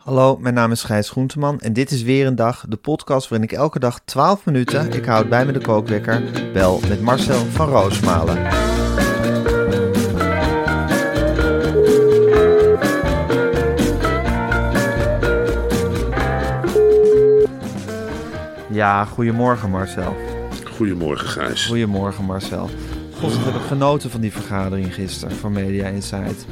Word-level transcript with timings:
Hallo, 0.00 0.36
mijn 0.36 0.54
naam 0.54 0.70
is 0.70 0.82
Gijs 0.82 1.10
Groenteman 1.10 1.60
en 1.60 1.72
dit 1.72 1.90
is 1.90 2.02
weer 2.02 2.26
een 2.26 2.34
dag, 2.34 2.64
de 2.68 2.76
podcast 2.76 3.28
waarin 3.28 3.48
ik 3.48 3.56
elke 3.56 3.78
dag 3.78 4.00
12 4.04 4.44
minuten, 4.44 4.92
ik 4.92 5.04
houd 5.04 5.28
bij 5.28 5.46
me 5.46 5.52
de 5.52 5.60
kookwekker, 5.60 6.22
bel 6.52 6.80
met 6.88 7.00
Marcel 7.00 7.44
van 7.44 7.68
Roosmalen. 7.68 8.42
Ja, 18.70 19.04
goedemorgen 19.04 19.70
Marcel. 19.70 20.16
Goedemorgen, 20.76 21.28
Gijs. 21.28 21.66
Goedemorgen 21.66 22.24
Marcel. 22.24 22.70
God, 23.18 23.44
heb 23.44 23.54
ik 23.54 23.66
genoten 23.66 24.10
van 24.10 24.20
die 24.20 24.32
vergadering 24.32 24.94
gisteren 24.94 25.36
van 25.36 25.52
Media 25.52 25.86
Insight. 25.86 26.46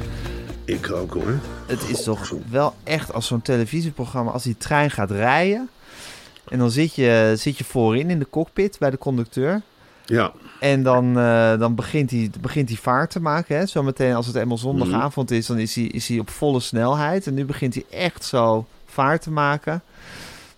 Ik 0.69 0.91
ook 0.91 1.13
hoor. 1.13 1.39
Het 1.65 1.89
is 1.89 2.03
toch 2.03 2.33
wel 2.49 2.75
echt 2.83 3.13
als 3.13 3.27
zo'n 3.27 3.41
televisieprogramma, 3.41 4.31
als 4.31 4.43
die 4.43 4.57
trein 4.57 4.91
gaat 4.91 5.11
rijden. 5.11 5.69
En 6.47 6.59
dan 6.59 6.71
zit 6.71 6.95
je, 6.95 7.33
zit 7.37 7.57
je 7.57 7.63
voorin 7.63 8.09
in 8.09 8.19
de 8.19 8.29
cockpit 8.29 8.77
bij 8.79 8.89
de 8.89 8.97
conducteur. 8.97 9.61
Ja, 10.05 10.31
En 10.59 10.83
dan, 10.83 11.19
eh, 11.19 11.57
dan 11.59 11.75
begint, 11.75 12.11
hij, 12.11 12.29
begint 12.41 12.69
hij 12.69 12.77
vaart 12.77 13.11
te 13.11 13.19
maken. 13.19 13.57
Hè? 13.57 13.65
Zometeen 13.65 14.13
als 14.15 14.27
het 14.27 14.35
eenmaal 14.35 14.57
zondagavond 14.57 15.31
is, 15.31 15.45
dan 15.45 15.57
is 15.57 15.75
hij, 15.75 15.83
is 15.83 16.07
hij 16.07 16.19
op 16.19 16.29
volle 16.29 16.59
snelheid. 16.59 17.27
En 17.27 17.33
nu 17.33 17.45
begint 17.45 17.73
hij 17.73 17.85
echt 17.89 18.25
zo 18.25 18.67
vaart 18.85 19.21
te 19.21 19.31
maken. 19.31 19.73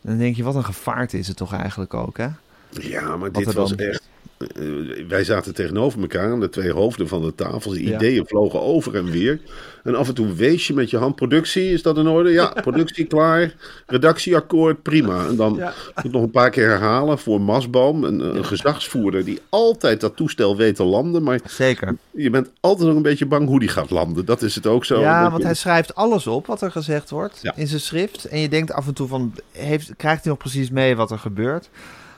En 0.02 0.10
dan 0.10 0.18
denk 0.18 0.36
je, 0.36 0.44
wat 0.44 0.56
een 0.56 0.64
gevaarte 0.64 1.18
is 1.18 1.28
het 1.28 1.38
toch 1.38 1.54
eigenlijk 1.54 1.94
ook, 1.94 2.18
hè? 2.18 2.28
ja 2.70 3.02
maar 3.02 3.32
Wat 3.32 3.44
dit 3.44 3.54
was 3.54 3.76
echt... 3.76 4.10
eh, 4.48 5.08
wij 5.08 5.24
zaten 5.24 5.54
tegenover 5.54 6.02
elkaar 6.02 6.32
aan 6.32 6.40
de 6.40 6.50
twee 6.50 6.72
hoofden 6.72 7.08
van 7.08 7.22
de 7.22 7.36
tafel. 7.36 7.72
De 7.72 7.84
Ja. 7.84 7.96
ideeën 7.96 8.26
vlogen 8.28 8.62
over 8.62 8.96
en 8.96 9.06
weer. 9.06 9.40
En 9.84 9.96
af 9.96 10.08
en 10.08 10.14
toe 10.14 10.34
wees 10.34 10.68
je 10.68 10.74
met 10.74 10.90
je 10.90 10.98
hand. 10.98 11.16
Productie, 11.16 11.70
is 11.72 11.82
dat 11.82 11.98
in 11.98 12.08
orde? 12.08 12.30
Ja, 12.32 12.46
productie 12.62 13.06
klaar. 13.06 13.54
Redactieakkoord, 13.88 14.82
prima. 14.82 15.28
En 15.28 15.36
dan 15.36 15.56
Ja. 15.58 15.74
moet 15.96 16.06
ik 16.06 16.12
nog 16.12 16.24
een 16.24 16.32
paar 16.32 16.50
keer 16.50 16.68
herhalen 16.68 17.20
voor 17.20 17.42
Masboom. 17.42 18.04
Een, 18.04 18.36
een 18.36 18.46
gezagsvoerder 18.46 19.26
die 19.26 19.40
altijd 19.50 20.02
dat 20.02 20.16
toestel 20.16 20.58
weet 20.58 20.76
te 20.76 20.84
landen. 20.84 21.24
Maar 21.24 21.40
Zeker. 21.46 21.98
je 22.12 22.30
bent 22.30 22.50
altijd 22.60 22.88
nog 22.88 22.96
een 22.98 23.02
beetje 23.02 23.26
bang 23.26 23.48
hoe 23.48 23.60
die 23.60 23.70
gaat 23.70 23.90
landen. 23.90 24.26
Dat 24.26 24.42
is 24.42 24.56
het 24.56 24.68
ook 24.68 24.86
zo. 24.86 25.00
Ja, 25.00 25.22
want 25.30 25.38
je- 25.42 25.46
hij 25.46 25.56
schrijft 25.56 25.96
alles 25.96 26.28
op 26.28 26.46
wat 26.46 26.62
er 26.62 26.72
gezegd 26.72 27.10
wordt 27.10 27.40
Ja. 27.42 27.54
in 27.56 27.68
zijn 27.68 27.82
schrift. 27.82 28.26
En 28.26 28.40
je 28.40 28.50
denkt 28.50 28.72
af 28.74 28.88
en 28.88 28.94
toe 28.94 29.08
van, 29.08 29.34
heeft, 29.52 29.92
krijgt 29.98 30.22
hij 30.24 30.32
nog 30.32 30.42
precies 30.42 30.70
mee 30.70 30.96
wat 30.96 31.12
er 31.12 31.20
gebeurt? 31.20 31.70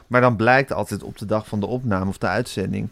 Maar 0.08 0.22
dan 0.22 0.36
blijkt 0.36 0.74
altijd 0.74 1.04
op 1.04 1.18
de 1.18 1.26
dag 1.26 1.48
van 1.48 1.60
de 1.60 1.66
opname 1.66 2.10
of 2.10 2.18
de 2.18 2.28
uitzending... 2.28 2.88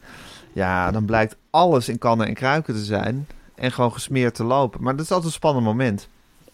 Ja, 0.53 0.91
dan 0.91 1.05
blijkt 1.05 1.35
alles 1.49 1.89
in 1.89 1.97
kannen 1.97 2.27
en 2.27 2.33
kruiken 2.33 2.73
te 2.73 2.83
zijn... 2.83 3.27
en 3.55 3.71
gewoon 3.71 3.93
gesmeerd 3.93 4.35
te 4.35 4.43
lopen. 4.43 4.83
Maar 4.83 4.95
dat 4.95 5.05
is 5.05 5.11
altijd 5.11 5.27
een 5.27 5.37
spannend 5.37 5.65
moment. 5.65 6.07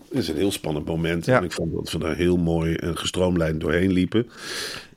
Het 0.09 0.17
is 0.17 0.27
een 0.27 0.35
heel 0.35 0.51
spannend 0.51 0.85
moment. 0.85 1.25
Ja. 1.25 1.37
En 1.37 1.43
ik 1.43 1.51
vond 1.51 1.73
dat 1.73 1.91
we 1.91 1.97
daar 1.99 2.15
heel 2.15 2.37
mooi 2.37 2.73
en 2.75 2.97
gestroomlijnd 2.97 3.61
doorheen 3.61 3.91
liepen. 3.91 4.29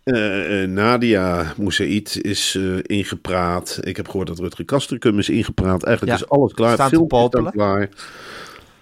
Eh, 0.05 0.63
Nadia 0.69 1.53
Moussaïd 1.57 2.19
is 2.23 2.55
eh, 2.55 2.77
ingepraat. 2.83 3.79
Ik 3.81 3.97
heb 3.97 4.07
gehoord 4.09 4.27
dat 4.27 4.39
Rutger 4.39 4.65
Kastrikum 4.65 5.19
is 5.19 5.29
ingepraat. 5.29 5.83
Eigenlijk 5.83 6.19
Ja, 6.19 6.25
is 6.25 6.31
alles 6.31 6.53
klaar. 6.53 6.75
staat 6.75 6.93
is 6.93 6.99
popelen. 7.09 7.53
klaar. 7.53 7.89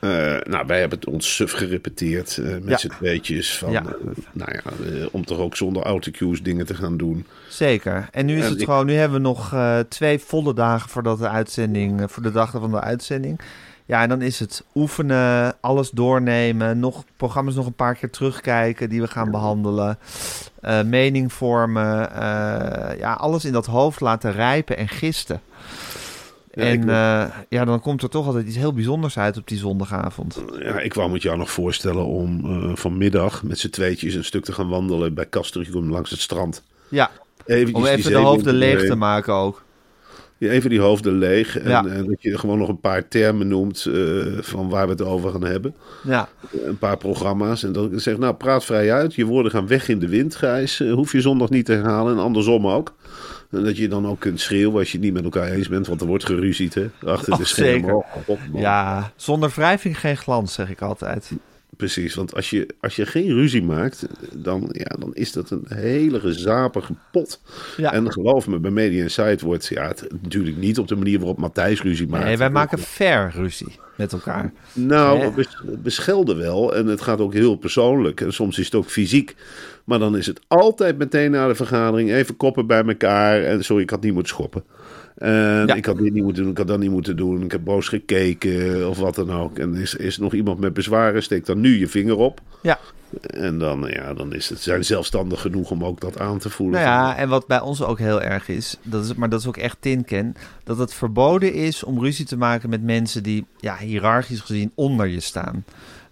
Eh, 0.00 0.10
nou, 0.42 0.66
wij 0.66 0.80
hebben 0.80 0.98
het 0.98 1.08
ons 1.08 1.34
suf 1.34 1.52
gerepeteerd 1.52 2.38
eh, 2.38 2.44
met 2.44 2.62
Ja. 2.68 2.76
z'n 2.76 2.88
tweetjes. 2.88 3.58
Van, 3.58 3.70
Ja. 3.70 3.82
eh, 3.84 3.90
nou 4.32 4.50
ja, 4.52 4.62
om 5.10 5.24
toch 5.24 5.38
ook 5.38 5.56
zonder 5.56 5.82
autocues 5.82 6.42
dingen 6.42 6.66
te 6.66 6.74
gaan 6.74 6.96
doen. 6.96 7.26
Zeker. 7.48 8.08
En 8.12 8.26
nu 8.26 8.36
is 8.38 8.44
En 8.44 8.50
het 8.50 8.60
ik- 8.60 8.64
gewoon, 8.66 8.86
nu 8.86 8.92
hebben 8.94 9.16
we 9.22 9.26
nog 9.28 9.54
twee 9.88 10.18
volle 10.18 10.54
dagen 10.54 10.88
voordat 10.90 11.18
de 11.18 11.28
uitzending, 11.28 12.10
voor 12.12 12.22
de 12.22 12.32
dag 12.32 12.50
van 12.50 12.70
de 12.70 12.80
uitzending. 12.80 13.40
Ja, 13.86 14.02
en 14.02 14.08
dan 14.08 14.22
is 14.22 14.38
het 14.38 14.64
oefenen, 14.74 15.54
alles 15.60 15.90
doornemen, 15.90 16.78
nog 16.78 17.04
programma's 17.16 17.54
nog 17.54 17.66
een 17.66 17.72
paar 17.74 17.94
keer 17.94 18.10
terugkijken 18.10 18.88
die 18.88 19.00
we 19.00 19.06
gaan 19.08 19.30
behandelen, 19.30 19.98
eh, 20.60 20.82
mening 20.82 21.32
vormen, 21.32 21.88
ja, 22.98 23.12
alles 23.18 23.44
in 23.44 23.52
dat 23.52 23.66
hoofd 23.66 24.00
laten 24.00 24.32
rijpen 24.32 24.76
en 24.76 24.88
gisten. 24.88 25.40
Ja, 26.58 26.64
en 26.64 26.88
eh, 26.88 27.36
ja, 27.48 27.64
dan 27.64 27.80
komt 27.80 28.02
er 28.02 28.08
toch 28.08 28.26
altijd 28.26 28.46
iets 28.46 28.56
heel 28.56 28.72
bijzonders 28.72 29.18
uit 29.18 29.36
op 29.36 29.48
die 29.48 29.58
zondagavond. 29.58 30.42
Ja, 30.58 30.80
ik 30.80 30.94
wou 30.94 31.10
met 31.10 31.22
jou 31.22 31.38
nog 31.38 31.50
voorstellen 31.50 32.04
om 32.04 32.44
eh, 32.44 32.70
vanmiddag 32.74 33.42
met 33.42 33.58
z'n 33.58 33.70
tweetjes 33.70 34.14
een 34.14 34.24
stuk 34.24 34.44
te 34.44 34.52
gaan 34.52 34.68
wandelen 34.68 35.14
bij 35.14 35.28
Castricum 35.28 35.90
langs 35.90 36.10
het 36.10 36.20
strand. 36.20 36.62
Ja, 36.88 37.10
Eventjes 37.46 37.76
om 37.76 37.86
even 37.86 38.10
de 38.10 38.16
hoofden 38.16 38.54
leeg 38.54 38.86
te 38.86 38.94
maken 38.94 39.34
ook. 39.34 39.62
Even 40.38 40.70
die 40.70 40.80
hoofden 40.80 41.12
leeg. 41.18 41.58
En, 41.58 41.68
Ja. 41.70 41.86
en 41.86 42.06
dat 42.06 42.22
je 42.22 42.38
gewoon 42.38 42.58
nog 42.58 42.68
een 42.68 42.80
paar 42.80 43.08
termen 43.08 43.48
noemt 43.48 43.86
eh, 43.86 43.94
van 44.40 44.68
waar 44.68 44.84
we 44.86 44.90
het 44.92 45.02
over 45.02 45.30
gaan 45.30 45.44
hebben. 45.44 45.74
Ja, 46.04 46.28
Een 46.64 46.78
paar 46.78 46.96
programma's. 46.96 47.62
En 47.62 47.72
dat 47.72 47.92
ik 47.92 48.00
zeg, 48.00 48.18
nou 48.18 48.34
praat 48.34 48.64
vrij 48.64 48.92
uit. 48.92 49.14
Je 49.14 49.24
woorden 49.24 49.52
gaan 49.52 49.66
weg 49.66 49.88
in 49.88 49.98
de 49.98 50.08
wind, 50.08 50.36
Gijs. 50.36 50.80
Eh, 50.80 50.92
hoef 50.92 51.12
je 51.12 51.20
zondag 51.20 51.50
niet 51.50 51.64
te 51.66 51.72
herhalen. 51.72 52.12
En 52.16 52.22
andersom 52.22 52.66
ook. 52.66 52.94
En 53.50 53.64
dat 53.64 53.76
je 53.76 53.88
dan 53.88 54.06
ook 54.06 54.20
kunt 54.20 54.40
schreeuwen 54.40 54.78
als 54.78 54.86
je 54.92 54.96
het 54.96 55.04
niet 55.06 55.14
met 55.14 55.24
elkaar 55.24 55.48
eens 55.50 55.68
bent. 55.68 55.86
Want 55.86 56.00
er 56.00 56.06
wordt 56.06 56.24
geruzied, 56.24 56.74
hè. 56.74 56.86
Achter 57.06 57.32
Oh, 57.32 57.38
de 57.38 57.44
schermen. 57.44 57.74
zeker. 57.80 57.94
Oh, 58.26 58.38
ja, 58.54 59.12
zonder 59.16 59.52
wrijving 59.54 60.00
geen 60.00 60.16
glans, 60.16 60.52
zeg 60.54 60.70
ik 60.70 60.80
altijd. 60.82 61.30
Precies, 61.78 62.14
want 62.14 62.34
als 62.34 62.50
je, 62.50 62.68
als 62.80 62.96
je 62.96 63.06
geen 63.06 63.32
ruzie 63.32 63.62
maakt, 63.62 64.06
dan, 64.32 64.68
ja, 64.72 64.96
dan 64.98 65.14
is 65.14 65.32
dat 65.32 65.50
een 65.50 65.64
hele 65.68 66.20
gezapige 66.20 66.92
pot. 67.12 67.40
Ja. 67.76 67.92
En 67.92 68.12
geloof 68.12 68.46
me, 68.46 68.58
bij 68.58 68.70
Media 68.70 69.02
Insight 69.02 69.40
wordt 69.40 69.66
ja, 69.66 69.86
het, 69.88 70.06
natuurlijk 70.22 70.56
niet 70.56 70.78
op 70.78 70.88
de 70.88 70.96
manier 70.96 71.18
waarop 71.18 71.38
Matthijs 71.38 71.82
ruzie 71.82 72.08
maakt. 72.08 72.24
Nee, 72.24 72.36
wij 72.36 72.50
maken 72.50 72.78
fair 72.78 73.30
ruzie 73.34 73.78
met 73.96 74.12
elkaar. 74.12 74.52
Nou, 74.72 75.34
bes- 75.34 75.62
beschelden 75.78 76.36
wel. 76.36 76.74
En 76.74 76.86
het 76.86 77.00
gaat 77.00 77.20
ook 77.20 77.32
heel 77.32 77.56
persoonlijk. 77.56 78.20
En 78.20 78.32
soms 78.32 78.58
is 78.58 78.64
het 78.64 78.74
ook 78.74 78.90
fysiek. 78.90 79.36
Maar 79.84 79.98
dan 79.98 80.16
is 80.16 80.26
het 80.26 80.40
altijd 80.46 80.98
meteen 80.98 81.30
na 81.30 81.48
de 81.48 81.54
vergadering 81.54 82.12
even 82.12 82.36
koppen 82.36 82.66
bij 82.66 82.84
elkaar. 82.84 83.42
En 83.42 83.64
sorry, 83.64 83.82
ik 83.82 83.90
had 83.90 84.02
niet 84.02 84.12
moeten 84.12 84.34
schoppen. 84.34 84.64
En 85.18 85.66
Ja. 85.66 85.74
ik 85.74 85.84
had 85.86 85.98
dit 85.98 86.12
niet 86.12 86.22
moeten 86.22 86.42
doen, 86.42 86.52
ik 86.52 86.58
had 86.58 86.66
dat 86.66 86.78
niet 86.78 86.90
moeten 86.90 87.16
doen. 87.16 87.42
Ik 87.42 87.50
heb 87.52 87.64
boos 87.64 87.88
gekeken 87.88 88.88
of 88.88 88.98
wat 88.98 89.14
dan 89.14 89.32
ook. 89.32 89.58
En 89.58 89.74
is, 89.74 89.94
is 89.94 90.18
nog 90.18 90.32
iemand 90.34 90.60
met 90.60 90.72
bezwaren, 90.72 91.22
steek 91.22 91.46
dan 91.46 91.60
nu 91.60 91.78
je 91.78 91.88
vinger 91.88 92.16
op. 92.16 92.40
Ja, 92.62 92.78
En 93.20 93.58
dan, 93.58 93.86
ja, 93.90 94.14
dan 94.14 94.34
is 94.34 94.48
het, 94.48 94.60
zijn 94.60 94.84
zelfstandig 94.84 95.40
genoeg 95.40 95.70
om 95.70 95.84
ook 95.84 96.00
dat 96.00 96.18
aan 96.20 96.38
te 96.38 96.50
voelen. 96.50 96.80
nou 96.80 96.92
ja, 96.92 97.16
en 97.16 97.28
wat 97.28 97.46
bij 97.46 97.60
ons 97.60 97.82
ook 97.82 97.98
heel 97.98 98.22
erg 98.22 98.48
is, 98.48 98.76
dat 98.82 99.04
is 99.04 99.14
maar 99.14 99.28
dat 99.28 99.40
is 99.40 99.46
ook 99.46 99.56
echt 99.56 99.76
tinken, 99.80 100.34
dat 100.64 100.78
het 100.78 100.94
verboden 100.94 101.52
is 101.52 101.84
om 101.84 102.00
ruzie 102.00 102.24
te 102.24 102.36
maken 102.36 102.70
met 102.70 102.82
mensen 102.82 103.22
die, 103.22 103.46
ja, 103.56 103.76
hiërarchisch 103.76 104.40
gezien 104.40 104.72
onder 104.74 105.06
je 105.06 105.20
staan. 105.20 105.64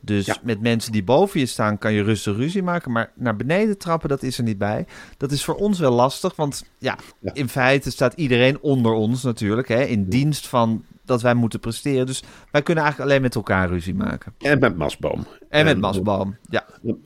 Dus 0.06 0.26
Ja. 0.26 0.36
met 0.42 0.60
mensen 0.60 0.92
die 0.92 1.04
boven 1.04 1.40
je 1.40 1.46
staan 1.46 1.78
kan 1.78 1.92
je 1.92 2.02
rustig 2.02 2.36
ruzie 2.36 2.62
maken, 2.62 2.92
maar 2.92 3.12
naar 3.14 3.36
beneden 3.36 3.78
trappen, 3.78 4.08
dat 4.08 4.22
is 4.22 4.38
er 4.38 4.44
niet 4.44 4.58
bij. 4.58 4.86
Dat 5.16 5.32
is 5.32 5.44
voor 5.44 5.54
ons 5.54 5.78
wel 5.78 5.92
lastig, 5.92 6.36
want 6.36 6.64
ja, 6.78 6.98
Ja. 7.20 7.34
in 7.34 7.48
feite 7.48 7.90
staat 7.90 8.12
iedereen 8.14 8.60
onder 8.60 8.92
ons 8.92 9.22
natuurlijk, 9.22 9.68
hè, 9.68 9.82
in 9.84 10.08
dienst 10.08 10.46
van 10.48 10.84
dat 11.06 11.22
wij 11.22 11.34
moeten 11.34 11.60
presteren. 11.60 12.06
Dus 12.06 12.22
wij 12.50 12.62
kunnen 12.62 12.84
eigenlijk 12.84 13.10
alleen 13.10 13.22
met 13.22 13.34
elkaar 13.34 13.68
ruzie 13.68 13.94
maken. 13.94 14.32
En 14.38 14.58
met 14.58 14.76
Masboom. 14.76 15.26
En 15.48 15.64
met 15.64 15.78
Masboom, 15.78 16.36
ja. 16.50 16.64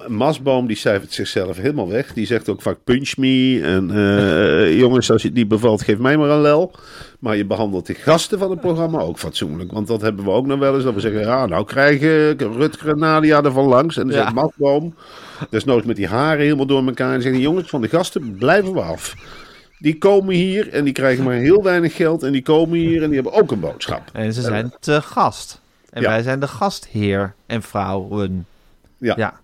Masboom 0.08 0.67
die 0.67 0.76
cijfert 0.76 1.12
zichzelf 1.12 1.56
helemaal 1.56 1.88
weg. 1.88 2.12
Die 2.12 2.26
zegt 2.26 2.49
ook 2.49 2.62
vaak 2.62 2.79
punch 2.85 3.17
me. 3.17 3.61
En 3.62 3.91
eh, 3.91 4.79
jongens, 4.82 5.11
als 5.11 5.23
je 5.23 5.29
het 5.29 5.37
niet 5.37 5.49
bevalt, 5.49 5.82
geef 5.82 5.99
mij 5.99 6.17
maar 6.17 6.29
een 6.31 6.41
lel. 6.41 6.73
Maar 7.19 7.37
je 7.37 7.44
behandelt 7.47 7.87
de 7.87 7.94
gasten 7.94 8.38
van 8.38 8.50
het 8.50 8.61
programma 8.61 8.99
ook 8.99 9.19
fatsoenlijk. 9.19 9.73
Want 9.73 9.87
dat 9.87 10.00
hebben 10.00 10.25
we 10.25 10.31
ook 10.31 10.47
nog 10.47 10.58
wel 10.58 10.75
eens. 10.75 10.85
Dat 10.85 10.94
we 10.94 11.00
zeggen, 11.00 11.20
ja, 11.20 11.47
nou 11.47 11.64
krijgen 11.64 12.37
Rutger 12.38 12.97
Nadia 12.97 13.43
ervan 13.43 13.64
langs. 13.67 13.97
En 13.97 14.06
dan 14.06 14.17
Ja. 14.17 14.23
zegt 14.23 14.35
Masboom, 14.35 14.94
desnoods 15.50 15.87
met 15.87 15.97
die 15.97 16.06
haren 16.08 16.44
helemaal 16.44 16.67
door 16.67 16.87
elkaar. 16.87 17.14
En 17.14 17.23
zeggen, 17.23 17.41
jongens, 17.41 17.69
van 17.69 17.81
de 17.81 17.88
gasten 17.88 18.35
blijven 18.38 18.73
we 18.73 18.81
af. 18.81 19.14
Die 19.81 19.99
komen 19.99 20.35
hier 20.35 20.73
en 20.73 20.85
die 20.85 20.93
krijgen 20.93 21.25
maar 21.25 21.35
heel 21.35 21.62
weinig 21.62 21.97
geld. 21.97 22.23
En 22.23 22.32
die 22.32 22.43
komen 22.43 22.79
hier 22.79 23.03
en 23.03 23.11
die 23.11 23.21
hebben 23.21 23.41
ook 23.41 23.50
een 23.50 23.61
boodschap. 23.61 24.11
En 24.12 24.32
ze 24.32 24.41
zijn 24.43 24.73
te 24.81 25.03
gast. 25.03 25.61
En 25.91 26.03
Ja. 26.03 26.09
wij 26.09 26.23
zijn 26.23 26.41
de 26.41 26.49
gastheer 26.49 27.35
en 27.47 27.62
vrouwen. 27.62 28.47
Ja. 28.99 29.15
Ja. 29.17 29.41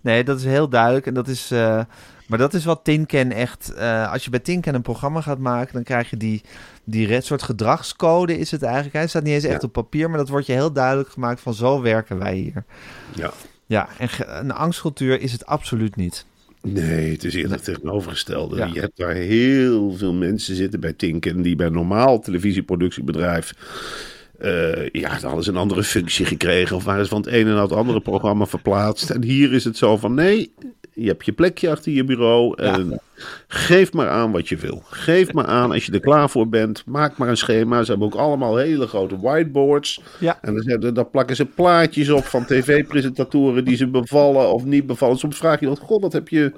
Nee, 0.00 0.24
dat 0.24 0.38
is 0.38 0.44
heel 0.44 0.68
duidelijk. 0.68 1.06
En 1.06 1.14
dat 1.14 1.28
is, 1.28 1.50
eh, 1.50 1.80
maar 2.26 2.38
dat 2.38 2.54
is 2.54 2.64
wat 2.64 2.80
Tinken 2.84 3.32
echt... 3.32 3.74
eh, 3.74 4.12
als 4.12 4.24
je 4.24 4.30
bij 4.30 4.40
Tinken 4.40 4.74
een 4.74 4.82
programma 4.82 5.20
gaat 5.20 5.38
maken... 5.38 5.72
dan 5.74 5.82
krijg 5.82 6.10
je 6.10 6.16
die, 6.16 6.42
die 6.84 7.06
red 7.06 7.24
soort 7.24 7.42
gedragscode 7.42 8.38
is 8.38 8.50
het 8.50 8.62
eigenlijk. 8.62 8.94
Hij 8.94 9.06
staat 9.06 9.22
niet 9.22 9.34
eens 9.34 9.44
echt 9.44 9.60
Ja. 9.60 9.66
op 9.66 9.72
papier... 9.72 10.08
maar 10.10 10.18
dat 10.18 10.28
wordt 10.28 10.46
je 10.46 10.52
heel 10.52 10.72
duidelijk 10.72 11.08
gemaakt 11.08 11.40
van 11.40 11.54
zo 11.54 11.80
werken 11.82 12.18
wij 12.18 12.34
hier. 12.34 12.64
Ja. 13.14 13.30
Ja, 13.66 13.88
en 13.98 14.08
een 14.40 14.52
angstcultuur 14.52 15.20
is 15.20 15.32
het 15.32 15.46
absoluut 15.46 15.96
niet. 15.96 16.24
Nee, 16.64 17.12
het 17.12 17.24
is 17.24 17.34
eerder 17.34 17.60
tegenovergestelde. 17.60 18.56
Ja. 18.56 18.70
Je 18.72 18.80
hebt 18.80 18.96
daar 18.96 19.14
heel 19.14 19.92
veel 19.92 20.12
mensen 20.12 20.54
zitten 20.54 20.80
bij 20.80 20.92
Tinken 20.92 21.42
die 21.42 21.56
bij 21.56 21.66
een 21.66 21.72
normaal 21.72 22.20
televisieproductiebedrijf. 22.20 23.52
Eh, 24.38 24.88
ja, 24.88 25.08
dan 25.08 25.20
hadden 25.20 25.44
ze 25.44 25.50
een 25.50 25.56
andere 25.56 25.82
functie 25.82 26.26
gekregen 26.26 26.76
of 26.76 26.84
waren 26.84 27.04
ze 27.04 27.10
van 27.10 27.20
het 27.20 27.30
ene 27.30 27.52
naar 27.52 27.62
het 27.62 27.72
andere 27.72 28.00
programma 28.00 28.46
verplaatst. 28.46 29.10
En 29.10 29.22
hier 29.22 29.52
is 29.52 29.64
het 29.64 29.76
zo 29.76 29.96
van 29.96 30.14
nee, 30.14 30.52
je 30.94 31.06
hebt 31.08 31.24
je 31.24 31.32
plekje 31.32 31.70
achter 31.70 31.92
je 31.92 32.04
bureau 32.04 32.62
en 32.62 33.00
geef 33.48 33.92
maar 33.92 34.08
aan 34.08 34.32
wat 34.32 34.48
je 34.48 34.56
wil. 34.56 34.82
Geef 34.86 35.32
maar 35.32 35.46
aan 35.46 35.72
als 35.72 35.86
je 35.86 35.92
er 35.92 36.00
klaar 36.00 36.30
voor 36.30 36.48
bent. 36.48 36.82
Maak 36.86 37.16
maar 37.16 37.28
een 37.28 37.36
schema. 37.36 37.82
Ze 37.82 37.90
hebben 37.90 38.06
ook 38.06 38.14
allemaal 38.14 38.56
hele 38.56 38.86
grote 38.86 39.20
whiteboards. 39.20 40.00
Ja. 40.20 40.38
En 40.40 40.78
dan 40.80 40.94
daar 40.94 41.06
plakken 41.06 41.36
ze 41.36 41.44
plaatjes 41.44 42.10
op 42.10 42.24
van 42.24 42.44
tv-presentatoren 42.44 43.64
die 43.64 43.76
ze 43.76 43.86
bevallen 43.86 44.52
of 44.52 44.64
niet 44.64 44.86
bevallen. 44.86 45.18
Soms 45.18 45.36
vraag 45.36 45.60
je 45.60 45.66
dan, 45.66 45.76
god, 45.76 46.02
wat 46.02 46.12
heb 46.12 46.28
je, 46.28 46.52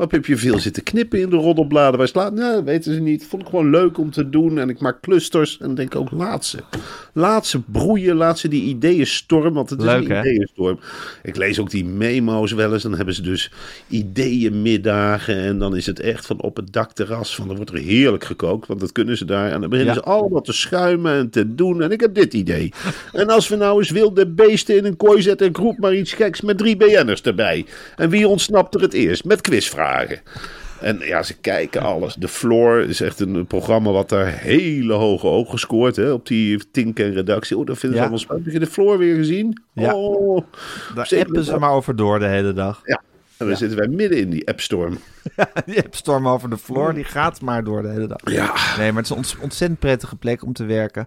wat 0.00 0.10
heb 0.10 0.26
je 0.26 0.36
veel 0.36 0.58
zitten 0.58 0.82
knippen 0.82 1.20
in 1.20 1.30
de 1.30 1.36
roddelbladen? 1.36 1.98
Wij 1.98 2.06
slaan, 2.06 2.34
nou, 2.34 2.54
dat 2.54 2.64
weten 2.64 2.94
ze 2.94 3.00
niet. 3.00 3.26
Vond 3.26 3.42
ik 3.42 3.48
gewoon 3.48 3.70
leuk 3.70 3.98
om 3.98 4.10
te 4.10 4.28
doen. 4.28 4.58
En 4.58 4.68
ik 4.68 4.80
maak 4.80 5.00
clusters. 5.00 5.58
En 5.58 5.66
dan 5.66 5.74
denk 5.74 5.94
ik 5.94 6.00
ook, 6.00 6.10
laat 6.10 6.44
ze. 6.44 6.58
Laat 7.12 7.46
ze 7.46 7.60
broeien. 7.60 8.16
Laat 8.16 8.38
ze 8.38 8.48
die 8.48 8.62
ideeën 8.62 9.06
stormen. 9.06 9.52
Want 9.52 9.70
het 9.70 9.80
is 9.80 9.86
een 9.86 10.10
hè? 10.10 10.20
ideeënstorm. 10.20 10.78
Ik 11.22 11.36
lees 11.36 11.58
ook 11.58 11.70
die 11.70 11.84
memo's 11.84 12.52
wel 12.52 12.72
eens. 12.72 12.82
Dan 12.82 12.94
hebben 12.94 13.14
ze 13.14 13.22
dus 13.22 13.52
ideeënmiddagen. 13.88 15.36
En 15.36 15.58
dan 15.58 15.76
is 15.76 15.86
het 15.86 16.00
echt 16.00 16.26
van 16.26 16.40
op 16.40 16.56
het 16.56 16.72
dakterras. 16.72 17.34
Van, 17.34 17.46
dan 17.46 17.56
wordt 17.56 17.70
er 17.70 17.78
heerlijk 17.78 18.24
gekookt. 18.24 18.66
Want 18.66 18.80
dat 18.80 18.92
kunnen 18.92 19.16
ze 19.16 19.24
daar. 19.24 19.50
En 19.50 19.60
dan 19.60 19.70
beginnen 19.70 19.94
Ja. 19.94 20.00
ze 20.00 20.06
allemaal 20.06 20.40
te 20.40 20.52
schuimen 20.52 21.12
en 21.12 21.30
te 21.30 21.54
doen. 21.54 21.82
En 21.82 21.90
ik 21.90 22.00
heb 22.00 22.14
dit 22.14 22.34
idee. 22.34 22.72
En 23.12 23.28
als 23.28 23.48
we 23.48 23.56
nou 23.56 23.78
eens 23.78 23.90
wilde 23.90 24.26
beesten 24.26 24.76
in 24.76 24.84
een 24.84 24.96
kooi 24.96 25.22
zetten. 25.22 25.46
En 25.46 25.52
ik 25.52 25.58
roep 25.58 25.78
maar 25.78 25.94
iets 25.94 26.12
geks 26.12 26.40
met 26.40 26.58
drie 26.58 26.76
BN'ers 26.76 27.22
erbij. 27.22 27.66
En 27.96 28.10
wie 28.10 28.28
ontsnapt 28.28 28.74
er 28.74 28.80
het 28.80 28.92
eerst? 28.92 29.24
Met 29.24 29.40
quizvragen. 29.40 29.89
En 30.80 30.98
ja, 30.98 31.22
ze 31.22 31.36
kijken 31.40 31.80
alles. 31.82 32.14
De 32.14 32.28
Floor 32.28 32.80
is 32.80 33.00
echt 33.00 33.20
een 33.20 33.46
programma 33.46 33.90
wat 33.90 34.08
daar 34.08 34.26
hele 34.26 34.92
hoge 34.92 35.26
ogen 35.26 35.58
scoort. 35.58 35.96
Hè, 35.96 36.10
op 36.12 36.26
die 36.26 36.70
Tinken 36.70 37.12
redactie. 37.12 37.56
Oh, 37.58 37.66
dat 37.66 37.78
vinden 37.78 37.90
ze 37.90 37.96
Ja. 37.96 38.00
allemaal 38.00 38.18
spannend. 38.18 38.46
Heb 38.46 38.54
je 38.54 38.66
de 38.66 38.72
Floor 38.72 38.98
weer 38.98 39.14
gezien? 39.16 39.62
Ja. 39.72 39.94
Oh, 39.94 40.44
Daar 40.94 41.10
appen 41.18 41.44
ze 41.44 41.50
wel. 41.50 41.60
maar 41.60 41.70
over 41.72 41.96
door 41.96 42.18
de 42.18 42.26
hele 42.26 42.52
dag. 42.52 42.80
Ja. 42.84 43.02
En 43.40 43.46
dan 43.46 43.56
zitten 43.56 43.78
wij 43.78 43.88
midden 43.88 44.18
in 44.18 44.30
die 44.30 44.48
appstorm. 44.48 44.98
Die 45.66 45.84
appstorm 45.84 46.28
over 46.28 46.50
de 46.50 46.58
floor, 46.58 46.94
die 46.94 47.04
gaat 47.04 47.40
maar 47.40 47.64
door 47.64 47.82
de 47.82 47.88
hele 47.88 48.06
dag. 48.06 48.18
Ja. 48.24 48.54
Nee, 48.78 48.92
maar 48.92 49.02
het 49.02 49.04
is 49.04 49.10
een 49.10 49.16
ont- 49.16 49.36
ontzettend 49.40 49.78
prettige 49.80 50.16
plek 50.16 50.42
om 50.44 50.52
te 50.52 50.64
werken. 50.64 51.06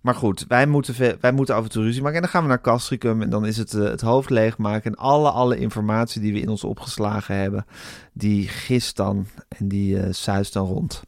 Maar 0.00 0.14
goed, 0.14 0.44
wij 0.48 0.66
moeten, 0.66 0.94
wij 1.20 1.32
moeten 1.32 1.54
af 1.54 1.62
en 1.62 1.70
toe 1.70 1.82
ruzie 1.82 2.00
maken. 2.02 2.16
En 2.16 2.22
dan 2.22 2.30
gaan 2.30 2.42
we 2.42 2.48
naar 2.48 2.60
Castricum 2.60 3.22
en 3.22 3.30
dan 3.30 3.46
is 3.46 3.56
het 3.56 3.74
eh, 3.74 3.82
het 3.84 4.00
hoofd 4.00 4.30
leegmaken. 4.30 4.90
En 4.90 4.98
alle, 4.98 5.30
alle 5.30 5.58
informatie 5.58 6.20
die 6.20 6.32
we 6.32 6.40
in 6.40 6.48
ons 6.48 6.64
opgeslagen 6.64 7.36
hebben, 7.36 7.66
die 8.12 8.48
gist 8.48 8.96
dan 8.96 9.26
en 9.48 9.68
die 9.68 9.98
eh 10.00 10.12
zuist 10.12 10.52
dan 10.52 10.66
rond. 10.66 11.02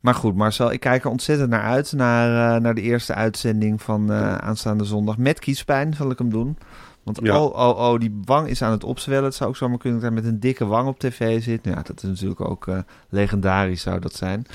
Maar 0.00 0.14
goed, 0.14 0.34
Marcel, 0.36 0.72
ik 0.72 0.80
kijk 0.80 1.04
er 1.04 1.10
ontzettend 1.10 1.50
naar 1.50 1.62
uit. 1.62 1.92
Naar, 1.92 2.54
eh, 2.54 2.60
naar 2.60 2.74
de 2.74 2.80
eerste 2.82 3.14
uitzending 3.14 3.82
van 3.82 4.12
aanstaande 4.12 4.84
zondag. 4.84 5.16
Met 5.18 5.38
kiespijn 5.38 5.94
zal 5.94 6.10
ik 6.10 6.18
hem 6.18 6.30
doen. 6.30 6.58
Want 7.02 7.18
Ja. 7.22 7.42
oh, 7.42 7.54
oh, 7.54 7.78
oh, 7.78 7.98
die 7.98 8.20
wang 8.24 8.48
is 8.48 8.62
aan 8.62 8.70
het 8.70 8.84
opzwellen. 8.84 9.24
Het 9.24 9.34
zou 9.34 9.50
ook 9.50 9.56
zomaar 9.56 9.78
kunnen 9.78 10.00
dat 10.00 10.12
hij 10.12 10.20
met 10.20 10.32
een 10.32 10.40
dikke 10.40 10.66
wang 10.66 10.88
op 10.88 10.98
tv 10.98 11.42
zit. 11.42 11.64
Nou 11.64 11.76
Ja, 11.76 11.82
dat 11.82 12.02
is 12.02 12.08
natuurlijk 12.08 12.40
ook 12.40 12.66
eh, 12.66 12.78
legendarisch 13.08 13.82
zou 13.82 14.00
dat 14.00 14.14
zijn. 14.14 14.46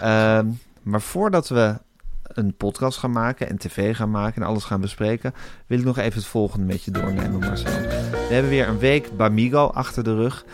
Ehm, 0.00 0.46
maar 0.82 1.00
voordat 1.00 1.48
we 1.48 1.78
een 2.22 2.54
podcast 2.54 2.98
gaan 2.98 3.10
maken 3.10 3.48
en 3.48 3.58
tv 3.58 3.96
gaan 3.96 4.10
maken 4.10 4.42
en 4.42 4.48
alles 4.48 4.64
gaan 4.64 4.80
bespreken, 4.80 5.34
wil 5.66 5.78
ik 5.78 5.84
nog 5.84 5.98
even 5.98 6.18
het 6.18 6.28
volgende 6.28 6.66
met 6.66 6.82
je 6.82 6.90
doornemen, 6.90 7.38
Marcel. 7.38 7.80
We 8.10 8.28
hebben 8.30 8.50
weer 8.50 8.68
een 8.68 8.78
week 8.78 9.16
Bamigo 9.16 9.66
achter 9.66 10.04
de 10.04 10.14
rug. 10.14 10.44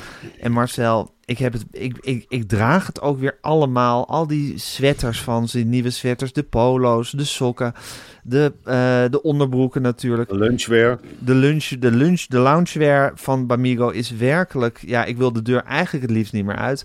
En 0.40 0.52
Marcel, 0.52 1.14
ik, 1.26 1.38
heb 1.38 1.52
het, 1.52 1.64
ik, 1.70 1.98
ik, 2.00 2.24
ik 2.28 2.48
draag 2.48 2.86
het 2.86 3.00
ook 3.00 3.18
weer 3.18 3.38
allemaal. 3.40 4.08
Al 4.08 4.26
die 4.26 4.58
sweaters 4.58 5.22
van 5.22 5.48
ze, 5.48 5.58
nieuwe 5.58 5.90
sweaters, 5.90 6.32
de 6.32 6.42
polo's, 6.42 7.10
de 7.10 7.24
sokken, 7.24 7.74
de, 8.22 8.52
eh, 8.64 9.04
de 9.10 9.22
onderbroeken 9.22 9.82
natuurlijk 9.82 10.30
Lunchwear. 10.30 10.98
de 11.18 11.34
lunch, 11.34 11.64
de 11.64 11.90
lunch, 11.90 12.20
de 12.20 12.38
loungewear 12.38 13.12
van 13.14 13.46
Bamigo 13.46 13.88
is 13.88 14.10
werkelijk. 14.10 14.82
Ja, 14.86 15.04
ik 15.04 15.16
wil 15.16 15.32
de 15.32 15.42
deur 15.42 15.62
eigenlijk 15.64 16.06
het 16.06 16.16
liefst 16.16 16.32
niet 16.32 16.44
meer 16.44 16.56
uit. 16.56 16.84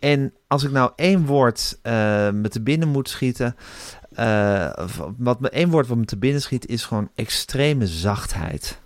En 0.00 0.32
als 0.46 0.64
ik 0.64 0.70
nou 0.70 0.92
één 0.96 1.26
woord 1.26 1.78
eh 1.82 2.30
me 2.30 2.48
te 2.48 2.60
binnen 2.62 2.88
moet 2.88 3.08
schieten. 3.08 3.56
eh, 4.14 4.86
wat 5.16 5.40
me 5.40 5.48
één 5.50 5.70
woord 5.70 5.86
wat 5.86 5.96
me 5.98 6.04
te 6.04 6.18
binnen 6.18 6.42
schiet, 6.42 6.66
is 6.66 6.84
gewoon 6.84 7.10
extreme 7.14 7.86
zachtheid. 7.86 8.78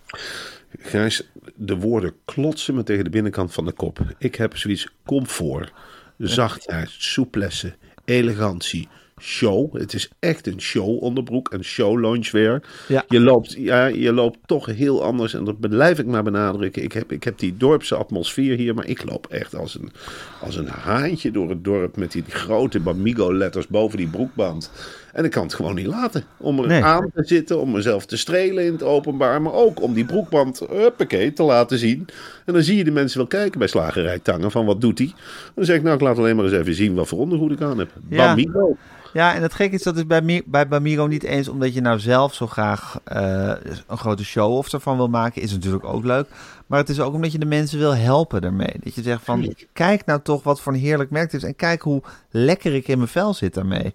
Gijs, 0.78 1.30
de 1.54 1.76
woorden 1.76 2.14
klotsen 2.24 2.74
me 2.74 2.82
tegen 2.82 3.04
de 3.04 3.10
binnenkant 3.10 3.52
van 3.52 3.64
de 3.64 3.72
kop. 3.72 3.98
Ik 4.18 4.34
heb 4.34 4.56
zoiets 4.56 4.88
comfort, 5.06 5.72
zachtheid, 6.18 6.88
souplesse, 6.90 7.74
elegantie, 8.04 8.88
show. 9.20 9.76
Het 9.76 9.94
is 9.94 10.10
echt 10.18 10.46
een 10.46 10.60
show 10.60 11.02
onderbroek, 11.02 11.52
een 11.52 11.64
show 11.64 12.00
loungewear. 12.00 12.62
Ja. 12.88 13.04
Je, 13.08 13.20
loopt, 13.20 13.52
ja, 13.52 13.86
je 13.86 14.12
loopt 14.12 14.38
toch 14.46 14.66
heel 14.66 15.02
anders 15.02 15.34
en 15.34 15.44
dat 15.44 15.60
blijf 15.60 15.98
ik 15.98 16.06
maar 16.06 16.22
benadrukken. 16.22 16.82
Ik 16.82 16.92
heb, 16.92 17.12
ik 17.12 17.24
heb 17.24 17.38
die 17.38 17.56
dorpse 17.56 17.94
atmosfeer 17.94 18.56
hier, 18.56 18.74
maar 18.74 18.86
ik 18.86 19.04
loop 19.04 19.26
echt 19.26 19.54
als 19.54 19.74
een, 19.74 19.92
als 20.40 20.56
een 20.56 20.68
haantje 20.68 21.30
door 21.30 21.48
het 21.48 21.64
dorp 21.64 21.96
met 21.96 22.12
die 22.12 22.24
grote 22.28 22.80
Bamigo-letters 22.80 23.66
boven 23.66 23.98
die 23.98 24.08
broekband. 24.08 24.70
En 25.12 25.24
ik 25.24 25.30
kan 25.30 25.42
het 25.42 25.54
gewoon 25.54 25.74
niet 25.74 25.86
laten 25.86 26.24
om 26.36 26.58
er 26.58 26.66
Nee. 26.66 26.84
aan 26.84 27.10
te 27.14 27.24
zitten, 27.24 27.60
om 27.60 27.70
mezelf 27.70 28.06
te 28.06 28.16
strelen 28.16 28.64
in 28.64 28.72
het 28.72 28.82
openbaar, 28.82 29.42
maar 29.42 29.52
ook 29.52 29.82
om 29.82 29.94
die 29.94 30.04
broekband 30.04 30.62
huppakee, 30.70 31.32
te 31.32 31.42
laten 31.42 31.78
zien. 31.78 32.08
En 32.44 32.52
dan 32.52 32.62
zie 32.62 32.76
je 32.76 32.84
de 32.84 32.90
mensen 32.90 33.18
wel 33.18 33.26
kijken 33.26 33.58
bij 33.58 33.68
slagerij 33.68 34.18
Tangen 34.18 34.50
van 34.50 34.66
wat 34.66 34.80
doet 34.80 34.98
hij. 34.98 35.12
Dan 35.54 35.64
zeg 35.64 35.76
ik 35.76 35.82
nou, 35.82 35.94
ik 35.94 36.00
laat 36.00 36.18
alleen 36.18 36.36
maar 36.36 36.44
eens 36.44 36.54
even 36.54 36.74
zien 36.74 36.94
wat 36.94 37.08
voor 37.08 37.18
ondergoed 37.18 37.52
ik 37.52 37.60
aan 37.60 37.78
heb. 37.78 37.90
Ja. 38.08 38.34
Bamigo. 38.34 38.76
Ja, 39.12 39.34
en 39.34 39.42
het 39.42 39.54
gekke 39.54 39.74
is 39.74 39.82
dat 39.82 39.96
is 39.96 40.06
bij, 40.06 40.42
bij 40.46 40.68
Bamigo 40.68 41.06
niet 41.06 41.22
eens 41.22 41.48
omdat 41.48 41.74
je 41.74 41.80
nou 41.80 41.98
zelf 41.98 42.34
zo 42.34 42.46
graag 42.46 43.00
eh, 43.04 43.52
een 43.86 43.98
grote 43.98 44.24
show 44.24 44.52
of 44.52 44.72
ervan 44.72 44.96
wil 44.96 45.08
maken, 45.08 45.42
is 45.42 45.52
natuurlijk 45.52 45.84
ook 45.84 46.04
leuk. 46.04 46.26
Maar 46.66 46.78
het 46.78 46.88
is 46.88 47.00
ook 47.00 47.14
omdat 47.14 47.32
je 47.32 47.38
de 47.38 47.46
mensen 47.46 47.78
wil 47.78 47.96
helpen 47.96 48.40
daarmee. 48.40 48.74
Dat 48.82 48.94
je 48.94 49.02
zegt 49.02 49.24
van, 49.24 49.54
kijk 49.72 50.04
nou 50.06 50.20
toch 50.22 50.42
wat 50.42 50.60
voor 50.60 50.72
een 50.72 50.78
heerlijk 50.78 51.10
merk 51.10 51.32
het 51.32 51.42
is 51.42 51.48
en 51.48 51.56
kijk 51.56 51.82
hoe 51.82 52.02
lekker 52.30 52.74
ik 52.74 52.88
in 52.88 52.96
mijn 52.96 53.10
vel 53.10 53.34
zit 53.34 53.54
daarmee. 53.54 53.94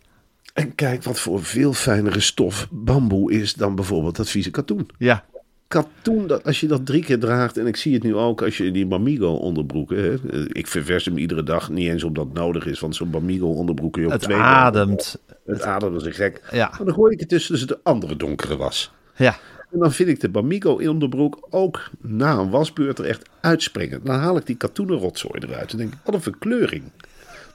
En 0.56 0.76
kijk 0.76 1.04
wat 1.04 1.20
voor 1.20 1.44
veel 1.44 1.74
fijnere 1.74 2.20
stof 2.20 2.68
bamboe 2.72 3.32
is 3.32 3.54
dan 3.54 3.76
bijvoorbeeld 3.76 4.16
dat 4.16 4.30
vieze 4.30 4.52
katoen. 4.52 4.90
Ja, 4.98 5.26
Katoen, 5.68 6.28
dat, 6.28 6.44
als 6.44 6.60
je 6.60 6.68
dat 6.68 6.86
drie 6.86 7.04
keer 7.04 7.20
draagt, 7.20 7.58
en 7.58 7.68
ik 7.68 7.76
zie 7.76 7.94
het 7.94 8.04
nu 8.04 8.16
ook 8.16 8.42
als 8.42 8.58
je 8.58 8.72
die 8.72 8.86
Bamigo 8.86 9.34
onderbroeken. 9.34 9.98
Hè, 9.98 10.16
ik 10.52 10.68
ververs 10.68 11.06
hem 11.06 11.18
iedere 11.18 11.44
dag, 11.44 11.70
niet 11.70 11.90
eens 11.90 12.04
omdat 12.04 12.26
het 12.26 12.34
nodig 12.34 12.66
is, 12.66 12.80
want 12.80 12.96
zo'n 12.96 13.10
Bamigo 13.10 13.48
onderbroek 13.48 13.94
kun 13.94 14.02
je 14.02 14.08
ook 14.08 14.14
het 14.14 14.24
twee 14.24 14.38
ademt. 14.38 15.18
Het 15.46 15.62
ademt 15.62 15.94
als 15.94 16.06
een 16.06 16.14
gek. 16.14 16.42
Ja. 16.52 16.68
Maar 16.70 16.86
dan 16.86 16.94
gooi 16.94 17.14
ik 17.14 17.20
het 17.20 17.30
tussen, 17.30 17.52
tussen 17.52 17.68
de 17.68 17.80
andere 17.84 18.16
donkere 18.16 18.56
was. 18.56 18.92
Ja, 19.16 19.38
En 19.72 19.80
dan 19.80 19.92
vind 19.92 20.10
ik 20.10 20.20
de 20.20 20.30
Bamigo 20.30 20.74
onderbroek 20.90 21.48
ook 21.50 21.90
na 22.02 22.38
een 22.38 22.50
wasbeurt 22.50 23.00
er 23.00 23.06
echt 23.06 23.30
uitspringen. 23.42 24.02
Dan 24.04 24.16
haal 24.16 24.38
ik 24.38 24.46
die 24.46 24.58
katoenen 24.58 24.98
rotzooi 24.98 25.40
eruit 25.40 25.72
en 25.72 25.78
denk 25.78 25.94
ik, 25.94 26.00
wat 26.04 26.14
een 26.14 26.22
verkleuring. 26.22 26.84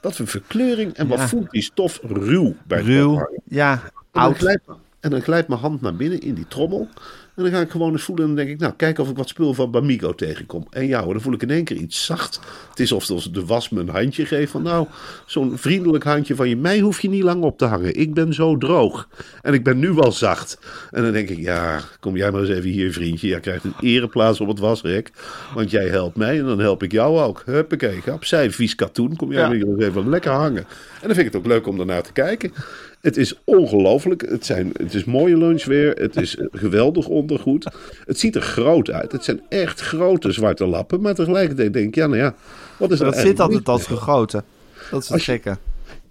Wat 0.00 0.19
een 0.19 0.26
verkleuring 0.26 0.92
en 0.92 1.09
wat 1.09 1.19
Ja. 1.19 1.28
voelt 1.28 1.50
die 1.50 1.62
stof 1.62 2.00
ruw 2.02 2.54
bij 2.66 2.78
het 2.78 2.87
ruw. 2.87 3.28
Ja, 3.45 3.73
En 4.12 4.23
dan, 4.23 4.35
glijdt, 4.35 4.62
en 5.00 5.11
dan 5.11 5.21
glijdt 5.21 5.49
mijn 5.49 5.61
hand 5.61 5.80
naar 5.80 5.95
binnen 5.95 6.21
in 6.21 6.35
die 6.35 6.47
trommel. 6.49 6.88
En 7.37 7.42
dan 7.42 7.52
ga 7.52 7.60
ik 7.60 7.70
gewoon 7.70 7.92
eens 7.92 8.02
voelen 8.02 8.25
en 8.28 8.34
dan 8.34 8.44
denk 8.44 8.54
ik, 8.56 8.60
nou, 8.60 8.72
kijk 8.76 8.99
of 8.99 9.10
ik 9.10 9.16
wat 9.16 9.28
spul 9.28 9.54
van 9.54 9.70
Bamigo 9.70 10.14
tegenkom. 10.14 10.66
En 10.70 10.87
ja 10.87 11.02
hoor, 11.02 11.12
dan 11.12 11.22
voel 11.22 11.32
ik 11.32 11.42
in 11.42 11.50
één 11.50 11.64
keer 11.64 11.76
iets 11.76 12.04
zacht. 12.04 12.40
Het 12.70 12.80
is 12.80 12.92
alsof 12.92 13.22
de 13.22 13.44
was 13.46 13.68
me 13.68 13.80
een 13.80 13.88
handje 13.88 14.26
geeft 14.26 14.50
van, 14.50 14.62
nou, 14.62 14.87
zo'n 15.26 15.58
vriendelijk 15.58 16.04
handje 16.04 16.34
van 16.34 16.49
je. 16.49 16.56
Mij 16.56 16.78
hoef 16.78 17.00
je 17.00 17.08
niet 17.08 17.22
lang 17.22 17.42
op 17.42 17.58
te 17.58 17.64
hangen. 17.64 17.94
Ik 17.94 18.14
ben 18.14 18.34
zo 18.34 18.56
droog. 18.58 19.08
En 19.42 19.54
ik 19.54 19.64
ben 19.64 19.78
nu 19.78 19.92
wel 19.92 20.12
zacht. 20.12 20.58
En 20.90 21.02
dan 21.02 21.12
denk 21.12 21.28
ik, 21.28 21.38
ja, 21.38 21.80
kom 22.00 22.16
jij 22.16 22.30
maar 22.30 22.40
eens 22.40 22.50
even 22.50 22.70
hier, 22.70 22.92
vriendje. 22.92 23.28
Jij 23.28 23.40
krijgt 23.40 23.64
een 23.64 23.75
ereplaats 23.80 24.40
op 24.40 24.49
het 24.49 24.58
wasrek. 24.58 25.10
Want 25.54 25.70
jij 25.70 25.88
helpt 25.88 26.16
mij 26.16 26.38
en 26.38 26.44
dan 26.46 26.58
help 26.60 26.82
ik 26.82 26.92
jou 26.92 27.20
ook. 27.20 27.42
Huppakee, 27.44 28.12
opzij, 28.12 28.50
vies 28.50 28.75
katoen. 28.75 29.16
Kom 29.16 29.32
jij 29.32 29.40
Ja. 29.40 29.49
maar 29.49 29.56
eens 29.56 29.82
even 29.84 30.08
lekker 30.08 30.32
hangen. 30.32 30.64
En 31.00 31.06
dan 31.06 31.14
vind 31.14 31.26
ik 31.26 31.32
het 31.32 31.37
ook 31.37 31.46
leuk 31.46 31.66
om 31.66 31.76
daarnaar 31.76 32.02
te 32.02 32.12
kijken. 32.12 32.52
Het 33.00 33.16
is 33.16 33.35
ongelooflijk. 33.45 34.28
Het, 34.28 34.47
zijn, 34.47 34.71
het 34.76 34.95
is 34.95 35.04
mooie 35.04 35.37
lunchweer. 35.37 35.95
Het 35.95 36.16
is 36.16 36.37
geweldig 36.52 37.07
ondergoed. 37.07 37.66
Het 38.07 38.19
ziet 38.19 38.35
er 38.35 38.42
groot 38.42 38.90
uit. 38.90 39.12
Het 39.12 39.25
zijn 39.25 39.40
echt 39.49 39.80
grote 39.80 40.33
zwarte 40.33 40.66
lappen. 40.66 41.00
Maar 41.00 41.14
tegelijkertijd 41.14 41.73
denk 41.73 41.87
ik, 41.87 41.95
ja, 41.95 42.07
nou 42.07 42.19
ja. 42.19 42.35
Wat 42.76 42.90
is 42.90 42.99
er 42.99 43.04
Dat 43.04 43.16
zit 43.16 43.40
altijd 43.40 43.69
als 43.69 43.87
gegoten. 43.87 44.45
Dat 44.90 45.02
is 45.02 45.09
het 45.09 45.23
gekke. 45.23 45.57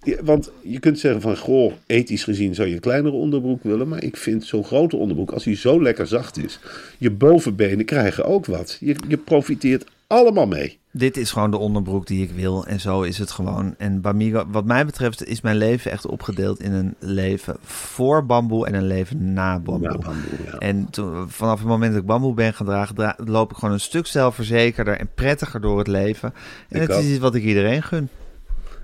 Ja, 0.02 0.16
want 0.22 0.50
je 0.62 0.78
kunt 0.78 0.98
zeggen 0.98 1.20
van, 1.20 1.36
goh, 1.36 1.72
ethisch 1.86 2.24
gezien 2.24 2.54
zou 2.54 2.68
je 2.68 2.74
een 2.74 2.80
kleinere 2.80 3.14
onderbroek 3.14 3.62
willen. 3.62 3.88
Maar 3.88 4.02
ik 4.02 4.16
vind 4.16 4.44
zo'n 4.44 4.64
grote 4.64 4.96
onderbroek, 4.96 5.30
als 5.30 5.44
hij 5.44 5.56
zo 5.56 5.82
lekker 5.82 6.06
zacht 6.06 6.44
is, 6.44 6.58
je 6.98 7.10
bovenbenen 7.10 7.84
krijgen 7.84 8.24
ook 8.24 8.46
wat. 8.46 8.76
Je, 8.80 8.94
je 9.08 9.16
profiteert 9.16 9.84
allemaal 10.06 10.46
mee. 10.46 10.79
Dit 10.92 11.16
is 11.16 11.30
gewoon 11.30 11.50
de 11.50 11.56
onderbroek 11.58 12.06
die 12.06 12.22
ik 12.22 12.30
wil 12.30 12.66
en 12.66 12.80
zo 12.80 13.02
is 13.02 13.18
het 13.18 13.30
gewoon. 13.30 13.74
En 13.78 14.00
Bamigo, 14.00 14.44
wat 14.50 14.64
mij 14.64 14.86
betreft 14.86 15.26
is 15.26 15.40
mijn 15.40 15.56
leven 15.56 15.90
echt 15.90 16.06
opgedeeld 16.06 16.60
in 16.60 16.72
een 16.72 16.94
leven 16.98 17.56
voor 17.62 18.26
bamboe 18.26 18.66
en 18.66 18.74
een 18.74 18.86
leven 18.86 19.32
na 19.32 19.58
bamboe. 19.60 19.88
Na 19.88 19.98
bamboe, 19.98 20.30
ja. 20.44 20.58
En 20.58 20.90
toen, 20.90 21.30
vanaf 21.30 21.58
het 21.58 21.68
moment 21.68 21.92
dat 21.92 22.00
ik 22.00 22.06
bamboe 22.06 22.34
ben 22.34 22.54
gedragen, 22.54 22.94
dra- 22.94 23.16
loop 23.24 23.50
ik 23.50 23.56
gewoon 23.56 23.74
een 23.74 23.80
stuk 23.80 24.06
zelfverzekerder 24.06 24.96
en 24.98 25.08
prettiger 25.14 25.60
door 25.60 25.78
het 25.78 25.86
leven. 25.86 26.32
En 26.68 26.82
Ik 26.82 26.88
het 26.88 26.98
is 27.04 27.10
iets 27.10 27.18
wat 27.18 27.34
ik 27.34 27.42
iedereen 27.44 27.82
gun. 27.82 28.08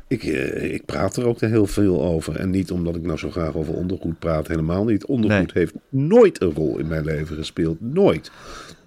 Ik, 0.08 0.22
eh, 0.24 0.72
ik 0.74 0.84
praat 0.84 1.16
er 1.16 1.26
ook 1.26 1.40
heel 1.40 1.66
veel 1.66 2.02
over. 2.04 2.36
En 2.36 2.50
niet 2.50 2.70
omdat 2.70 2.96
ik 2.96 3.02
nou 3.02 3.18
zo 3.18 3.30
graag 3.30 3.54
over 3.54 3.74
ondergoed 3.74 4.18
praat, 4.18 4.48
helemaal 4.48 4.84
niet. 4.84 5.04
Ondergoed 5.06 5.54
Nee. 5.54 5.62
heeft 5.64 5.74
nooit 5.88 6.42
een 6.42 6.52
rol 6.54 6.78
in 6.78 6.86
mijn 6.86 7.04
leven 7.04 7.36
gespeeld. 7.36 7.80
Nooit. 7.80 8.30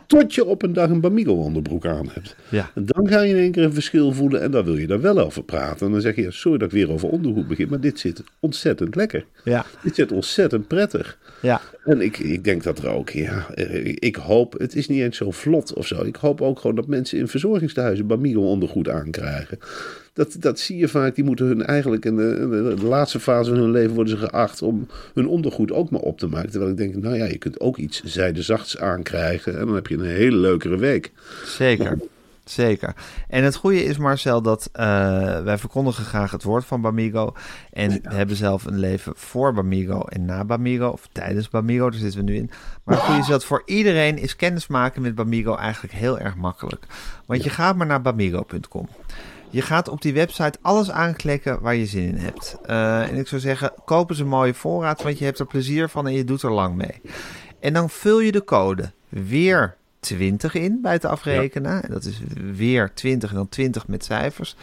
Tot 0.10 0.34
je 0.36 0.46
op 0.46 0.64
een 0.64 0.74
dag 0.74 0.90
een 0.90 1.02
Bamigo 1.02 1.34
onderbroek 1.34 1.86
aan 1.86 2.10
hebt. 2.14 2.36
Ja. 2.50 2.72
En 2.76 2.86
dan 2.86 3.08
ga 3.08 3.22
je 3.22 3.34
in 3.34 3.40
één 3.40 3.52
keer 3.52 3.64
een 3.64 3.74
verschil 3.74 4.12
voelen 4.12 4.42
en 4.42 4.52
dan 4.52 4.64
wil 4.66 4.78
je 4.78 4.88
daar 4.88 5.02
wel 5.02 5.20
over 5.20 5.44
praten. 5.44 5.86
En 5.86 5.92
dan 5.92 6.02
zeg 6.02 6.16
je, 6.16 6.22
ja, 6.22 6.32
sorry 6.32 6.58
dat 6.58 6.68
ik 6.68 6.74
weer 6.74 6.92
over 6.92 7.10
ondergoed 7.10 7.48
begin, 7.48 7.70
maar 7.70 7.80
dit 7.80 8.00
zit 8.00 8.24
ontzettend 8.40 8.96
lekker. 8.96 9.26
Ja, 9.44 9.66
Dit 9.84 9.96
zit 9.96 10.12
ontzettend 10.12 10.68
prettig. 10.68 11.18
ja. 11.42 11.62
En 11.86 12.02
ik, 12.02 12.18
ik 12.18 12.44
denk 12.44 12.64
dat 12.64 12.80
er 12.80 12.90
ook, 12.90 13.10
ja, 13.10 13.50
eh, 13.54 13.86
ik 13.96 14.16
hoop, 14.16 14.54
het 14.60 14.76
is 14.76 14.88
niet 14.88 15.02
eens 15.02 15.18
zo 15.18 15.32
vlot 15.32 15.74
of 15.74 15.88
zo. 15.88 16.04
Ik 16.04 16.16
hoop 16.16 16.42
ook 16.42 16.60
gewoon 16.60 16.76
dat 16.76 16.88
mensen 16.88 17.18
in 17.18 17.28
verzorgingstehuizen 17.28 18.08
Bamigo 18.08 18.42
ondergoed 18.42 18.90
aankrijgen. 18.90 19.58
Dat, 20.14 20.36
dat 20.40 20.60
zie 20.60 20.78
je 20.78 20.88
vaak, 20.88 21.16
die 21.16 21.24
moeten 21.24 21.46
hun 21.46 21.66
eigenlijk 21.66 22.06
in 22.06 22.16
de, 22.16 22.38
in 22.42 22.50
de, 22.50 22.74
de 22.76 22.86
laatste 22.86 23.20
fase 23.20 23.50
van 23.50 23.60
hun 23.60 23.72
leven 23.72 23.96
worden 23.96 24.18
ze 24.18 24.28
geacht 24.28 24.62
om 24.62 24.88
hun 25.14 25.28
ondergoed 25.28 25.72
ook 25.72 25.90
maar 25.90 26.02
op 26.02 26.20
te 26.20 26.28
maken. 26.28 26.50
Terwijl 26.50 26.72
ik 26.72 26.78
denk, 26.78 26.96
nou 26.96 27.16
ja, 27.16 27.26
je 27.26 27.38
kunt 27.38 27.60
ook 27.60 27.78
iets 27.78 28.04
zijdezachts 28.04 28.78
aankrijgen 28.78 29.60
en 29.60 29.66
dan 29.66 29.76
heb 29.76 29.88
je 29.88 29.96
een 29.96 30.06
hele 30.06 30.38
leukere 30.38 30.78
week. 30.78 31.12
Zeker. 31.46 31.98
Zeker. 32.50 32.94
En 33.28 33.44
het 33.44 33.56
goede 33.56 33.84
is, 33.84 33.98
Marcel, 33.98 34.42
dat 34.42 34.70
eh, 34.72 34.86
wij 35.42 35.58
verkondigen 35.58 36.06
graag 36.06 36.32
het 36.32 36.44
woord 36.44 36.66
van 36.66 36.82
Bamigo. 36.82 37.34
En 37.72 38.00
hebben 38.04 38.36
zelf 38.36 38.66
een 38.66 38.80
leven 38.80 39.14
voor 39.16 39.54
Bamigo 39.54 40.02
en 40.02 40.26
na 40.26 40.46
Bamigo, 40.46 40.88
of 40.88 41.10
tijdens 41.12 41.50
Bamigo, 41.50 41.90
daar 41.90 42.00
zitten 42.00 42.26
we 42.26 42.32
nu 42.32 42.38
in. 42.38 42.52
Maar 42.84 42.96
het 42.96 43.06
goede 43.06 43.20
is 43.20 43.28
dat 43.28 43.46
voor 43.46 43.62
iedereen 43.66 44.18
is 44.18 44.36
kennismaken 44.36 45.02
met 45.02 45.16
Bamigo 45.16 45.56
eigenlijk 45.56 45.94
heel 45.94 46.20
erg 46.20 46.36
makkelijk. 46.36 46.86
Want 47.26 47.44
je 47.44 47.50
gaat 47.50 47.76
maar 47.76 47.88
naar 47.88 48.02
bamigo.com. 48.02 48.88
Je 49.50 49.62
gaat 49.62 49.88
op 49.90 50.02
die 50.02 50.14
website 50.14 50.58
alles 50.62 50.92
aanklikken 50.92 51.62
waar 51.62 51.76
je 51.76 51.86
zin 51.86 52.04
in 52.08 52.16
hebt. 52.16 52.58
Eh, 52.66 53.10
en 53.10 53.16
ik 53.16 53.28
zou 53.28 53.42
zeggen, 53.42 53.72
koop 53.86 54.10
eens 54.10 54.20
een 54.20 54.28
mooie 54.28 54.54
voorraad, 54.54 55.04
want 55.04 55.18
je 55.20 55.26
hebt 55.26 55.40
er 55.40 55.46
plezier 55.46 55.90
van 55.90 56.08
en 56.08 56.14
je 56.14 56.24
doet 56.24 56.42
er 56.42 56.52
lang 56.52 56.76
mee. 56.76 57.02
En 57.60 57.74
dan 57.74 57.90
vul 57.90 58.20
je 58.20 58.32
de 58.32 58.44
code 58.44 58.92
weer 59.10 59.76
20 60.00 60.54
in 60.54 60.80
bij 60.82 60.94
het 60.94 61.06
afrekenen. 61.06 61.84
En 61.84 61.92
Dat 61.92 62.04
is 62.06 62.20
weer 62.56 62.92
20 62.94 63.30
en 63.30 63.36
dan 63.36 63.50
20 63.50 63.88
met 63.88 64.04
cijfers. 64.06 64.56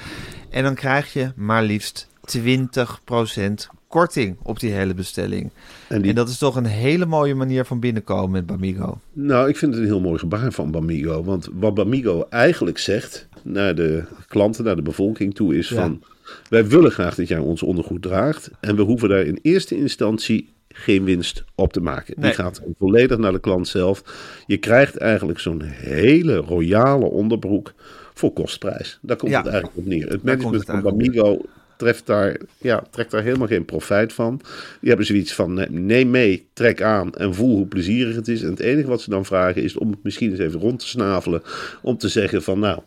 En 0.50 0.62
dan 0.62 0.74
krijg 0.74 1.12
je 1.12 1.32
maar 1.36 1.62
liefst 1.62 2.08
20% 2.24 3.68
korting 3.88 4.36
op 4.42 4.60
die 4.60 4.72
hele 4.72 4.94
bestelling. 4.94 5.50
En 5.88 6.00
die- 6.00 6.10
En 6.10 6.16
dat 6.16 6.28
is 6.28 6.38
toch 6.38 6.56
een 6.56 6.64
hele 6.66 7.06
mooie 7.06 7.34
manier 7.34 7.64
van 7.64 7.80
binnenkomen 7.80 8.30
met 8.30 8.46
Bamigo. 8.46 8.98
Nou, 9.12 9.48
ik 9.48 9.56
vind 9.56 9.72
het 9.72 9.82
een 9.82 9.88
heel 9.88 10.00
mooi 10.00 10.18
gebaar 10.18 10.52
van 10.52 10.70
Bamigo. 10.70 11.24
Want 11.24 11.48
wat 11.52 11.74
Bamigo 11.74 12.26
eigenlijk 12.30 12.78
zegt 12.78 13.28
naar 13.46 13.74
de 13.74 14.02
klanten, 14.28 14.64
naar 14.64 14.76
de 14.76 14.82
bevolking 14.82 15.34
toe, 15.34 15.56
is 15.56 15.68
Ja. 15.68 15.76
van... 15.76 16.02
Wij 16.48 16.66
willen 16.66 16.90
graag 16.90 17.14
dat 17.14 17.28
jij 17.28 17.38
ons 17.38 17.62
ondergoed 17.62 18.02
draagt. 18.02 18.50
En 18.60 18.76
we 18.76 18.82
hoeven 18.82 19.08
daar 19.08 19.22
in 19.24 19.38
eerste 19.42 19.76
instantie 19.76 20.52
geen 20.68 21.04
winst 21.04 21.44
op 21.54 21.72
te 21.72 21.80
maken. 21.80 22.14
Nee. 22.16 22.30
Die 22.30 22.40
gaat 22.40 22.60
volledig 22.78 23.18
naar 23.18 23.32
de 23.32 23.40
klant 23.40 23.68
zelf. 23.68 24.02
Je 24.46 24.56
krijgt 24.56 24.96
eigenlijk 24.96 25.38
zo'n 25.38 25.60
hele 25.62 26.36
royale 26.36 27.04
onderbroek 27.04 27.72
voor 28.14 28.32
kostprijs. 28.32 28.98
Daar 29.02 29.16
komt 29.16 29.30
Ja. 29.30 29.38
het 29.42 29.46
eigenlijk 29.46 29.76
op 29.78 29.86
neer. 29.86 30.08
Het 30.08 30.22
management 30.22 30.54
het 30.54 30.64
van 30.70 30.82
Bamigo 30.82 31.40
treft 31.76 32.06
daar, 32.06 32.36
ja, 32.58 32.82
trekt 32.90 33.10
daar 33.10 33.22
helemaal 33.22 33.46
geen 33.46 33.64
profijt 33.64 34.12
van. 34.12 34.40
Die 34.80 34.88
hebben 34.88 35.06
zoiets 35.06 35.34
van, 35.34 35.54
nee, 35.54 35.70
neem 35.70 36.10
mee, 36.10 36.46
trek 36.52 36.82
aan 36.82 37.14
en 37.14 37.34
voel 37.34 37.56
hoe 37.56 37.66
plezierig 37.66 38.14
het 38.16 38.28
is. 38.28 38.42
En 38.42 38.50
het 38.50 38.60
enige 38.60 38.88
wat 38.88 39.00
ze 39.00 39.10
dan 39.10 39.24
vragen 39.24 39.62
is 39.62 39.76
om 39.76 39.90
het 39.90 40.02
misschien 40.02 40.30
eens 40.30 40.38
even 40.38 40.60
rond 40.60 40.78
te 40.78 40.86
snavelen. 40.86 41.42
Om 41.82 41.98
te 41.98 42.08
zeggen 42.08 42.42
van, 42.42 42.58
nou, 42.58 42.80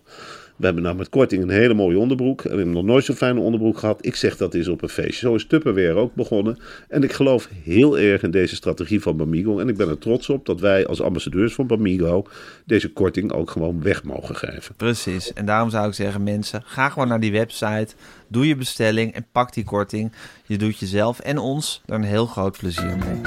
we 0.59 0.65
hebben 0.65 0.83
nou 0.83 0.95
met 0.95 1.09
korting 1.09 1.43
een 1.43 1.49
hele 1.49 1.73
mooie 1.73 1.97
onderbroek. 1.97 2.41
En 2.43 2.49
we 2.49 2.55
hebben 2.55 2.73
nog 2.73 2.83
nooit 2.83 3.05
zo'n 3.05 3.15
fijne 3.15 3.39
onderbroek 3.39 3.77
gehad. 3.77 4.05
Ik 4.05 4.15
zeg 4.15 4.37
dat 4.37 4.53
is 4.53 4.67
op 4.67 4.81
een 4.81 4.89
feestje. 4.89 5.27
Zo 5.27 5.35
is 5.35 5.45
Tupperware 5.45 5.93
ook 5.93 6.15
begonnen. 6.15 6.59
En 6.87 7.03
ik 7.03 7.11
geloof 7.11 7.49
heel 7.63 7.99
erg 7.99 8.23
in 8.23 8.31
deze 8.31 8.55
strategie 8.55 9.01
van 9.01 9.17
Bamigo. 9.17 9.59
En 9.59 9.69
ik 9.69 9.77
ben 9.77 9.89
er 9.89 9.97
trots 9.97 10.29
op 10.29 10.45
dat 10.45 10.59
wij 10.59 10.87
als 10.87 11.01
ambassadeurs 11.01 11.53
van 11.53 11.67
Bamigo 11.67 12.25
deze 12.65 12.91
korting 12.91 13.31
ook 13.31 13.51
gewoon 13.51 13.81
weg 13.81 14.03
mogen 14.03 14.35
geven. 14.35 14.75
Precies. 14.75 15.33
En 15.33 15.45
daarom 15.45 15.69
zou 15.69 15.87
ik 15.87 15.93
zeggen, 15.93 16.23
mensen, 16.23 16.61
ga 16.65 16.89
gewoon 16.89 17.07
naar 17.07 17.19
die 17.19 17.31
website. 17.31 17.95
Doe 18.27 18.47
je 18.47 18.55
bestelling 18.55 19.13
en 19.13 19.25
pak 19.31 19.53
die 19.53 19.63
korting. 19.63 20.11
Je 20.45 20.57
doet 20.57 20.77
jezelf 20.77 21.19
en 21.19 21.37
ons 21.37 21.81
er 21.85 21.95
een 21.95 22.03
heel 22.03 22.25
groot 22.25 22.57
plezier 22.57 22.97
mee. 22.97 23.21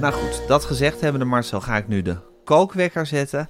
Nou 0.00 0.12
goed, 0.12 0.42
dat 0.48 0.64
gezegd 0.64 1.00
hebbende 1.00 1.26
Marcel, 1.26 1.60
ga 1.60 1.76
ik 1.76 1.88
nu 1.88 2.02
de 2.02 2.16
kookwekker 2.44 3.06
zetten. 3.06 3.48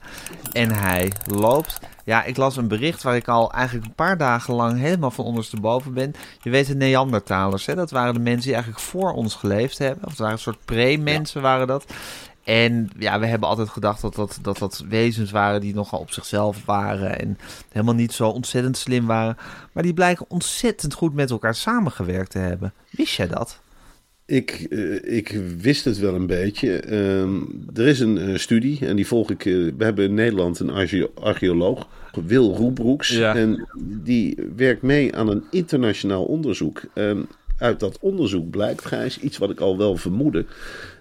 En 0.53 0.71
hij 0.71 1.13
loopt. 1.35 1.79
Ja, 2.13 2.25
ik 2.25 2.37
las 2.37 2.57
een 2.57 2.69
bericht 2.69 3.03
waar 3.03 3.17
ik 3.17 3.29
al 3.29 3.53
eigenlijk 3.53 3.87
een 3.87 3.95
paar 3.95 4.17
dagen 4.17 4.55
lang 4.55 4.79
helemaal 4.79 5.11
van 5.11 5.25
ondersteboven 5.25 5.95
ben. 5.95 6.15
Je 6.43 6.51
weet 6.51 6.67
de 6.67 6.75
Neandertalers, 6.75 7.67
hè? 7.67 7.75
dat 7.75 7.91
waren 7.91 8.15
de 8.15 8.21
mensen 8.21 8.43
die 8.43 8.53
eigenlijk 8.53 8.83
voor 8.83 9.13
ons 9.13 9.35
geleefd 9.35 9.79
hebben. 9.79 10.05
Of 10.05 10.11
het 10.11 10.19
waren 10.19 10.33
een 10.35 10.39
soort 10.39 10.65
pre-mensen 10.65 11.43
waren 11.43 11.67
dat. 11.67 11.85
En 12.45 12.91
ja, 12.99 13.19
we 13.19 13.27
hebben 13.27 13.49
altijd 13.49 13.69
gedacht 13.69 14.01
dat 14.01 14.15
dat, 14.15 14.39
dat 14.43 14.59
dat 14.59 14.85
wezens 14.89 15.31
waren 15.31 15.61
die 15.61 15.75
nogal 15.75 15.99
op 15.99 16.11
zichzelf 16.11 16.65
waren 16.65 17.19
en 17.19 17.39
helemaal 17.69 17.95
niet 17.95 18.13
zo 18.13 18.29
ontzettend 18.29 18.77
slim 18.77 19.07
waren. 19.07 19.37
Maar 19.73 19.83
die 19.83 19.95
blijken 19.95 20.27
ontzettend 20.29 20.95
goed 20.95 21.15
met 21.15 21.31
elkaar 21.31 21.55
samengewerkt 21.55 22.31
te 22.31 22.39
hebben. 22.39 22.73
Wist 22.91 23.15
jij 23.15 23.29
dat? 23.29 23.61
Ik, 24.33 24.67
eh, 24.71 25.17
ik 25.17 25.41
wist 25.59 25.85
het 25.85 25.99
wel 25.99 26.15
een 26.15 26.27
beetje. 26.27 26.77
Ehm, 26.77 27.35
er 27.75 27.87
is 27.87 28.01
een 28.01 28.41
studie 28.41 28.87
en 28.87 28.97
die 28.97 29.07
volg 29.07 29.31
ik. 29.31 29.45
eh, 29.47 29.53
we 29.55 29.85
hebben 29.85 30.05
in 30.05 30.15
Nederland 30.15 30.59
een 30.61 30.71
archeo- 30.71 31.11
archeoloog, 31.15 31.89
Wil 32.27 32.55
Roebroeks. 32.55 33.09
Ja. 33.09 33.35
En 33.35 33.69
die 34.03 34.39
werkt 34.57 34.83
mee 34.83 35.15
aan 35.17 35.29
een 35.29 35.45
internationaal 35.51 36.25
onderzoek. 36.25 36.81
En 36.95 37.29
uit 37.59 37.81
dat 37.81 37.99
onderzoek 38.01 38.51
blijkt, 38.51 38.85
Gijs, 38.87 39.19
iets 39.19 39.39
wat 39.39 39.51
ik 39.51 39.61
al 39.61 39.79
wel 39.79 39.97
vermoedde, 39.97 40.45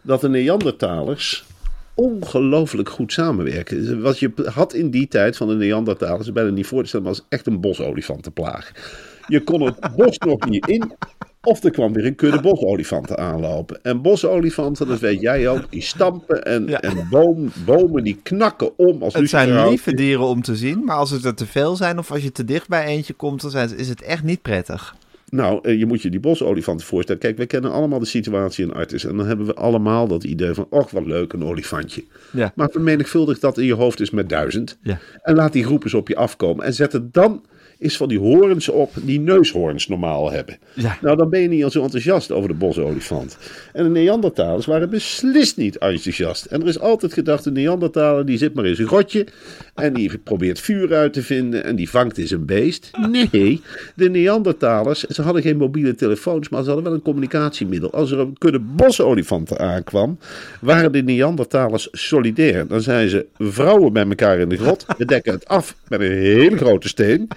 dat 0.02 0.22
de 0.22 0.30
Neandertalers 0.30 1.46
ongelooflijk 1.94 2.90
goed 2.90 3.14
samenwerken. 3.14 4.02
Wat 4.02 4.20
je 4.20 4.32
had 4.46 4.74
in 4.74 4.90
die 4.90 5.08
tijd 5.08 5.38
van 5.38 5.48
de 5.48 5.56
Neandertalers, 5.56 6.32
bijna 6.32 6.50
niet 6.50 6.66
voor 6.68 6.82
te 6.82 6.88
stellen, 6.88 7.06
maar 7.06 7.16
als 7.16 7.26
echt 7.30 7.48
een 7.48 7.62
bosolifantenplaag. 7.62 8.72
Je 9.28 9.42
kon 9.44 9.62
het 9.62 9.96
bos 9.96 10.18
nog 10.18 10.50
niet 10.50 10.68
in, 10.68 10.92
of 11.44 11.64
er 11.64 11.72
kwam 11.72 11.94
weer 11.94 12.06
een 12.06 12.16
kudde 12.16 12.42
bosolifanten 12.42 13.18
aanlopen. 13.18 13.80
En 13.84 14.02
bosolifanten, 14.02 14.88
dat 14.88 15.00
weet 15.00 15.22
jij 15.22 15.50
ook, 15.50 15.72
die 15.72 15.82
stampen 15.82 16.44
en, 16.46 16.68
Ja. 16.68 16.82
en 16.82 17.08
boom, 17.10 17.52
bomen 17.66 18.04
die 18.04 18.20
knakken 18.24 18.78
om 18.78 19.04
als 19.04 19.14
Het 19.14 19.30
zijn 19.30 19.68
lieve 19.68 19.94
dieren 19.94 20.26
om 20.26 20.42
te 20.42 20.56
zien, 20.56 20.84
maar 20.84 20.96
als 20.96 21.10
het 21.12 21.26
er 21.26 21.36
te 21.36 21.46
veel 21.46 21.76
zijn 21.76 21.98
of 21.98 22.12
als 22.12 22.24
je 22.24 22.32
te 22.32 22.46
dicht 22.46 22.68
bij 22.68 22.86
eentje 22.86 23.14
komt, 23.14 23.52
dan 23.52 23.70
is 23.78 23.90
het 23.90 24.02
echt 24.02 24.24
niet 24.24 24.42
prettig. 24.42 24.96
Nou, 25.30 25.60
eh, 25.62 25.80
je 25.80 25.86
moet 25.86 26.02
je 26.02 26.10
die 26.10 26.20
bosolifanten 26.20 26.86
voorstellen. 26.86 27.22
Kijk, 27.22 27.38
we 27.38 27.46
kennen 27.46 27.72
allemaal 27.72 28.00
de 28.00 28.06
situatie 28.06 28.66
in 28.66 28.74
Artis. 28.74 29.06
En 29.06 29.18
dan 29.18 29.28
hebben 29.28 29.46
we 29.46 29.54
allemaal 29.54 30.08
dat 30.08 30.24
idee 30.24 30.54
van, 30.54 30.68
och, 30.70 30.92
wat 30.92 31.06
leuk, 31.06 31.34
een 31.34 31.44
olifantje. 31.44 32.04
Ja. 32.32 32.52
Maar 32.56 32.70
vermenigvuldig 32.72 33.40
dat 33.40 33.58
in 33.58 33.66
je 33.66 33.74
hoofd 33.74 34.00
is 34.00 34.10
met 34.10 34.30
duizend. 34.30 34.78
Ja. 34.82 35.00
En 35.24 35.36
laat 35.36 35.54
die 35.54 35.64
groep 35.64 35.84
eens 35.84 35.94
op 35.94 36.08
je 36.08 36.16
afkomen. 36.16 36.66
En 36.66 36.74
zet 36.74 36.92
het 36.92 37.14
dan 37.14 37.44
eens 37.82 37.98
van 37.98 38.08
die 38.08 38.20
horens 38.20 38.70
op 38.70 38.92
die 39.02 39.20
neushoorns 39.20 39.88
normaal 39.88 40.32
hebben. 40.32 40.58
Ja. 40.74 40.98
Nou, 41.02 41.18
dan 41.18 41.30
ben 41.30 41.40
je 41.40 41.48
niet 41.48 41.64
al 41.64 41.72
zo 41.72 41.84
enthousiast 41.84 42.32
over 42.32 42.50
de 42.50 42.56
bosolifant. 42.56 43.38
En 43.74 43.84
de 43.84 43.90
Neandertalers 43.90 44.66
waren 44.66 44.90
beslist 44.90 45.58
niet 45.58 45.78
enthousiast. 45.78 46.46
En 46.46 46.62
er 46.62 46.68
is 46.68 46.80
altijd 46.80 47.14
gedacht, 47.14 47.44
de 47.44 47.52
Neandertaler 47.52 48.26
die 48.26 48.38
zit 48.38 48.54
maar 48.54 48.66
in 48.66 48.76
zijn 48.76 48.88
grotje. 48.88 49.28
En 49.82 49.94
die 49.94 50.18
probeert 50.18 50.60
vuur 50.60 50.94
uit 50.94 51.14
te 51.14 51.24
vinden. 51.24 51.64
En 51.64 51.76
die 51.76 51.90
vangt 51.90 52.18
eens 52.18 52.32
een 52.32 52.46
beest. 52.46 52.90
Nee, 53.12 53.62
de 53.96 54.10
Neandertalers, 54.10 55.04
ze 55.04 55.22
hadden 55.22 55.42
geen 55.42 55.58
mobiele 55.58 55.96
telefoons, 55.96 56.50
maar 56.50 56.62
ze 56.62 56.68
hadden 56.68 56.86
wel 56.86 56.94
een 56.94 57.02
communicatiemiddel. 57.02 57.94
Als 57.94 58.12
er 58.12 58.20
een 58.20 58.38
kudde 58.38 58.60
bosolifanten 58.60 59.60
aankwam, 59.60 60.18
waren 60.62 60.92
de 60.92 61.04
Neandertalers 61.04 61.88
solidair. 61.92 62.68
Dan 62.68 62.82
zijn 62.82 63.10
ze 63.10 63.26
vrouwen 63.38 63.94
bij 63.94 64.08
elkaar 64.08 64.40
in 64.40 64.50
de 64.50 64.58
grot. 64.58 64.86
We 64.98 65.06
dekken 65.06 65.34
het 65.34 65.48
af 65.48 65.76
met 65.88 66.00
een 66.02 66.12
hele 66.12 66.58
grote 66.58 66.88
steen. 66.88 67.28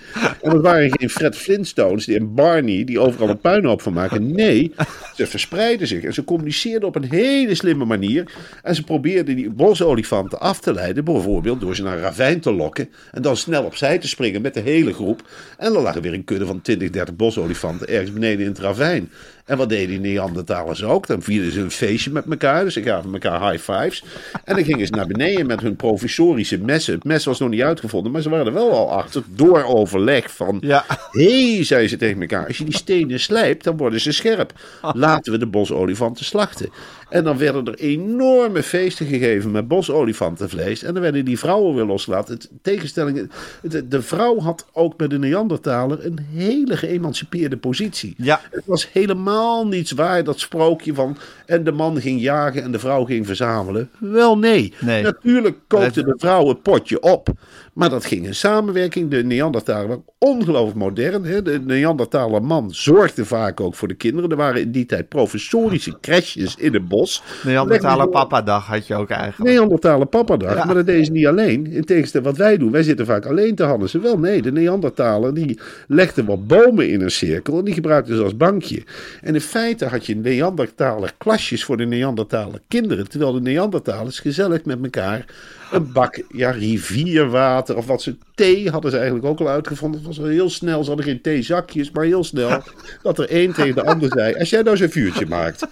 En 0.42 0.50
het 0.50 0.60
waren 0.60 0.98
geen 0.98 1.10
Fred 1.10 1.36
Flintstones 1.36 2.04
die 2.04 2.16
en 2.16 2.34
Barney 2.34 2.84
die 2.84 3.00
overal 3.00 3.28
een 3.28 3.38
puinhoop 3.38 3.82
van 3.82 3.92
maken. 3.92 4.32
Nee, 4.32 4.72
ze 5.16 5.26
verspreidden 5.26 5.88
zich 5.88 6.02
en 6.02 6.14
ze 6.14 6.24
communiceerden 6.24 6.88
op 6.88 6.96
een 6.96 7.10
hele 7.10 7.54
slimme 7.54 7.84
manier. 7.84 8.24
En 8.62 8.74
ze 8.74 8.82
probeerden 8.82 9.36
die 9.36 9.50
bosolifanten 9.50 10.40
af 10.40 10.60
te 10.60 10.74
leiden, 10.74 11.04
bijvoorbeeld 11.04 11.60
door 11.60 11.74
ze 11.74 11.82
naar 11.82 11.96
een 11.96 12.04
te 12.40 12.52
lokken 12.52 12.88
en 13.10 13.22
dan 13.22 13.36
snel 13.36 13.64
opzij 13.64 13.98
te 13.98 14.08
springen 14.08 14.42
met 14.42 14.54
de 14.54 14.60
hele 14.60 14.92
groep. 14.92 15.22
En 15.58 15.72
dan 15.72 15.82
lag 15.82 15.94
er 15.94 16.02
weer 16.02 16.12
een 16.12 16.24
kudde 16.24 16.46
van 16.46 16.60
20, 16.60 16.90
30 16.90 17.16
bosolifanten 17.16 17.88
ergens 17.88 18.12
beneden 18.12 18.40
in 18.40 18.50
het 18.50 18.58
ravijn. 18.58 19.10
En 19.44 19.56
wat 19.56 19.68
deden 19.68 20.02
die 20.02 20.12
Neandertalers 20.12 20.84
ook? 20.84 21.06
Dan 21.06 21.22
vierden 21.22 21.52
ze 21.52 21.60
een 21.60 21.70
feestje 21.70 22.10
met 22.10 22.24
elkaar. 22.30 22.64
Dus 22.64 22.72
ze 22.72 22.82
gaven 22.82 23.12
elkaar 23.12 23.50
high 23.50 23.72
fives. 23.72 24.04
En 24.44 24.54
dan 24.54 24.64
gingen 24.64 24.86
ze 24.86 24.92
naar 24.92 25.06
beneden 25.06 25.46
met 25.46 25.60
hun 25.60 25.76
provisorische 25.76 26.58
messen. 26.58 26.94
Het 26.94 27.04
mes 27.04 27.24
was 27.24 27.38
nog 27.38 27.48
niet 27.48 27.62
uitgevonden, 27.62 28.12
maar 28.12 28.22
ze 28.22 28.28
waren 28.28 28.46
er 28.46 28.52
wel 28.52 28.72
al 28.72 28.92
achter. 28.92 29.22
Door 29.28 29.64
overleg 29.64 30.30
van... 30.30 30.58
Ja. 30.60 30.84
Hé, 31.10 31.54
hey, 31.54 31.64
zei 31.64 31.88
ze 31.88 31.96
tegen 31.96 32.20
elkaar. 32.20 32.46
Als 32.46 32.58
je 32.58 32.64
die 32.64 32.76
stenen 32.76 33.20
slijpt, 33.20 33.64
dan 33.64 33.76
worden 33.76 34.00
ze 34.00 34.12
scherp. 34.12 34.52
Laten 34.80 35.32
we 35.32 35.38
de 35.38 35.46
bosolifanten 35.46 36.24
slachten. 36.24 36.70
En 37.08 37.24
dan 37.24 37.38
werden 37.38 37.64
er 37.64 37.74
enorme 37.74 38.62
feesten 38.62 39.06
gegeven 39.06 39.50
met 39.50 39.68
bosolifantenvlees. 39.68 40.82
En 40.82 40.92
dan 40.92 41.02
werden 41.02 41.24
die 41.24 41.38
vrouwen 41.38 41.74
weer 41.74 41.84
losgelaten. 41.84 42.34
Het, 42.34 42.50
tegenstelling, 42.62 43.30
de, 43.62 43.88
de 43.88 44.02
vrouw 44.02 44.38
had 44.38 44.66
ook 44.72 44.96
bij 44.96 45.08
de 45.08 45.18
Neandertaler 45.18 46.06
een 46.06 46.18
hele 46.32 46.76
geëmancipeerde 46.76 47.56
positie. 47.56 48.14
Ja. 48.16 48.40
Het 48.50 48.66
was 48.66 48.92
helemaal 48.92 49.66
niets 49.66 49.92
waar, 49.92 50.24
dat 50.24 50.40
sprookje 50.40 50.94
van... 50.94 51.16
en 51.46 51.64
de 51.64 51.72
man 51.72 52.00
ging 52.00 52.20
jagen 52.20 52.62
en 52.62 52.72
de 52.72 52.78
vrouw 52.78 53.04
ging 53.04 53.26
verzamelen. 53.26 53.90
Wel 53.98 54.38
nee. 54.38 54.72
Nee. 54.80 55.02
Natuurlijk 55.02 55.56
kookte 55.66 56.04
de 56.04 56.14
vrouw 56.16 56.48
het 56.48 56.62
potje 56.62 57.00
op. 57.00 57.28
Maar 57.74 57.90
dat 57.90 58.04
ging 58.04 58.26
in 58.26 58.34
samenwerking. 58.34 59.10
De 59.10 59.24
Neandertaler 59.24 59.88
waren 59.88 60.04
ongelooflijk 60.18 60.78
modern. 60.78 61.24
Hè? 61.24 61.42
De 61.42 61.60
Neandertaler 61.60 62.42
man 62.42 62.74
zorgde 62.74 63.24
vaak 63.24 63.60
ook 63.60 63.74
voor 63.74 63.88
de 63.88 63.94
kinderen. 63.94 64.30
Er 64.30 64.36
waren 64.36 64.60
in 64.60 64.70
die 64.70 64.86
tijd 64.86 65.08
professorische 65.08 66.00
crèches 66.00 66.56
in 66.56 66.74
het 66.74 66.88
bos. 66.88 67.22
Neandertaler 67.44 68.08
papa-dag 68.08 68.66
had 68.66 68.86
je 68.86 68.94
ook 68.94 69.10
eigenlijk. 69.10 69.50
Neandertalen 69.50 70.08
papadag. 70.08 70.56
Ja. 70.56 70.64
Maar 70.64 70.74
dat 70.74 70.86
deden 70.86 71.04
ze 71.04 71.12
niet 71.12 71.26
alleen. 71.26 71.66
In 71.66 71.84
tegenstelling 71.84 72.28
wat 72.28 72.38
wij 72.38 72.56
doen. 72.56 72.70
Wij 72.70 72.82
zitten 72.82 73.06
vaak 73.06 73.26
alleen 73.26 73.54
te 73.54 73.64
hannissen. 73.64 74.02
Wel 74.02 74.18
nee, 74.18 74.42
de 74.42 74.52
Neandertaler 74.52 75.34
die 75.34 75.60
legde 75.86 76.24
wat 76.24 76.46
bomen 76.46 76.88
in 76.88 77.00
een 77.00 77.10
cirkel. 77.10 77.58
En 77.58 77.64
die 77.64 77.74
gebruikten 77.74 78.16
ze 78.16 78.22
als 78.22 78.36
bankje. 78.36 78.82
En 79.20 79.34
in 79.34 79.40
feite 79.40 79.86
had 79.86 80.06
je 80.06 80.16
Neandertaler 80.16 81.12
klasjes 81.18 81.64
voor 81.64 81.76
de 81.76 81.86
Neandertaler 81.86 82.60
kinderen. 82.68 83.08
Terwijl 83.08 83.32
de 83.32 83.40
Neandertalers 83.40 84.18
gezellig 84.18 84.64
met 84.64 84.82
elkaar 84.82 85.26
een 85.72 85.92
bak 85.92 86.22
ja, 86.28 86.50
rivierwater 86.50 87.63
of 87.70 87.86
wat 87.86 88.02
ze 88.02 88.16
thee 88.34 88.70
hadden 88.70 88.90
ze 88.90 88.96
eigenlijk 88.96 89.26
ook 89.26 89.40
al 89.40 89.48
uitgevonden. 89.48 90.00
Het 90.04 90.16
was 90.16 90.26
heel 90.26 90.50
snel. 90.50 90.82
Ze 90.82 90.88
hadden 90.88 91.06
geen 91.06 91.20
theezakjes, 91.20 91.90
maar 91.90 92.04
heel 92.04 92.24
snel. 92.24 92.62
Dat 93.02 93.18
er 93.18 93.28
één 93.28 93.52
tegen 93.52 93.74
de 93.74 93.84
ander 93.84 94.10
zei. 94.12 94.34
Als 94.34 94.50
jij 94.50 94.62
nou 94.62 94.76
zo'n 94.76 94.88
vuurtje 94.88 95.26
maakt. 95.26 95.66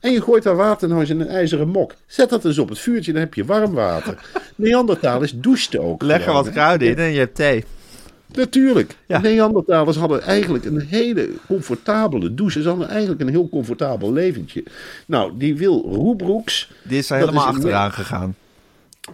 En 0.00 0.12
je 0.12 0.22
gooit 0.22 0.42
daar 0.42 0.56
water 0.56 0.88
nou 0.88 1.00
eens 1.00 1.10
in 1.10 1.20
een 1.20 1.28
ijzeren 1.28 1.68
mok. 1.68 1.94
Zet 2.06 2.30
dat 2.30 2.44
eens 2.44 2.58
op 2.58 2.68
het 2.68 2.78
vuurtje, 2.78 3.12
dan 3.12 3.20
heb 3.20 3.34
je 3.34 3.44
warm 3.44 3.72
water. 3.72 4.18
Neandertalers 4.54 5.32
douchten 5.34 5.80
ook. 5.80 6.02
Leg 6.02 6.26
er 6.26 6.32
wat 6.32 6.50
kruiden 6.50 6.88
in 6.88 6.96
en 6.96 7.12
je 7.12 7.18
hebt 7.18 7.34
thee. 7.34 7.64
Natuurlijk. 8.32 8.96
Ja. 9.06 9.20
Neandertalers 9.20 9.96
hadden 9.96 10.22
eigenlijk 10.22 10.64
een 10.64 10.80
hele 10.80 11.30
comfortabele 11.46 12.34
douche. 12.34 12.62
Ze 12.62 12.68
hadden 12.68 12.88
eigenlijk 12.88 13.20
een 13.20 13.28
heel 13.28 13.48
comfortabel 13.48 14.12
leventje. 14.12 14.64
Nou, 15.06 15.32
die 15.36 15.56
Wil 15.56 15.88
Roebroeks, 15.92 16.70
Die 16.82 16.98
is 16.98 17.10
er 17.10 17.16
helemaal 17.16 17.48
is 17.48 17.54
achteraan 17.54 17.92
gegaan. 17.92 18.34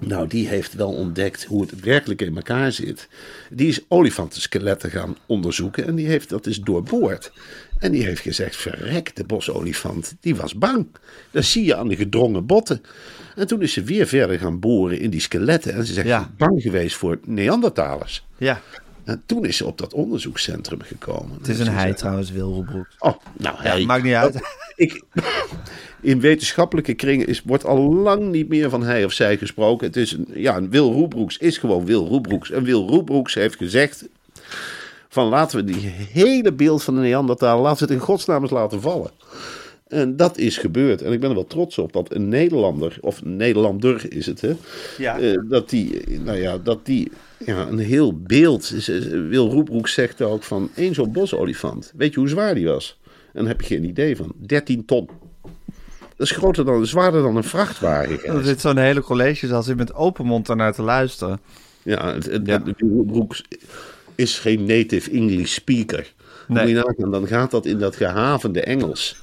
Nou, 0.00 0.28
die 0.28 0.48
heeft 0.48 0.74
wel 0.74 0.92
ontdekt 0.92 1.44
hoe 1.44 1.60
het 1.62 1.80
werkelijk 1.80 2.20
in 2.22 2.36
elkaar 2.36 2.72
zit. 2.72 3.08
Die 3.50 3.68
is 3.68 3.80
olifantenskeletten 3.88 4.90
gaan 4.90 5.16
onderzoeken 5.26 5.86
en 5.86 5.94
die 5.94 6.06
heeft 6.06 6.28
dat 6.28 6.46
eens 6.46 6.60
doorboord. 6.60 7.32
En 7.78 7.92
die 7.92 8.04
heeft 8.04 8.20
gezegd, 8.20 8.56
verrek, 8.56 9.16
de 9.16 9.24
bosolifant, 9.24 10.14
die 10.20 10.36
was 10.36 10.54
bang. 10.54 10.86
Dat 11.30 11.44
zie 11.44 11.64
je 11.64 11.76
aan 11.76 11.88
de 11.88 11.96
gedrongen 11.96 12.46
botten. 12.46 12.82
En 13.36 13.46
toen 13.46 13.62
is 13.62 13.72
ze 13.72 13.82
weer 13.82 14.06
verder 14.06 14.38
gaan 14.38 14.60
boren 14.60 14.98
in 15.00 15.10
die 15.10 15.20
skeletten. 15.20 15.74
En 15.74 15.86
ze 15.86 15.92
zegt, 15.92 16.06
Ja. 16.06 16.20
"Ik 16.20 16.26
ben 16.26 16.48
bang 16.48 16.62
geweest 16.62 16.96
voor 16.96 17.18
Neandertalers. 17.24 18.26
Ja, 18.38 18.60
En 19.04 19.22
toen 19.26 19.44
is 19.46 19.56
ze 19.56 19.66
op 19.66 19.78
dat 19.78 19.92
onderzoekscentrum 19.94 20.80
gekomen. 20.82 21.36
het 21.38 21.48
is 21.48 21.58
een 21.58 21.68
hij 21.68 21.92
trouwens, 21.94 22.30
Wilhelbroek. 22.30 22.86
Oh, 22.98 23.14
nou, 23.38 23.56
hij. 23.58 23.84
maakt 23.84 24.02
niet 24.04 24.14
uit. 24.14 24.40
Ik, 24.76 25.02
in 26.04 26.20
wetenschappelijke 26.20 26.94
kringen 26.94 27.26
is, 27.26 27.42
wordt 27.44 27.64
al 27.64 27.94
lang 27.94 28.30
niet 28.30 28.48
meer 28.48 28.70
van 28.70 28.82
hij 28.82 29.04
of 29.04 29.12
zij 29.12 29.36
gesproken. 29.38 29.86
Het 29.86 29.96
is 29.96 30.12
een, 30.12 30.26
ja, 30.34 30.56
een 30.56 30.70
Wil 30.70 30.92
Roebroeks 30.92 31.38
is 31.38 31.58
gewoon 31.58 31.84
Wil 31.84 32.06
Roebroeks. 32.06 32.50
En 32.50 32.62
Wil 32.64 32.88
Roebroeks 32.88 33.34
heeft 33.34 33.56
gezegd 33.56 34.08
van 35.08 35.28
laten 35.28 35.56
we 35.58 35.64
die 35.72 35.88
hele 36.12 36.52
beeld 36.52 36.82
van 36.82 36.94
de 36.94 37.00
Neandertaler, 37.00 37.62
laten 37.62 37.86
we 37.86 37.92
het 37.92 38.00
in 38.02 38.06
godsnaam 38.06 38.42
eens 38.42 38.50
laten 38.50 38.80
vallen. 38.80 39.10
En 39.88 40.16
dat 40.16 40.38
is 40.38 40.58
gebeurd. 40.58 41.02
En 41.02 41.12
ik 41.12 41.20
ben 41.20 41.28
er 41.28 41.34
wel 41.34 41.46
trots 41.46 41.78
op 41.78 41.92
dat 41.92 42.14
een 42.14 42.28
Nederlander, 42.28 42.98
of 43.00 43.20
een 43.20 43.36
Nederlander 43.36 44.06
is 44.12 44.26
het, 44.26 44.40
hè? 44.40 44.52
Ja. 44.98 45.18
Eh, 45.18 45.38
dat 45.48 45.70
die, 45.70 46.00
eh, 46.04 46.18
nou 46.20 46.38
ja, 46.38 46.58
dat 46.58 46.86
die 46.86 47.10
ja, 47.46 47.66
een 47.68 47.78
heel 47.78 48.18
beeld. 48.18 48.72
is- 48.72 48.86
Wil 49.28 49.50
Roebroek 49.50 49.88
zegt 49.88 50.22
ook 50.22 50.42
van 50.42 50.70
één 50.74 50.94
zo'n 50.94 51.12
bosolifant. 51.12 51.92
Weet 51.96 52.14
je 52.14 52.20
hoe 52.20 52.28
zwaar 52.28 52.54
die 52.54 52.66
was? 52.66 52.98
En 53.32 53.40
daar 53.40 53.48
heb 53.52 53.60
je 53.60 53.66
geen 53.74 53.84
idee 53.84 54.16
van. 54.16 54.32
13 54.36 54.84
ton. 54.84 55.08
Dat 56.16 56.26
is 56.26 56.36
groter 56.36 56.64
dan, 56.64 56.86
zwaarder 56.86 57.22
dan 57.22 57.36
een 57.36 57.44
vrachtwagen. 57.44 58.24
Er 58.24 58.44
zit 58.44 58.60
zo'n 58.60 58.76
hele 58.76 59.00
college 59.00 59.54
als 59.54 59.66
je 59.66 59.74
met 59.74 59.94
open 59.94 60.26
mond 60.26 60.48
ernaar 60.48 60.72
te 60.72 60.82
luisteren. 60.82 61.40
Ja, 61.82 62.14
het, 62.14 62.40
Ja. 62.44 62.62
Roebroek 62.76 63.36
is 64.14 64.38
geen 64.38 64.64
native 64.64 65.10
English 65.10 65.52
speaker. 65.52 66.12
Nee. 66.48 66.62
Moet 66.62 66.68
je 66.68 66.82
nagaan, 66.84 67.10
dan 67.10 67.26
gaat 67.26 67.50
dat 67.50 67.66
in 67.66 67.78
dat 67.78 67.96
gehavende 67.96 68.60
Engels. 68.60 69.22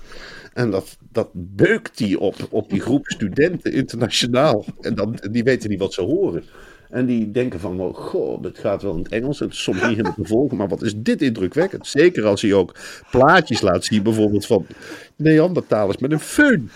En 0.53 0.71
dat, 0.71 0.97
dat 1.11 1.29
beukt 1.33 1.99
hij 1.99 2.15
op, 2.15 2.35
op 2.49 2.69
die 2.69 2.81
groep 2.81 3.07
studenten 3.07 3.73
internationaal. 3.73 4.65
En 4.81 4.95
dan, 4.95 5.19
die 5.31 5.43
weten 5.43 5.69
niet 5.69 5.79
wat 5.79 5.93
ze 5.93 6.01
horen. 6.01 6.43
En 6.91 7.05
die 7.05 7.31
denken 7.31 7.59
van, 7.59 7.79
oh, 7.79 7.95
goh, 7.95 8.41
dit 8.41 8.57
gaat 8.57 8.81
wel 8.81 8.93
in 8.93 9.03
het 9.03 9.11
Engels. 9.11 9.39
Het 9.39 9.51
is 9.51 9.63
soms 9.63 9.81
niet 9.81 9.89
helemaal 9.89 10.13
te 10.13 10.25
volgen, 10.25 10.57
maar 10.57 10.67
wat 10.67 10.81
is 10.81 10.93
dit 10.95 11.21
indrukwekkend. 11.21 11.87
Zeker 11.87 12.25
als 12.25 12.41
hij 12.41 12.53
ook 12.53 12.75
plaatjes 13.11 13.61
laat 13.61 13.85
zien, 13.85 14.03
bijvoorbeeld 14.03 14.45
van 14.45 14.65
Neandertalers 15.15 15.97
met 15.97 16.11
een 16.11 16.19
föhn. 16.19 16.69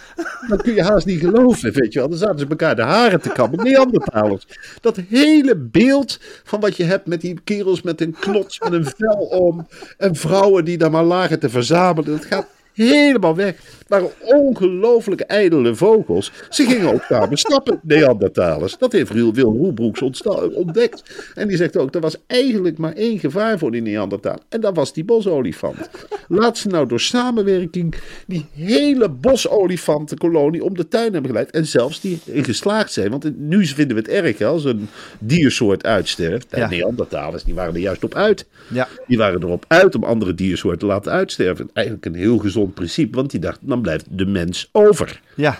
Dan 0.48 0.58
kun 0.58 0.74
je 0.74 0.84
haast 0.84 1.06
niet 1.06 1.20
geloven, 1.20 1.74
weet 1.74 1.94
je 1.94 2.00
wel. 2.00 2.10
Dan 2.10 2.18
zaten 2.18 2.40
ze 2.40 2.46
elkaar 2.48 2.76
de 2.76 2.82
haren 2.82 3.22
te 3.22 3.30
kammen. 3.30 3.64
Neandertalers. 3.64 4.48
Dat 4.82 5.00
hele 5.10 5.56
beeld 5.56 6.20
van 6.44 6.60
wat 6.60 6.78
je 6.78 6.84
hebt 6.84 7.08
met 7.08 7.22
die 7.22 7.40
kerels 7.44 7.82
met 7.82 8.02
een 8.02 8.16
knots, 8.20 8.60
met 8.60 8.74
een 8.74 8.86
vel 8.86 9.26
om. 9.26 9.68
En 9.98 10.16
vrouwen 10.16 10.66
die 10.66 10.78
daar 10.78 10.92
maar 10.92 11.04
lagen 11.04 11.40
te 11.40 11.50
verzamelen. 11.50 12.12
Dat 12.12 12.26
gaat 12.26 12.48
helemaal 12.76 13.36
weg. 13.36 13.56
Het 13.80 13.88
waren 13.88 14.10
ongelooflijk 14.22 15.22
ijdele 15.22 15.76
vogels. 15.76 16.32
Ze 16.50 16.66
gingen 16.66 16.94
ook 16.94 17.08
daar 17.10 17.30
bestappen, 17.30 17.80
Neandertalers. 17.84 18.78
Dat 18.78 18.92
heeft 18.92 19.14
Wil 19.14 19.34
Roebroeks 19.34 20.24
ontdekt. 20.54 21.04
En 21.36 21.48
die 21.48 21.58
zegt 21.58 21.78
ook, 21.78 21.96
er 21.96 22.02
was 22.02 22.18
eigenlijk 22.28 22.78
maar 22.78 22.94
één 22.94 23.20
gevaar 23.20 23.58
voor 23.58 23.72
die 23.72 23.82
Neandertaler. 23.82 24.40
En 24.50 24.62
dat 24.62 24.76
was 24.76 24.94
die 24.94 25.04
bosolifant. 25.04 25.90
Laat 26.28 26.58
ze 26.58 26.68
nou 26.68 26.88
door 26.88 27.00
samenwerking 27.00 27.96
die 28.28 28.46
hele 28.54 29.10
bosolifantenkolonie 29.10 30.64
om 30.64 30.76
de 30.76 30.88
tuin 30.88 31.14
hebben 31.14 31.32
geleid. 31.32 31.52
En 31.52 31.66
zelfs 31.66 32.02
die 32.02 32.20
in 32.26 32.44
geslaagd 32.44 32.92
zijn. 32.92 33.10
Want 33.10 33.40
nu 33.40 33.66
vinden 33.66 33.96
we 33.96 34.02
het 34.02 34.12
erg 34.12 34.38
hè, 34.38 34.46
als 34.46 34.66
een 34.66 34.88
diersoort 35.20 35.86
uitsterft. 35.86 36.50
De 36.50 36.58
Ja. 36.58 36.70
Neandertalers 36.70 37.44
die 37.44 37.54
waren 37.54 37.74
er 37.74 37.80
juist 37.80 38.04
op 38.04 38.16
uit. 38.16 38.46
Ja. 38.68 38.88
Die 39.08 39.18
waren 39.18 39.44
erop 39.44 39.66
uit 39.68 39.96
om 39.96 40.04
andere 40.04 40.36
diersoorten 40.36 40.80
te 40.80 40.86
laten 40.86 41.12
uitsterven. 41.12 41.70
Eigenlijk 41.74 42.06
een 42.06 42.16
heel 42.16 42.38
gezond 42.38 42.65
principe, 42.74 43.16
want 43.16 43.32
die 43.32 43.40
dachten, 43.40 43.68
dan 43.68 43.82
blijft 43.82 44.06
de 44.10 44.26
mens 44.26 44.70
over. 44.72 45.22
Ja, 45.36 45.60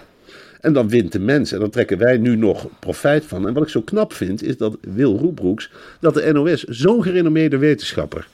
En 0.62 0.74
dan 0.74 0.90
wint 0.90 1.12
de 1.12 1.20
mens. 1.20 1.52
En 1.52 1.60
dan 1.60 1.70
trekken 1.70 1.98
wij 1.98 2.18
nu 2.18 2.36
nog 2.36 2.68
profijt 2.80 3.26
van. 3.26 3.48
En 3.48 3.54
wat 3.54 3.64
ik 3.64 3.70
zo 3.70 3.82
knap 3.82 4.14
vind, 4.14 4.44
is 4.44 4.58
dat 4.58 4.78
Wil 4.82 5.18
Roebroeks, 5.18 5.72
dat 6.00 6.14
de 6.14 6.34
NOS, 6.34 6.64
zo'n 6.64 7.04
gerenommeerde 7.04 7.58
wetenschapper, 7.58 8.28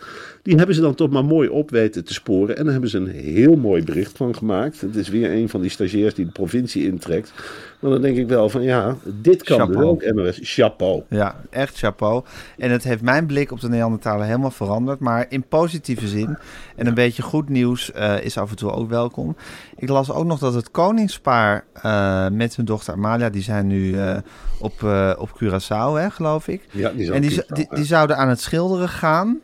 die 0.43 0.55
hebben 0.55 0.75
ze 0.75 0.81
dan 0.81 0.95
toch 0.95 1.09
maar 1.09 1.25
mooi 1.25 1.49
op 1.49 1.69
weten 1.69 2.05
te 2.05 2.13
sporen. 2.13 2.57
En 2.57 2.63
daar 2.63 2.71
hebben 2.71 2.89
ze 2.89 2.97
een 2.97 3.07
heel 3.07 3.55
mooi 3.55 3.83
bericht 3.83 4.17
van 4.17 4.35
gemaakt. 4.35 4.81
Het 4.81 4.95
is 4.95 5.09
weer 5.09 5.31
een 5.31 5.49
van 5.49 5.61
die 5.61 5.69
stagiairs 5.69 6.13
die 6.13 6.25
de 6.25 6.31
provincie 6.31 6.85
intrekt. 6.85 7.33
Maar 7.79 7.91
dan 7.91 8.01
denk 8.01 8.17
ik 8.17 8.27
wel 8.27 8.49
van 8.49 8.61
ja, 8.61 8.95
dit 9.03 9.43
kan 9.43 9.57
dus 9.57 9.67
Chapeau. 9.67 9.89
ook 9.89 10.13
NOS. 10.13 10.39
Chapeau. 10.41 11.03
ja, 11.09 11.35
echt 11.49 11.77
chapeau. 11.77 12.23
En 12.57 12.71
het 12.71 12.83
heeft 12.83 13.01
mijn 13.01 13.25
blik 13.25 13.51
op 13.51 13.59
de 13.59 13.69
Neandertaler 13.69 14.25
helemaal 14.25 14.51
veranderd. 14.51 14.99
Maar 14.99 15.25
in 15.29 15.43
positieve 15.43 16.07
zin. 16.07 16.37
En 16.75 16.87
een 16.87 16.93
beetje 16.93 17.21
goed 17.21 17.49
nieuws 17.49 17.91
eh, 17.91 18.23
is 18.23 18.37
af 18.37 18.49
en 18.49 18.55
toe 18.55 18.71
ook 18.71 18.89
welkom. 18.89 19.35
Ik 19.75 19.89
las 19.89 20.11
ook 20.11 20.25
nog 20.25 20.39
dat 20.39 20.53
het 20.53 20.71
koningspaar 20.71 21.65
eh, 21.73 22.27
met 22.29 22.55
hun 22.55 22.65
dochter 22.65 22.93
Amalia... 22.93 23.29
die 23.29 23.43
zijn 23.43 23.67
nu 23.67 23.97
eh, 23.97 24.17
op, 24.59 24.83
op 25.17 25.29
Curaçao, 25.43 25.97
hè, 25.99 26.09
geloof 26.09 26.47
ik. 26.47 26.61
Ja, 26.71 26.89
die 26.89 27.11
en 27.11 27.21
die 27.21 27.85
zouden 27.85 28.17
aan 28.17 28.29
het 28.29 28.41
schilderen 28.41 28.89
gaan. 28.89 29.39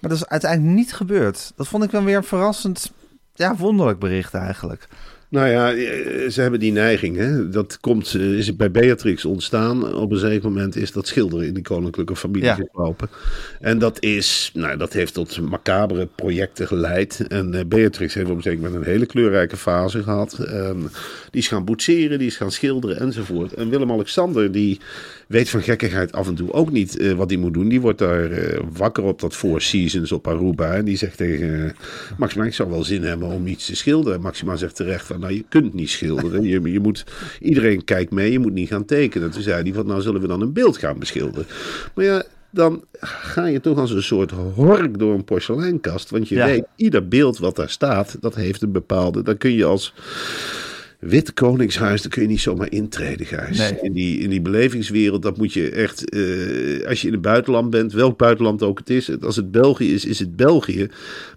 Maar 0.00 0.10
dat 0.10 0.18
is 0.18 0.26
uiteindelijk 0.26 0.76
niet 0.76 0.92
gebeurd. 0.94 1.52
Dat 1.56 1.68
vond 1.68 1.84
ik 1.84 1.90
dan 1.90 2.04
weer 2.04 2.16
een 2.16 2.24
verrassend, 2.24 2.92
ja, 3.34 3.56
wonderlijk 3.56 3.98
bericht 3.98 4.34
eigenlijk. 4.34 4.88
Nou 5.28 5.48
ja, 5.48 5.72
eh, 5.72 6.30
ze 6.30 6.40
hebben 6.40 6.60
die 6.60 6.72
neiging. 6.72 7.16
Hè? 7.16 7.48
Dat 7.48 7.80
komt, 7.80 8.14
eh, 8.14 8.32
is 8.38 8.46
het 8.46 8.56
bij 8.56 8.70
Beatrix 8.70 9.24
ontstaan. 9.24 9.94
Op 9.94 10.10
een 10.10 10.18
zeker 10.18 10.48
moment 10.48 10.76
is 10.76 10.92
dat 10.92 11.06
schilderen 11.06 11.46
in 11.46 11.54
die 11.54 11.62
koninklijke 11.62 12.16
familie 12.16 12.44
Ja. 12.44 12.54
gekropen. 12.54 13.08
En 13.60 13.78
dat 13.78 14.02
is, 14.02 14.50
nou, 14.54 14.76
dat 14.76 14.92
heeft 14.92 15.14
tot 15.14 15.40
macabere 15.40 16.06
projecten 16.14 16.66
geleid. 16.66 17.26
En 17.28 17.54
eh, 17.54 17.64
Beatrix 17.66 18.14
heeft 18.14 18.30
op 18.30 18.36
een 18.36 18.42
zeker 18.42 18.60
moment 18.62 18.84
een 18.84 18.90
hele 18.92 19.06
kleurrijke 19.06 19.56
fase 19.56 20.02
gehad. 20.02 20.38
En 20.38 20.90
die 21.30 21.40
is 21.40 21.48
gaan 21.48 21.64
boetseren, 21.64 22.18
die 22.18 22.26
is 22.28 22.36
gaan 22.36 22.52
schilderen 22.52 22.98
enzovoort. 23.00 23.52
En 23.52 23.68
Willem-Alexander, 23.70 24.52
die 24.52 24.80
weet 25.26 25.48
van 25.48 25.62
gekkigheid 25.62 26.12
af 26.12 26.28
en 26.28 26.34
toe 26.34 26.52
ook 26.52 26.70
niet 26.72 26.98
eh, 26.98 27.12
wat 27.12 27.30
hij 27.30 27.38
moet 27.38 27.54
doen. 27.54 27.68
Die 27.68 27.80
wordt 27.80 27.98
daar 27.98 28.30
eh, 28.30 28.60
wakker 28.72 29.04
op 29.04 29.20
dat 29.20 29.34
Four 29.34 29.60
Seasons 29.60 30.12
op 30.12 30.28
Aruba. 30.28 30.74
En 30.74 30.84
die 30.84 30.96
zegt 30.96 31.16
tegen 31.16 31.64
eh, 31.64 31.70
Maxima, 32.18 32.44
ik 32.44 32.54
zou 32.54 32.70
wel 32.70 32.84
zin 32.84 33.02
hebben 33.02 33.28
om 33.28 33.46
iets 33.46 33.66
te 33.66 33.76
schilderen. 33.76 34.20
Maxima 34.20 34.56
zegt 34.56 34.76
terecht 34.76 35.06
van, 35.06 35.20
nou 35.20 35.32
je 35.34 35.44
kunt 35.48 35.74
niet 35.74 35.90
schilderen. 35.90 36.42
Je, 36.42 36.72
je 36.72 36.80
moet, 36.80 37.04
iedereen 37.40 37.84
kijkt 37.84 38.10
mee, 38.10 38.32
je 38.32 38.38
moet 38.38 38.52
niet 38.52 38.68
gaan 38.68 38.84
tekenen. 38.84 39.30
Toen 39.30 39.42
zei 39.42 39.62
hij 39.62 39.72
van, 39.72 39.86
nou 39.86 40.00
zullen 40.00 40.20
we 40.20 40.26
dan 40.26 40.40
een 40.40 40.52
beeld 40.52 40.78
gaan 40.78 40.98
beschilderen. 40.98 41.46
Maar 41.94 42.04
ja, 42.04 42.24
dan 42.50 42.84
ga 43.00 43.46
je 43.46 43.60
toch 43.60 43.78
als 43.78 43.90
een 43.90 44.02
soort 44.02 44.30
hork 44.30 44.98
door 44.98 45.14
een 45.14 45.24
porseleinkast. 45.24 46.10
Want 46.10 46.28
je 46.28 46.34
Ja. 46.34 46.46
weet, 46.46 46.64
ieder 46.76 47.08
beeld 47.08 47.38
wat 47.38 47.56
daar 47.56 47.70
staat, 47.70 48.16
dat 48.20 48.34
heeft 48.34 48.62
een 48.62 48.72
bepaalde... 48.72 49.22
Dan 49.22 49.36
kun 49.36 49.52
je 49.52 49.64
als 49.64 49.94
Wit 50.98 51.32
Koningshuis, 51.32 52.02
daar 52.02 52.10
kun 52.10 52.22
je 52.22 52.28
niet 52.28 52.40
zomaar 52.40 52.70
intreden, 52.70 53.26
Gijs. 53.26 53.58
Nee. 53.58 53.78
In, 53.80 53.92
die, 53.92 54.18
in 54.18 54.30
die 54.30 54.40
belevingswereld, 54.40 55.22
dat 55.22 55.36
moet 55.36 55.52
je 55.52 55.70
echt... 55.70 56.10
eh, 56.10 56.88
als 56.88 57.00
je 57.00 57.06
in 57.06 57.12
het 57.12 57.22
buitenland 57.22 57.70
bent, 57.70 57.92
welk 57.92 58.18
buitenland 58.18 58.62
ook 58.62 58.78
het 58.78 58.90
is... 58.90 59.20
Als 59.20 59.36
het 59.36 59.50
België 59.50 59.94
is, 59.94 60.04
is 60.04 60.18
het 60.18 60.36
België. 60.36 60.88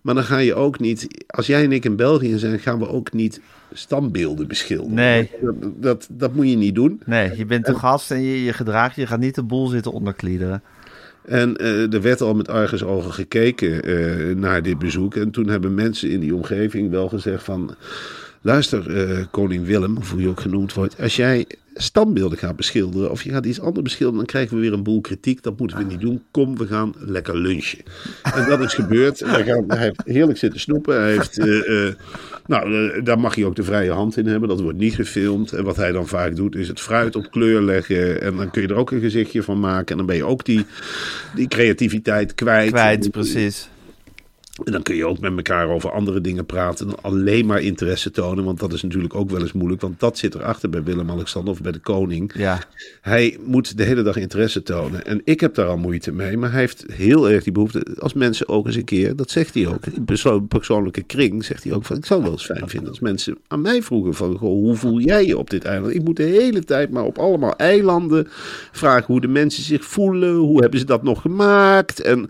Maar 0.02 0.16
dan 0.16 0.24
ga 0.24 0.38
je 0.38 0.56
ook 0.56 0.80
niet... 0.80 1.08
Als 1.28 1.48
jij 1.48 1.64
en 1.64 1.72
ik 1.72 1.86
in 1.86 1.96
België 1.96 2.38
zijn, 2.38 2.60
gaan 2.60 2.80
we 2.80 2.88
ook 2.88 3.14
niet 3.14 3.42
standbeelden 3.74 4.48
beschilderen. 4.48 4.94
Nee. 4.94 5.30
Dat, 5.42 5.56
dat, 5.82 6.08
dat 6.12 6.36
moet 6.36 6.50
je 6.50 6.56
niet 6.56 6.76
doen. 6.76 7.02
Nee, 7.06 7.38
je 7.38 7.46
bent 7.46 7.68
een 7.68 7.80
gast 7.80 8.12
en 8.12 8.22
je, 8.22 8.44
je 8.44 8.54
gedraagt 8.54 8.96
je. 8.96 9.02
Je 9.02 9.08
gaat 9.08 9.20
niet 9.20 9.36
de 9.36 9.44
boel 9.44 9.68
zitten 9.68 9.92
onderkliederen. 9.92 10.64
En 11.26 11.58
eh, 11.58 11.94
er 11.94 12.02
werd 12.02 12.22
al 12.22 12.34
met 12.34 12.50
argusogen 12.50 13.14
gekeken 13.14 13.84
eh, 13.84 14.36
naar 14.36 14.64
dit 14.64 14.80
bezoek. 14.80 15.16
En 15.16 15.32
toen 15.32 15.48
hebben 15.48 15.74
mensen 15.74 16.10
in 16.10 16.20
die 16.20 16.36
omgeving 16.36 16.90
wel 16.90 17.10
gezegd 17.10 17.44
van... 17.44 17.76
Luister, 18.42 18.98
eh, 18.98 19.26
koning 19.32 19.66
Willem, 19.66 19.98
of 19.98 20.12
hoe 20.12 20.22
je 20.22 20.28
ook 20.28 20.42
genoemd 20.42 20.74
wordt... 20.74 21.02
Als 21.02 21.16
jij 21.16 21.46
standbeelden 21.82 22.38
gaat 22.38 22.56
beschilderen 22.56 23.12
of 23.12 23.24
je 23.24 23.30
gaat 23.30 23.46
iets 23.46 23.60
anders 23.60 23.84
beschilderen... 23.84 24.18
dan 24.18 24.26
krijgen 24.26 24.56
we 24.56 24.62
weer 24.62 24.74
een 24.74 24.84
boel 24.84 25.02
kritiek. 25.02 25.44
Dat 25.44 25.60
moeten 25.60 25.78
we 25.78 25.84
niet 25.84 26.00
doen. 26.00 26.24
Kom, 26.32 26.58
we 26.58 26.68
gaan 26.68 26.94
lekker 26.98 27.38
lunchen. 27.38 27.80
En 28.24 28.50
dat 28.50 28.60
is 28.60 28.74
gebeurd. 28.74 29.20
Hij, 29.20 29.44
gaat, 29.44 29.78
heeft 29.78 30.02
heerlijk 30.06 30.38
zitten 30.38 30.60
snoepen. 30.60 31.02
Hij 31.02 31.12
heeft... 31.12 31.38
eh, 31.38 31.88
eh, 31.88 31.94
nou, 32.46 33.02
daar 33.04 33.20
mag 33.20 33.36
hij 33.36 33.46
ook 33.46 33.56
de 33.56 33.64
vrije 33.64 33.92
hand 33.92 34.18
in 34.18 34.26
hebben. 34.26 34.50
Dat 34.50 34.62
wordt 34.62 34.78
niet 34.78 34.96
gefilmd. 34.96 35.54
En 35.54 35.64
wat 35.64 35.76
hij 35.76 35.92
dan 35.92 36.08
vaak 36.08 36.36
doet, 36.36 36.56
is 36.56 36.68
het 36.68 36.80
fruit 36.80 37.16
op 37.16 37.32
kleur 37.32 37.62
leggen. 37.62 38.22
En 38.22 38.36
dan 38.36 38.52
kun 38.52 38.62
je 38.62 38.68
er 38.68 38.76
ook 38.76 38.92
een 38.92 39.00
gezichtje 39.00 39.44
van 39.44 39.60
maken. 39.60 39.88
En 39.88 39.98
dan 39.98 40.06
ben 40.06 40.16
je 40.16 40.26
ook 40.26 40.46
die, 40.46 40.66
die 41.36 41.48
creativiteit 41.48 42.36
kwijt. 42.36 42.72
Kwijt, 42.72 43.12
precies. 43.12 43.70
En 44.64 44.72
dan 44.72 44.84
kun 44.84 44.96
je 44.96 45.06
ook 45.06 45.20
met 45.20 45.36
elkaar 45.36 45.68
over 45.68 45.92
andere 45.92 46.22
dingen 46.22 46.46
praten. 46.46 46.88
Dan 46.88 46.98
alleen 47.02 47.46
maar 47.46 47.62
interesse 47.62 48.12
tonen. 48.12 48.44
Want 48.44 48.60
dat 48.60 48.74
is 48.74 48.82
natuurlijk 48.82 49.16
ook 49.16 49.30
wel 49.30 49.42
eens 49.42 49.52
moeilijk. 49.52 49.82
Want 49.82 50.00
dat 50.00 50.18
zit 50.18 50.36
erachter 50.36 50.70
bij 50.70 50.84
Willem-Alexander 50.84 51.54
of 51.54 51.62
bij 51.62 51.72
de 51.72 51.80
koning. 51.80 52.32
Ja. 52.36 52.60
Hij 53.02 53.38
moet 53.46 53.78
de 53.78 53.84
hele 53.84 54.02
dag 54.02 54.16
interesse 54.16 54.64
tonen. 54.64 55.06
En 55.06 55.22
ik 55.24 55.40
heb 55.40 55.56
daar 55.56 55.68
al 55.68 55.78
moeite 55.78 56.12
mee. 56.12 56.38
Maar 56.38 56.52
hij 56.52 56.60
heeft 56.60 56.86
heel 56.92 57.30
erg 57.30 57.44
die 57.44 57.54
behoefte. 57.54 57.86
Als 58.00 58.14
mensen 58.14 58.48
ook 58.50 58.66
eens 58.66 58.76
een 58.76 58.84
keer, 58.84 59.16
dat 59.16 59.32
zegt 59.32 59.54
hij 59.54 59.68
ook. 59.68 59.86
In 59.86 60.06
perso- 60.06 60.40
persoonlijke 60.40 61.02
kring 61.04 61.46
zegt 61.46 61.64
hij 61.64 61.74
ook 61.74 61.86
van. 61.86 61.98
Ik 61.98 62.06
zou 62.06 62.20
het 62.20 62.30
wel 62.30 62.38
eens 62.40 62.48
fijn 62.48 62.70
vinden 62.70 62.90
als 62.90 63.00
mensen 63.00 63.38
aan 63.48 63.62
mij 63.62 63.82
vroegen 63.84 64.14
van. 64.14 64.38
Goh, 64.38 64.50
hoe 64.50 64.76
voel 64.76 65.00
jij 65.00 65.26
je 65.26 65.38
op 65.38 65.50
dit 65.50 65.64
eiland? 65.64 65.94
Ik 65.94 66.04
moet 66.04 66.18
de 66.18 66.24
hele 66.24 66.64
tijd 66.64 66.90
maar 66.92 67.04
op 67.04 67.18
allemaal 67.18 67.56
eilanden 67.56 68.28
vragen 68.72 69.06
hoe 69.06 69.22
de 69.22 69.28
mensen 69.28 69.64
zich 69.64 69.86
voelen. 69.86 70.36
Hoe 70.36 70.62
hebben 70.62 70.80
ze 70.80 70.86
dat 70.86 71.04
nog 71.04 71.22
gemaakt? 71.22 72.02
En 72.02 72.30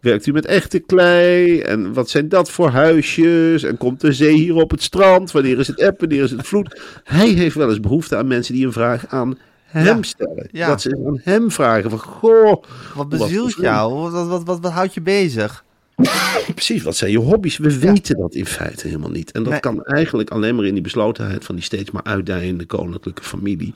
werkt 0.00 0.26
u 0.26 0.32
met 0.32 0.46
echte 0.46 0.78
klei? 0.78 1.60
En 1.70 1.92
wat 1.92 2.10
zijn 2.10 2.28
dat 2.28 2.50
voor 2.50 2.68
huisjes? 2.70 3.62
En 3.62 3.76
komt 3.76 4.00
de 4.00 4.12
zee 4.12 4.34
hier 4.34 4.54
op 4.54 4.70
het 4.70 4.82
strand? 4.82 5.30
Wanneer 5.30 5.58
is 5.58 5.66
het 5.66 5.78
eb? 5.80 6.00
Wanneer 6.00 6.22
is 6.22 6.30
het 6.30 6.46
vloed? 6.46 6.80
Hij 7.04 7.28
heeft 7.28 7.54
wel 7.56 7.68
eens 7.68 7.80
behoefte 7.80 8.16
aan 8.16 8.26
mensen 8.26 8.54
die 8.54 8.66
een 8.66 8.72
vraag 8.72 9.06
aan 9.08 9.38
hem 9.64 9.96
Ja. 9.96 10.02
stellen. 10.02 10.48
Ja. 10.52 10.66
Dat 10.68 10.80
ze 10.80 11.02
aan 11.06 11.20
hem 11.22 11.50
vragen 11.50 11.90
van, 11.90 11.98
goh, 11.98 12.62
Wat 12.94 13.08
bezielt 13.08 13.54
jou? 13.54 14.10
Wat, 14.10 14.44
wat, 14.44 14.60
wat, 14.60 14.72
houdt 14.72 14.94
je 14.94 15.00
bezig? 15.00 15.64
precies, 16.54 16.82
wat 16.82 16.96
zijn 16.96 17.10
je 17.10 17.18
hobby's? 17.18 17.56
We 17.58 17.78
weten 17.78 18.16
dat 18.18 18.34
in 18.34 18.46
feite 18.46 18.86
helemaal 18.86 19.10
niet. 19.10 19.30
En 19.32 19.42
dat 19.42 19.52
Nee. 19.52 19.60
kan 19.60 19.84
eigenlijk 19.84 20.30
alleen 20.30 20.54
maar 20.56 20.64
in 20.64 20.74
die 20.74 20.82
beslotenheid 20.82 21.44
van 21.44 21.54
die 21.54 21.64
steeds 21.64 21.90
maar 21.90 22.02
uitdijende 22.02 22.64
koninklijke 22.66 23.22
familie. 23.22 23.72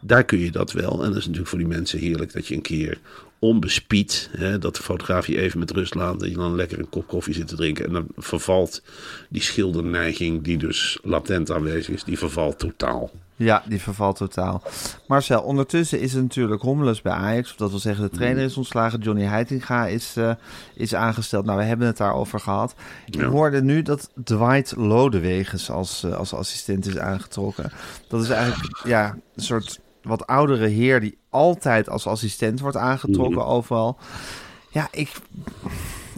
Daar 0.00 0.24
kun 0.24 0.38
je 0.38 0.50
dat 0.50 0.72
wel. 0.72 0.92
En 1.04 1.08
dat 1.08 1.16
is 1.16 1.22
natuurlijk 1.22 1.48
voor 1.48 1.58
die 1.58 1.68
mensen 1.68 1.98
heerlijk 1.98 2.32
dat 2.32 2.46
je 2.46 2.54
een 2.54 2.62
keer 2.62 2.98
onbespied, 3.38 4.30
hè, 4.36 4.58
dat 4.58 4.76
de 4.76 4.82
fotograaf 4.82 5.26
je 5.26 5.40
even 5.40 5.58
met 5.58 5.70
rust 5.70 5.94
laat, 5.94 6.20
dat 6.20 6.28
je 6.28 6.34
dan 6.34 6.54
lekker 6.54 6.78
een 6.78 6.88
kop 6.88 7.06
koffie 7.06 7.34
zit 7.34 7.48
te 7.48 7.56
drinken. 7.56 7.86
En 7.86 7.92
dan 7.92 8.06
vervalt 8.16 8.82
die 9.28 9.42
schilderneiging, 9.42 10.42
die 10.42 10.58
dus 10.58 10.98
latent 11.02 11.50
aanwezig 11.50 11.94
is, 11.94 12.04
die 12.04 12.18
vervalt 12.18 12.58
totaal. 12.58 13.10
Ja, 13.36 13.62
die 13.68 13.80
vervalt 13.80 14.16
totaal. 14.16 14.62
Marcel, 15.06 15.42
ondertussen 15.42 16.00
is 16.00 16.12
het 16.12 16.22
natuurlijk 16.22 16.62
rommelus 16.62 17.02
bij 17.02 17.12
Ajax. 17.12 17.50
Of 17.50 17.56
dat 17.56 17.70
wil 17.70 17.78
zeggen, 17.78 18.04
de 18.10 18.16
trainer 18.16 18.44
is 18.44 18.56
ontslagen. 18.56 19.00
Johnny 19.00 19.24
Heitinga 19.24 19.86
is, 19.86 20.14
eh, 20.16 20.32
is 20.74 20.94
aangesteld. 20.94 21.44
Nou, 21.44 21.58
we 21.58 21.64
hebben 21.64 21.86
het 21.86 21.96
daarover 21.96 22.40
gehad. 22.40 22.74
Ik 23.06 23.14
Ja. 23.14 23.26
hoorde 23.26 23.62
nu 23.62 23.82
dat 23.82 24.10
Dwight 24.24 24.76
Lodewegens 24.76 25.70
als, 25.70 26.04
eh, 26.04 26.12
als 26.16 26.34
assistent 26.34 26.86
is 26.86 26.98
aangetrokken. 26.98 27.70
Dat 28.08 28.22
is 28.22 28.28
eigenlijk 28.30 28.80
ja, 28.84 29.18
een 29.36 29.42
soort 29.42 29.80
wat 30.08 30.26
oudere 30.26 30.66
heer 30.66 31.00
die 31.00 31.18
altijd 31.28 31.88
als 31.88 32.06
assistent 32.06 32.60
wordt 32.60 32.76
aangetrokken 32.76 33.46
overal. 33.46 33.98
Ja, 34.70 34.88
ik, 34.90 35.12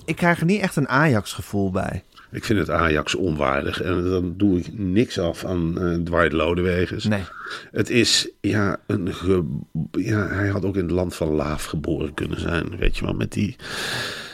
ik 0.05 0.17
krijg 0.17 0.41
er 0.41 0.47
niet 0.47 0.61
echt 0.61 0.77
een 0.77 0.89
Ajax-gevoel 0.89 1.71
bij. 1.71 2.03
Ik 2.33 2.45
vind 2.45 2.59
het 2.59 2.71
Ajax 2.71 3.15
onwaardig. 3.15 3.83
En 3.83 4.11
dan 4.11 4.35
doe 4.37 4.59
ik 4.59 4.67
niks 4.73 5.19
af 5.19 5.45
aan 5.45 5.81
eh 5.81 5.95
Dwight 6.05 6.33
Lodewegens. 6.33 7.05
Nee. 7.05 7.23
Het 7.71 7.91
is, 7.91 8.31
ja, 8.41 8.77
een 8.87 9.15
ge- 9.15 9.59
ja, 9.91 10.27
hij 10.29 10.49
had 10.49 10.65
ook 10.65 10.77
in 10.77 10.83
het 10.83 10.91
land 10.91 11.15
van 11.15 11.29
Laaf 11.29 11.65
geboren 11.65 12.15
kunnen 12.15 12.41
zijn. 12.41 12.77
Weet 12.77 12.97
je 12.97 13.05
wel, 13.05 13.15
met 13.15 13.33
die, 13.33 13.57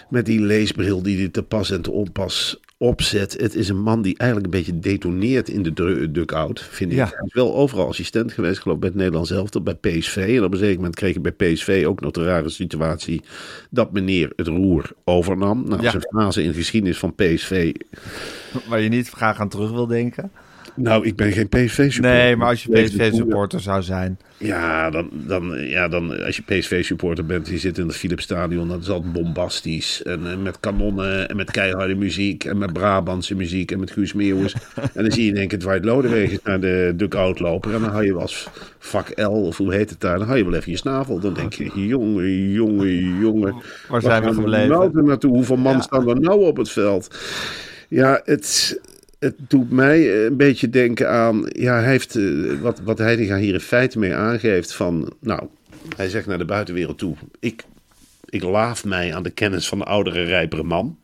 met 0.09 0.27
die 0.27 0.41
leesbril 0.41 1.03
die 1.03 1.19
hij 1.19 1.29
te 1.29 1.43
pas 1.43 1.71
en 1.71 1.83
te 1.83 1.91
onpas 1.91 2.61
opzet. 2.79 3.41
Het 3.41 3.55
is 3.55 3.69
een 3.69 3.81
man 3.83 4.03
die 4.03 4.19
eigenlijk 4.19 4.55
een 4.55 4.61
beetje 4.61 4.79
detoneert 4.79 5.49
in 5.49 5.63
de 5.63 6.11
dugout, 6.11 6.61
vind 6.63 6.91
ik. 6.91 6.97
Ja. 6.97 7.05
Hij 7.05 7.23
is 7.27 7.33
wel 7.35 7.55
overal 7.57 7.89
assistent 7.89 8.33
geweest, 8.33 8.59
geloof 8.61 8.75
ik, 8.77 8.81
bij 8.81 8.91
het 8.91 8.99
Nederlands 8.99 9.31
elftal, 9.31 9.63
bij 9.63 9.75
PSV. 9.75 10.35
En 10.37 10.45
op 10.45 10.53
een 10.53 10.59
zeker 10.59 10.77
moment 10.77 10.95
kreeg 10.95 11.15
hij 11.15 11.33
bij 11.35 11.53
PSV 11.53 11.85
ook 11.87 12.01
nog 12.01 12.11
de 12.13 12.25
rare 12.25 12.49
situatie 12.49 13.23
dat 13.71 13.93
meneer 13.93 14.33
het 14.37 14.47
roer 14.47 14.91
overnam. 15.05 15.65
Nou, 15.69 15.83
Ja. 15.83 15.91
zijn 15.91 16.07
fase 16.11 16.43
in 16.43 16.49
de 16.49 16.55
geschiedenis 16.57 16.99
van 16.99 17.15
PSV 17.15 17.75
Waar 18.69 18.81
je 18.81 18.89
niet 18.89 19.09
graag 19.11 19.41
aan 19.41 19.49
terug 19.49 19.71
wil 19.71 19.87
denken. 19.87 20.31
Nou, 20.77 21.07
ik 21.07 21.17
ben 21.17 21.33
geen 21.33 21.49
PSV-supporter. 21.49 22.23
Nee, 22.23 22.37
maar 22.37 22.49
als 22.49 22.63
je 22.63 22.73
PSV-supporter 22.83 23.61
zou 23.61 23.83
zijn. 23.83 24.19
Ja, 24.39 24.91
dan, 24.91 25.09
dan, 25.13 25.59
ja 25.69 25.89
dan, 25.89 26.25
als 26.25 26.37
je 26.37 26.43
PSV-supporter 26.43 27.27
bent, 27.27 27.47
die 27.47 27.59
zit 27.59 27.79
in 27.79 27.87
het 27.87 27.97
Philipsstadion, 27.97 28.69
dat 28.69 28.81
is 28.83 28.89
altijd 28.91 29.13
bombastisch. 29.13 30.03
En, 30.03 30.31
eh, 30.31 30.37
met 30.37 30.61
kanonnen 30.61 31.29
en 31.29 31.37
met 31.37 31.51
keiharde 31.51 31.95
muziek 31.95 32.45
en 32.45 32.59
met 32.59 32.73
Brabantse 32.73 33.35
muziek 33.35 33.71
en 33.71 33.81
met 33.81 33.91
Guus 33.91 34.13
Meeuwis. 34.13 34.55
en 34.95 35.03
dan 35.03 35.13
zie 35.13 35.25
je 35.25 35.31
in 35.31 35.37
één 35.37 35.49
keer 35.49 35.59
Dwight 35.59 35.85
Lodewegens 35.85 36.41
naar 36.45 36.61
de 36.61 36.93
dugout 36.97 37.41
lopen. 37.41 37.75
En 37.75 37.81
dan 37.81 37.91
hou 37.91 38.05
je 38.05 38.13
wel 38.13 38.21
als 38.23 38.49
vak 38.79 39.13
L, 39.21 39.23
of 39.31 39.57
hoe 39.57 39.75
heet 39.75 39.91
het 39.91 40.01
daar, 40.01 40.19
dan 40.19 40.27
hou 40.27 40.39
je 40.39 40.45
wel 40.45 40.55
even 40.55 40.71
je 40.71 40.79
snavel. 40.79 41.19
Dan 41.21 41.35
denk 41.35 41.53
je, 41.53 41.87
jongen, 41.87 42.51
jongen, 42.51 43.19
jongen. 43.21 43.55
Waar 43.89 44.03
zijn 44.03 44.23
we 44.25 44.35
gebleven? 44.35 44.69
nou 44.69 45.03
naartoe? 45.03 45.31
Hoeveel 45.31 45.57
man 45.57 45.73
Ja. 45.73 45.81
staan 45.81 46.09
er 46.09 46.21
nou 46.21 46.45
op 46.47 46.57
het 46.57 46.71
veld? 46.71 47.17
Ja, 47.89 48.21
het, 48.25 48.81
het 49.19 49.35
doet 49.49 49.71
mij 49.71 50.25
een 50.27 50.37
beetje 50.37 50.71
denken 50.71 51.11
aan. 51.11 51.47
Ja, 51.53 51.81
heeft. 51.81 52.17
eh, 52.17 52.61
wat, 52.61 52.81
wat 52.81 52.99
hier 53.39 53.55
in 53.55 53.61
feite 53.61 53.99
mee 53.99 54.15
aangeeft. 54.15 54.75
van. 54.75 55.13
Nou, 55.21 55.49
hij 55.97 56.09
zegt 56.09 56.27
naar 56.27 56.39
de 56.39 56.45
buitenwereld 56.45 56.99
toe. 56.99 57.17
Ik, 57.41 57.63
ik 58.25 58.43
laaf 58.43 58.85
mij 58.85 59.15
aan 59.15 59.23
de 59.23 59.31
kennis 59.31 59.69
van 59.69 59.79
de 59.79 59.85
oudere, 59.85 60.23
rijpere 60.23 60.63
man. 60.63 60.99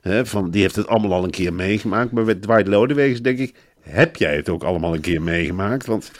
Hè, 0.00 0.26
van, 0.26 0.50
die 0.50 0.62
heeft 0.62 0.76
het 0.76 0.86
allemaal 0.86 1.12
al 1.12 1.24
een 1.24 1.30
keer 1.30 1.52
meegemaakt. 1.52 2.12
Maar 2.12 2.24
met 2.24 2.42
Dwight 2.42 2.66
Lodewegens 2.68 3.22
denk 3.22 3.38
ik. 3.38 3.54
Heb 3.88 4.16
jij 4.16 4.36
het 4.36 4.48
ook 4.48 4.62
allemaal 4.62 4.94
een 4.94 5.00
keer 5.00 5.22
meegemaakt? 5.22 5.86
Want 5.86 6.10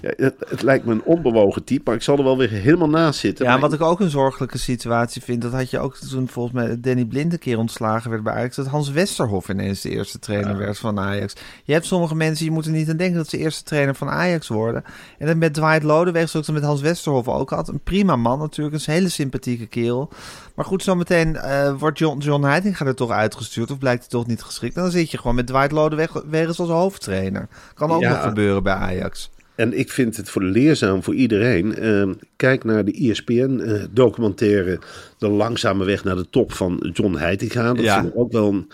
Ja, 0.00 0.12
het, 0.16 0.34
het 0.48 0.62
lijkt 0.62 0.84
me 0.84 0.92
een 0.92 1.02
onbewogen 1.02 1.64
type, 1.64 1.82
maar 1.84 1.94
ik 1.94 2.02
zal 2.02 2.18
er 2.18 2.24
wel 2.24 2.36
weer 2.36 2.50
helemaal 2.50 2.88
naast 2.88 3.20
zitten. 3.20 3.44
Ja, 3.44 3.50
Maar 3.50 3.60
wat 3.60 3.72
ik 3.72 3.80
ook 3.80 4.00
een 4.00 4.10
zorgelijke 4.10 4.58
situatie 4.58 5.22
vind, 5.22 5.42
dat 5.42 5.52
had 5.52 5.70
je 5.70 5.78
ook 5.78 5.96
toen 5.96 6.28
volgens 6.28 6.54
mij 6.54 6.80
Danny 6.80 7.04
Blind 7.04 7.32
een 7.32 7.38
keer 7.38 7.58
ontslagen 7.58 8.10
werd 8.10 8.22
bij 8.22 8.32
Ajax, 8.32 8.56
dat 8.56 8.66
Hans 8.66 8.90
Westerhof 8.90 9.48
ineens 9.48 9.80
de 9.80 9.90
eerste 9.90 10.18
trainer 10.18 10.56
werd 10.56 10.78
van 10.78 10.98
Ajax. 10.98 11.34
Je 11.64 11.72
hebt 11.72 11.86
sommige 11.86 12.14
mensen, 12.14 12.44
die 12.44 12.54
moeten 12.54 12.72
niet 12.72 12.90
aan 12.90 12.96
denken 12.96 13.16
dat 13.16 13.28
ze 13.28 13.38
eerste 13.38 13.62
trainer 13.62 13.94
van 13.94 14.08
Ajax 14.08 14.48
worden. 14.48 14.84
En 15.18 15.26
dat 15.26 15.36
met 15.36 15.54
Dwight 15.54 15.82
Lodeweg, 15.82 16.28
zoals 16.28 16.50
met 16.50 16.62
Hans 16.62 16.80
Westerhof 16.80 17.28
ook 17.28 17.50
had, 17.50 17.68
een 17.68 17.80
prima 17.80 18.16
man 18.16 18.38
natuurlijk, 18.38 18.76
een 18.76 18.92
hele 18.92 19.08
sympathieke 19.08 19.66
kerel. 19.66 20.10
Maar 20.58 20.66
goed, 20.66 20.82
zometeen 20.82 21.36
eh 21.36 21.74
wordt 21.78 21.98
John, 21.98 22.18
John 22.20 22.44
Heitinga 22.44 22.86
er 22.86 22.94
toch 22.94 23.10
uitgestuurd, 23.10 23.70
of 23.70 23.78
blijkt 23.78 24.00
hij 24.00 24.08
toch 24.10 24.26
niet 24.26 24.42
geschikt. 24.42 24.76
En 24.76 24.82
dan 24.82 24.90
zit 24.90 25.10
je 25.10 25.18
gewoon 25.18 25.34
met 25.34 25.46
Dwight 25.46 25.72
Lodeweg 25.72 26.22
wegens 26.30 26.58
als 26.60 26.68
hoofdtrainer. 26.68 27.48
Kan 27.74 27.90
ook 27.90 28.00
Ja. 28.00 28.08
nog 28.10 28.22
gebeuren 28.22 28.62
bij 28.62 28.72
Ajax. 28.72 29.30
En 29.54 29.78
ik 29.78 29.90
vind 29.90 30.16
het 30.16 30.30
voor 30.30 30.42
leerzaam 30.42 31.02
voor 31.02 31.14
iedereen. 31.14 31.74
Ehm, 31.76 32.12
kijk 32.36 32.64
naar 32.64 32.84
de 32.84 32.92
ESPN-documentaire 32.92 34.78
De 35.18 35.28
Langzame 35.28 35.84
Weg 35.84 36.04
naar 36.04 36.16
de 36.16 36.30
Top 36.30 36.52
van 36.52 36.90
John 36.92 37.14
Heitinga. 37.16 37.72
Dat 37.74 37.84
Ja. 37.84 38.00
vind 38.00 38.12
ik 38.14 38.18
ook 38.20 38.32
wel 38.32 38.48
een, 38.48 38.68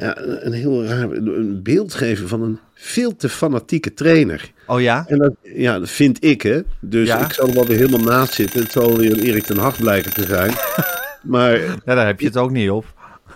ja, 0.00 0.18
een 0.18 0.52
heel 0.52 0.84
raar 0.84 1.10
een 1.10 1.60
beeld 1.62 1.94
geven 1.94 2.28
van 2.28 2.42
een 2.42 2.58
veel 2.74 3.16
te 3.16 3.28
fanatieke 3.28 3.94
trainer. 3.94 4.52
Oh 4.66 4.80
ja? 4.80 5.04
En 5.08 5.18
dat, 5.18 5.32
ja, 5.42 5.78
dat 5.78 5.90
vind 5.90 6.24
ik, 6.24 6.42
hè. 6.42 6.60
Dus 6.80 7.08
Ja? 7.08 7.24
ik 7.24 7.32
zal 7.32 7.48
er 7.48 7.54
wel 7.54 7.66
weer 7.66 7.76
helemaal 7.76 8.16
naast 8.16 8.32
zitten. 8.32 8.60
Het 8.60 8.70
zal 8.72 8.96
weer 8.96 9.12
een 9.12 9.20
Erik 9.20 9.42
ten 9.44 9.56
Hag 9.58 9.76
blijken 9.80 10.12
te 10.12 10.24
zijn. 10.24 10.52
maar 11.32 11.58
Ja, 11.60 11.94
daar 11.94 12.06
heb 12.06 12.20
je 12.20 12.26
het 12.26 12.36
ook 12.36 12.50
niet 12.50 12.70
op. 12.70 12.84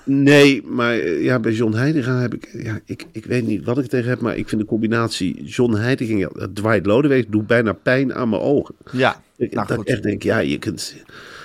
Nee, 0.05 0.63
maar 0.65 0.93
eh, 0.99 1.23
ja, 1.23 1.39
bij 1.39 1.53
John 1.53 1.75
Heidegger 1.77 2.21
heb 2.21 2.35
ik, 2.35 2.49
ja, 2.53 2.79
ik, 2.85 3.07
ik 3.13 3.27
weet 3.27 3.47
niet 3.47 3.65
wat 3.65 3.79
ik 3.79 3.87
tegen 3.87 4.09
heb, 4.09 4.21
maar 4.21 4.37
ik 4.37 4.49
vind 4.49 4.61
de 4.61 4.67
combinatie 4.67 5.45
John 5.45 5.75
Heidegger, 5.75 6.17
ja, 6.19 6.29
Dwight 6.53 6.87
Lodewijk 6.87 7.33
doet 7.33 7.47
bijna 7.47 7.73
pijn 7.73 8.15
aan 8.15 8.29
mijn 8.29 8.43
ogen. 8.43 8.75
Ja, 8.93 9.23
Ik, 9.37 9.55
nou 9.55 9.67
dat 9.67 9.77
goed. 9.77 9.89
ik 9.89 9.93
echt 9.95 10.03
denk, 10.03 10.23
ja, 10.23 10.39
je 10.39 10.59
kunt, 10.59 10.95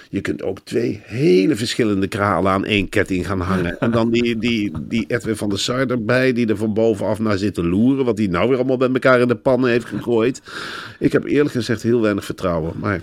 je 0.09 0.21
kunt 0.21 0.43
ook 0.43 0.59
twee 0.63 1.01
hele 1.03 1.55
verschillende 1.55 2.07
kralen 2.07 2.51
aan 2.51 2.65
één 2.65 2.89
ketting 2.89 3.27
gaan 3.27 3.39
hangen. 3.41 3.79
En 3.79 3.91
dan 3.91 4.11
die, 4.11 4.37
die, 4.37 4.71
die 4.81 5.05
Edwin 5.07 5.35
van 5.35 5.49
der 5.49 5.59
Sar 5.59 5.87
erbij, 5.87 6.33
die 6.33 6.47
er 6.47 6.57
van 6.57 6.73
bovenaf 6.73 7.19
naar 7.19 7.37
zit 7.37 7.53
te 7.53 7.63
loeren, 7.63 8.05
wat 8.05 8.17
die 8.17 8.29
nou 8.29 8.47
weer 8.49 8.57
allemaal 8.57 8.77
bij 8.77 8.89
elkaar 8.89 9.19
in 9.19 9.27
de 9.27 9.35
pannen 9.35 9.69
heeft 9.69 9.85
gegooid. 9.85 10.41
Ik 10.99 11.11
heb 11.11 11.25
eerlijk 11.25 11.51
gezegd 11.55 11.83
heel 11.83 12.01
weinig 12.01 12.25
vertrouwen, 12.25 12.73
maar 12.79 13.01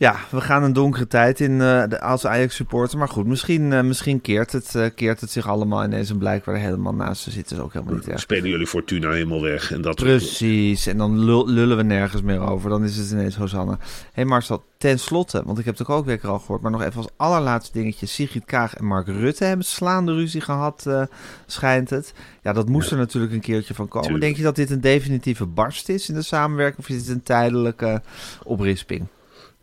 Ja, 0.00 0.16
we 0.30 0.40
gaan 0.40 0.62
een 0.62 0.72
donkere 0.72 1.06
tijd 1.06 1.40
in 1.40 1.52
eh, 1.60 1.82
de, 1.88 2.00
als 2.00 2.26
Ajax-supporter. 2.26 2.98
Maar 2.98 3.08
goed, 3.08 3.26
misschien, 3.26 3.72
eh, 3.72 3.82
misschien 3.82 4.20
keert, 4.20 4.52
het, 4.52 4.74
eh, 4.74 4.86
keert 4.94 5.20
het 5.20 5.30
zich 5.30 5.48
allemaal 5.48 5.84
ineens 5.84 6.10
en 6.10 6.18
blijkbaar 6.18 6.56
helemaal 6.56 6.94
naast 6.94 7.24
te 7.24 7.30
zitten. 7.30 7.56
is 7.56 7.62
ook 7.62 7.72
helemaal 7.72 7.94
niet 7.94 8.08
erg. 8.08 8.20
spelen 8.20 8.48
jullie 8.48 8.66
Fortuna 8.66 9.10
helemaal 9.10 9.42
weg. 9.42 9.72
En 9.72 9.82
dat 9.82 9.96
Precies, 9.96 10.86
en 10.86 10.96
dan 10.96 11.18
lul- 11.18 11.48
lullen 11.48 11.76
we 11.76 11.82
nergens 11.82 12.22
meer 12.22 12.40
over. 12.40 12.70
Dan 12.70 12.84
is 12.84 12.96
het 12.96 13.10
ineens 13.10 13.36
Hosanna. 13.36 13.76
Hé 13.80 13.86
hey 14.12 14.24
Marcel, 14.24 14.64
ten 14.78 14.98
slotte, 14.98 15.42
want 15.44 15.58
ik 15.58 15.64
heb 15.64 15.78
het 15.78 15.88
ook 15.88 16.04
weer 16.04 16.20
al 16.22 16.38
gehoord... 16.38 16.62
maar 16.62 16.70
nog 16.70 16.82
even 16.82 16.96
als 16.96 17.10
allerlaatste 17.16 17.78
dingetje... 17.78 18.06
Sigrid 18.06 18.44
Kaag 18.44 18.74
en 18.74 18.84
Mark 18.84 19.06
Rutte 19.06 19.44
hebben 19.44 19.66
slaande 19.66 20.14
ruzie 20.14 20.40
gehad, 20.40 20.86
eh, 20.86 21.02
schijnt 21.46 21.90
het. 21.90 22.12
Ja, 22.42 22.52
dat 22.52 22.68
moest 22.68 22.90
er 22.90 22.96
natuurlijk 22.96 23.32
een 23.32 23.40
keertje 23.40 23.74
van 23.74 23.88
komen. 23.88 24.02
Tuurlijk. 24.08 24.24
Denk 24.24 24.36
je 24.36 24.42
dat 24.42 24.56
dit 24.56 24.70
een 24.70 24.80
definitieve 24.80 25.46
barst 25.46 25.88
is 25.88 26.08
in 26.08 26.14
de 26.14 26.22
samenwerking... 26.22 26.78
of 26.78 26.88
is 26.88 27.04
dit 27.04 27.14
een 27.14 27.22
tijdelijke 27.22 28.02
oprisping? 28.44 29.06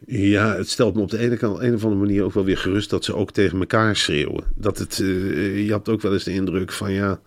Ja, 0.06 0.56
het 0.56 0.70
stelt 0.70 0.96
me 0.96 1.02
op 1.02 1.10
de 1.10 1.18
ene 1.18 1.38
kant, 1.38 1.60
een 1.60 1.74
of 1.74 1.84
andere 1.84 2.02
manier 2.02 2.24
ook 2.24 2.34
wel 2.34 2.44
weer 2.44 2.58
gerust 2.58 2.90
dat 2.90 3.06
ze 3.06 3.16
ook 3.16 3.32
tegen 3.32 3.60
elkaar 3.60 3.96
schreeuwen. 3.96 4.44
Dat 4.56 4.78
het, 4.78 5.00
eh, 5.00 5.66
je 5.66 5.72
had 5.72 5.90
ook 5.90 6.02
wel 6.02 6.14
eens 6.14 6.24
de 6.24 6.34
indruk 6.34 6.72
van 6.72 6.92
ja, 6.92 7.20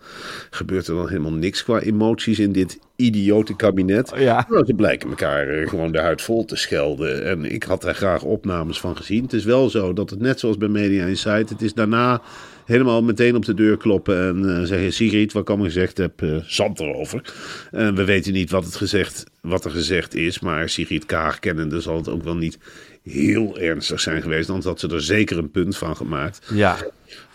gebeurt 0.49 0.87
er 0.87 0.95
dan 0.95 1.07
helemaal 1.07 1.33
niks 1.33 1.63
qua 1.63 1.79
emoties 1.79 2.39
in 2.39 2.51
dit 2.51 2.79
idiote 2.95 3.55
kabinet? 3.55 4.11
Ja. 4.15 4.45
Nou, 4.49 4.65
ze 4.65 4.73
blijken 4.73 5.09
elkaar 5.09 5.47
eh, 5.47 5.69
gewoon 5.69 5.91
de 5.91 5.99
huid 5.99 6.21
vol 6.21 6.45
te 6.45 6.55
schelden. 6.55 7.25
En 7.25 7.51
ik 7.51 7.63
had 7.63 7.81
daar 7.81 7.95
graag 7.95 8.23
opnames 8.23 8.79
van 8.79 8.97
gezien. 8.97 9.23
Het 9.23 9.33
is 9.33 9.45
wel 9.45 9.69
zo 9.69 9.93
dat 9.93 10.09
het 10.09 10.19
net 10.19 10.39
zoals 10.39 10.57
bij 10.57 10.67
Media 10.67 11.05
Insight, 11.05 11.49
het 11.49 11.61
is 11.61 11.73
daarna 11.73 12.21
helemaal 12.65 13.03
meteen 13.03 13.35
op 13.35 13.45
de 13.45 13.53
deur 13.53 13.77
kloppen 13.77 14.27
en 14.27 14.57
eh, 14.57 14.63
zeggen: 14.63 14.93
Sigrid, 14.93 15.33
wat 15.33 15.41
ik 15.41 15.47
allemaal 15.47 15.67
gezegd 15.67 15.97
heb, 15.97 16.21
eh 16.21 16.35
zand 16.45 16.79
erover. 16.79 17.33
We 17.71 18.03
weten 18.03 18.33
niet 18.33 18.51
wat, 18.51 18.65
het 18.65 18.75
gezegd, 18.75 19.23
wat 19.41 19.65
er 19.65 19.71
gezegd 19.71 20.15
is, 20.15 20.39
maar 20.39 20.69
Sigrid 20.69 21.05
Kaag 21.05 21.39
kennende 21.39 21.81
zal 21.81 21.95
het 21.95 22.09
ook 22.09 22.23
wel 22.23 22.35
niet 22.35 22.57
heel 23.03 23.59
ernstig 23.59 23.99
zijn 23.99 24.21
geweest. 24.21 24.47
Dan 24.47 24.61
had 24.63 24.79
ze 24.79 24.87
er 24.87 25.01
zeker 25.01 25.37
een 25.37 25.51
punt 25.51 25.77
van 25.77 25.95
gemaakt. 25.95 26.39
Ja. 26.53 26.75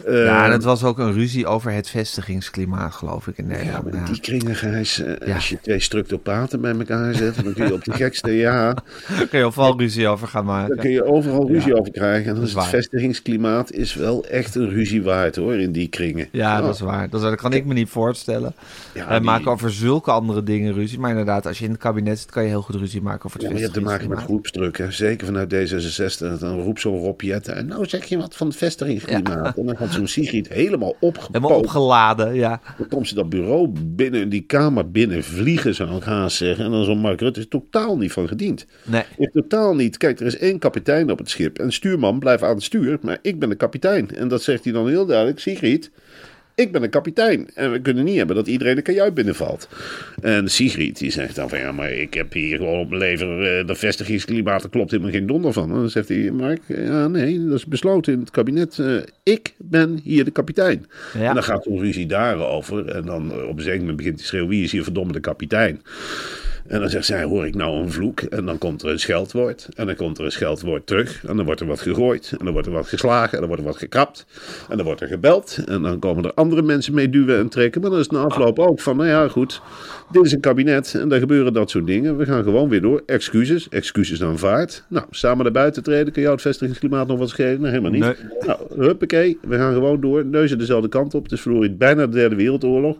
Eh, 0.04 0.24
ja, 0.24 0.44
en 0.44 0.50
het 0.52 0.64
was 0.64 0.84
ook 0.84 0.98
een 0.98 1.12
ruzie 1.12 1.46
over 1.46 1.72
het 1.72 1.88
vestigingsklimaat, 1.88 2.94
geloof 2.94 3.26
ik, 3.26 3.38
in 3.38 3.48
Ja, 3.48 3.56
Nederland. 3.56 3.84
maar 3.84 3.92
Ja. 3.94 3.98
in 3.98 4.04
die 4.12 4.20
kringen, 4.20 4.54
Gijs, 4.56 5.00
eh, 5.02 5.26
Ja. 5.28 5.34
als 5.34 5.48
je 5.48 5.60
twee 5.60 5.80
structopaten 5.80 6.60
bij 6.60 6.72
elkaar 6.78 7.14
zet, 7.14 7.44
dan 7.44 7.52
kun 7.52 7.66
je 7.66 7.72
op 7.72 7.84
de 7.84 7.92
gekste, 7.92 8.30
ja, 8.32 8.74
Daar 9.18 9.26
kun 9.26 9.38
je 9.38 9.44
overal 9.44 9.78
ruzie 9.78 10.08
over 10.08 10.28
gaan 10.28 10.44
maken. 10.44 10.68
Dan 10.68 10.78
kun 10.84 10.90
je 10.90 11.04
overal 11.04 11.46
ruzie 11.48 11.72
Ja. 11.72 11.78
over 11.78 11.92
krijgen. 11.92 12.28
En 12.28 12.34
dan 12.34 12.42
is 12.44 12.48
het 12.50 12.58
waar. 12.58 12.68
vestigingsklimaat 12.68 13.72
is 13.72 13.94
wel 13.94 14.24
echt 14.26 14.54
een 14.54 14.68
ruzie 14.68 15.02
waard 15.02 15.36
hoor, 15.36 15.54
in 15.54 15.72
die 15.72 15.88
kringen. 15.88 16.28
Ja, 16.32 16.58
Oh, 16.60 16.66
dat 16.66 16.74
is 16.74 16.80
waar. 16.80 17.08
Dat, 17.10 17.34
kan 17.34 17.52
ik 17.52 17.64
me 17.64 17.74
niet 17.74 17.88
voorstellen. 17.88 18.54
Ja, 18.94 19.06
Wij 19.08 19.16
die- 19.16 19.26
maken 19.26 19.50
over 19.50 19.72
zulke 19.72 20.10
andere 20.10 20.42
dingen 20.42 20.72
ruzie. 20.74 20.98
Maar 20.98 21.10
inderdaad, 21.10 21.46
als 21.46 21.58
je 21.58 21.64
in 21.64 21.70
het 21.70 21.80
kabinet 21.80 22.18
zit, 22.18 22.30
kan 22.30 22.42
je 22.42 22.48
heel 22.48 22.62
goed 22.62 22.74
ruzie 22.74 23.02
maken 23.02 23.24
over 23.24 23.32
het 23.38 23.42
Ja, 23.42 23.48
maar 23.48 23.58
je 23.58 23.64
hebt 23.64 23.74
te 23.78 23.84
maken 23.84 24.08
met 24.08 24.18
groepsdruk. 24.18 24.78
Hè. 24.78 24.90
Zeker 24.90 25.26
vanuit 25.26 25.50
D66. 25.56 26.38
Dan 26.38 26.60
roept 26.60 26.80
zo'n 26.80 26.98
Rob 26.98 27.20
Jetten. 27.20 27.56
En 27.56 27.66
nou 27.66 27.86
zeg 27.86 28.04
je 28.04 28.16
wat 28.16 28.36
van 28.36 28.46
het 28.46 28.56
vestigingsklimaat. 28.56 29.56
En 29.56 29.66
dan 29.66 29.76
gaat 29.76 29.92
zo'n 29.92 30.06
Sigrid 30.06 30.48
helemaal. 30.48 30.94
Helemaal 31.00 31.58
opgeladen, 31.58 32.34
ja. 32.34 32.60
Dan 32.78 32.88
komt 32.88 33.08
ze 33.08 33.14
dat 33.14 33.28
bureau 33.28 33.68
binnen, 33.84 34.28
die 34.28 34.42
kamer 34.42 34.90
binnen 34.90 35.24
vliegen, 35.24 35.74
zou 35.74 35.96
ik 35.96 36.02
haast 36.02 36.36
zeggen. 36.36 36.64
En 36.64 36.70
dan 36.70 36.84
zo'n 36.84 36.98
Mark 36.98 37.20
Rutte 37.20 37.40
is 37.40 37.48
totaal 37.48 37.96
niet 37.96 38.12
van 38.12 38.28
gediend. 38.28 38.66
Nee. 38.84 39.02
Heeft 39.16 39.32
totaal 39.32 39.74
niet. 39.74 39.96
Kijk, 39.96 40.20
er 40.20 40.26
is 40.26 40.38
één 40.38 40.58
kapitein 40.58 41.10
op 41.10 41.18
het 41.18 41.30
schip. 41.30 41.58
En 41.58 41.72
stuurman 41.72 42.18
blijft 42.18 42.42
aan 42.42 42.54
het 42.54 42.62
stuur. 42.62 42.98
Maar 43.00 43.18
ik 43.22 43.38
ben 43.38 43.48
de 43.48 43.54
kapitein. 43.54 44.10
En 44.10 44.28
dat 44.28 44.42
zegt 44.42 44.64
hij 44.64 44.72
dan 44.72 44.88
heel 44.88 45.06
duidelijk. 45.06 45.38
Sigrid, 45.38 45.90
ik 46.56 46.72
ben 46.72 46.82
een 46.82 46.90
kapitein. 46.90 47.48
En 47.54 47.72
we 47.72 47.80
kunnen 47.80 48.04
niet 48.04 48.16
hebben 48.16 48.36
dat 48.36 48.46
iedereen 48.46 48.74
de 48.74 48.82
kajuit 48.82 49.14
binnenvalt. 49.14 49.68
En 50.22 50.48
Sigrid 50.48 50.98
die 50.98 51.10
zegt 51.10 51.34
dan 51.34 51.48
van 51.48 51.58
ja, 51.58 51.72
maar 51.72 51.92
ik 51.92 52.14
heb 52.14 52.32
hier 52.32 52.56
gewoon 52.56 52.78
op 52.78 52.88
mijn 52.88 53.00
lever 53.00 53.58
eh, 53.58 53.66
de 53.66 53.74
vestigingsklimaat. 53.74 54.62
Er 54.62 54.68
klopt 54.68 54.90
helemaal 54.90 55.12
geen 55.12 55.26
donder 55.26 55.52
van. 55.52 55.70
En 55.70 55.76
dan 55.76 55.90
zegt 55.90 56.08
hij, 56.08 56.30
Mark, 56.30 56.60
ja 56.66 57.08
nee, 57.08 57.44
dat 57.44 57.56
is 57.56 57.66
besloten 57.66 58.12
in 58.12 58.20
het 58.20 58.30
kabinet. 58.30 58.78
Eh, 58.78 58.96
ik 59.22 59.54
ben 59.58 60.00
hier 60.02 60.24
de 60.24 60.30
kapitein. 60.30 60.86
Ja. 61.18 61.28
En 61.28 61.34
dan 61.34 61.42
gaat 61.42 61.64
zo'n 61.64 61.80
ruzie 61.80 62.06
daarover. 62.06 62.88
En 62.88 63.04
dan 63.04 63.32
eh, 63.32 63.48
op 63.48 63.56
een 63.56 63.62
zeker 63.62 63.80
moment 63.80 63.96
begint 63.96 64.14
hij 64.14 64.22
te 64.22 64.28
schreeuwen, 64.28 64.50
wie 64.50 64.64
is 64.64 64.72
hier 64.72 64.82
verdomme 64.82 65.12
de 65.12 65.20
kapitein? 65.20 65.82
En 66.68 66.80
dan 66.80 66.90
zegt 66.90 67.06
zij, 67.06 67.22
hoor 67.22 67.46
ik 67.46 67.54
nou 67.54 67.82
een 67.82 67.92
vloek? 67.92 68.20
En 68.20 68.46
dan 68.46 68.58
komt 68.58 68.82
er 68.82 68.88
een 68.88 68.98
scheldwoord. 68.98 69.68
En 69.74 69.86
dan 69.86 69.96
komt 69.96 70.18
er 70.18 70.24
een 70.24 70.32
scheldwoord 70.32 70.86
terug. 70.86 71.24
En 71.26 71.36
dan 71.36 71.44
wordt 71.44 71.60
er 71.60 71.66
wat 71.66 71.80
gegooid. 71.80 72.34
En 72.38 72.44
dan 72.44 72.52
wordt 72.52 72.66
er 72.68 72.74
wat 72.74 72.88
geslagen. 72.88 73.32
En 73.32 73.38
dan 73.38 73.46
wordt 73.46 73.62
er 73.62 73.68
wat 73.68 73.78
gekrapt. 73.78 74.26
En 74.68 74.76
dan 74.76 74.86
wordt 74.86 75.00
er 75.00 75.08
gebeld. 75.08 75.58
En 75.66 75.82
dan 75.82 75.98
komen 75.98 76.24
er 76.24 76.34
andere 76.34 76.62
mensen 76.62 76.94
mee 76.94 77.10
duwen 77.10 77.38
en 77.38 77.48
trekken. 77.48 77.80
Maar 77.80 77.90
dan 77.90 77.98
is 77.98 78.06
het 78.06 78.14
na 78.14 78.22
afloop 78.22 78.58
ook 78.58 78.80
van, 78.80 78.96
nou 78.96 79.08
ja, 79.08 79.28
goed. 79.28 79.62
Dit 80.10 80.24
is 80.24 80.32
een 80.32 80.40
kabinet 80.40 80.94
en 80.94 81.08
daar 81.08 81.18
gebeuren 81.18 81.52
dat 81.52 81.70
soort 81.70 81.86
dingen. 81.86 82.16
We 82.16 82.24
gaan 82.24 82.42
gewoon 82.42 82.68
weer 82.68 82.80
door. 82.80 83.02
Excuses. 83.06 83.68
Excuses 83.68 84.22
aanvaard. 84.22 84.84
Nou, 84.88 85.06
samen 85.10 85.44
naar 85.44 85.52
buiten 85.52 85.82
treden. 85.82 86.12
Kun 86.12 86.22
je 86.22 86.30
het 86.30 86.40
vestigingsklimaat 86.40 87.06
nog 87.06 87.18
wat 87.18 87.28
schelen? 87.28 87.60
Nee, 87.60 87.70
helemaal 87.70 87.90
niet. 87.90 88.02
Nee. 88.02 88.14
Nou, 88.46 88.58
huppakee. 88.78 89.38
We 89.42 89.56
gaan 89.56 89.72
gewoon 89.72 90.00
door. 90.00 90.24
Neuzen 90.24 90.58
dezelfde 90.58 90.88
kant 90.88 91.14
op. 91.14 91.22
Het 91.22 91.32
is 91.32 91.40
verloren 91.40 91.76
bijna 91.76 92.06
de 92.06 92.12
derde 92.12 92.36
wereldoorlog. 92.36 92.96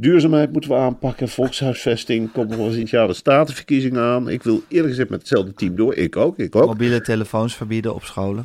Duurzaamheid 0.00 0.52
moeten 0.52 0.70
we 0.70 0.76
aanpakken. 0.76 1.28
Volkshuisvesting 1.28 2.32
komt 2.32 2.50
de 2.50 3.12
statenverkiezingen 3.14 4.02
aan. 4.02 4.28
Ik 4.28 4.42
wil 4.42 4.62
eerlijk 4.68 4.88
gezegd 4.88 5.08
met 5.08 5.18
hetzelfde 5.18 5.54
team 5.54 5.76
door. 5.76 5.94
Ik 5.94 6.16
ook. 6.16 6.38
Ik 6.38 6.56
ook. 6.56 6.66
Mobiele 6.66 7.00
telefoons 7.00 7.56
verbieden 7.56 7.94
op 7.94 8.02
scholen. 8.02 8.44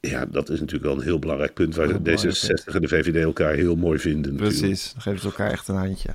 Ja, 0.00 0.26
dat 0.26 0.50
is 0.50 0.60
natuurlijk 0.60 0.84
wel 0.84 0.96
een 0.96 1.04
heel 1.04 1.18
belangrijk 1.18 1.54
punt 1.54 1.74
waar 1.74 1.86
belangrijk 1.86 2.36
D66 2.36 2.74
en 2.74 2.80
de 2.80 2.88
VVD 2.88 3.22
elkaar 3.22 3.52
heel 3.52 3.76
mooi 3.76 3.98
vinden. 3.98 4.32
natuurlijk. 4.32 4.58
Precies, 4.58 4.92
dan 4.92 5.02
geven 5.02 5.20
ze 5.20 5.26
elkaar 5.26 5.50
echt 5.50 5.68
een 5.68 5.76
handje. 5.76 6.08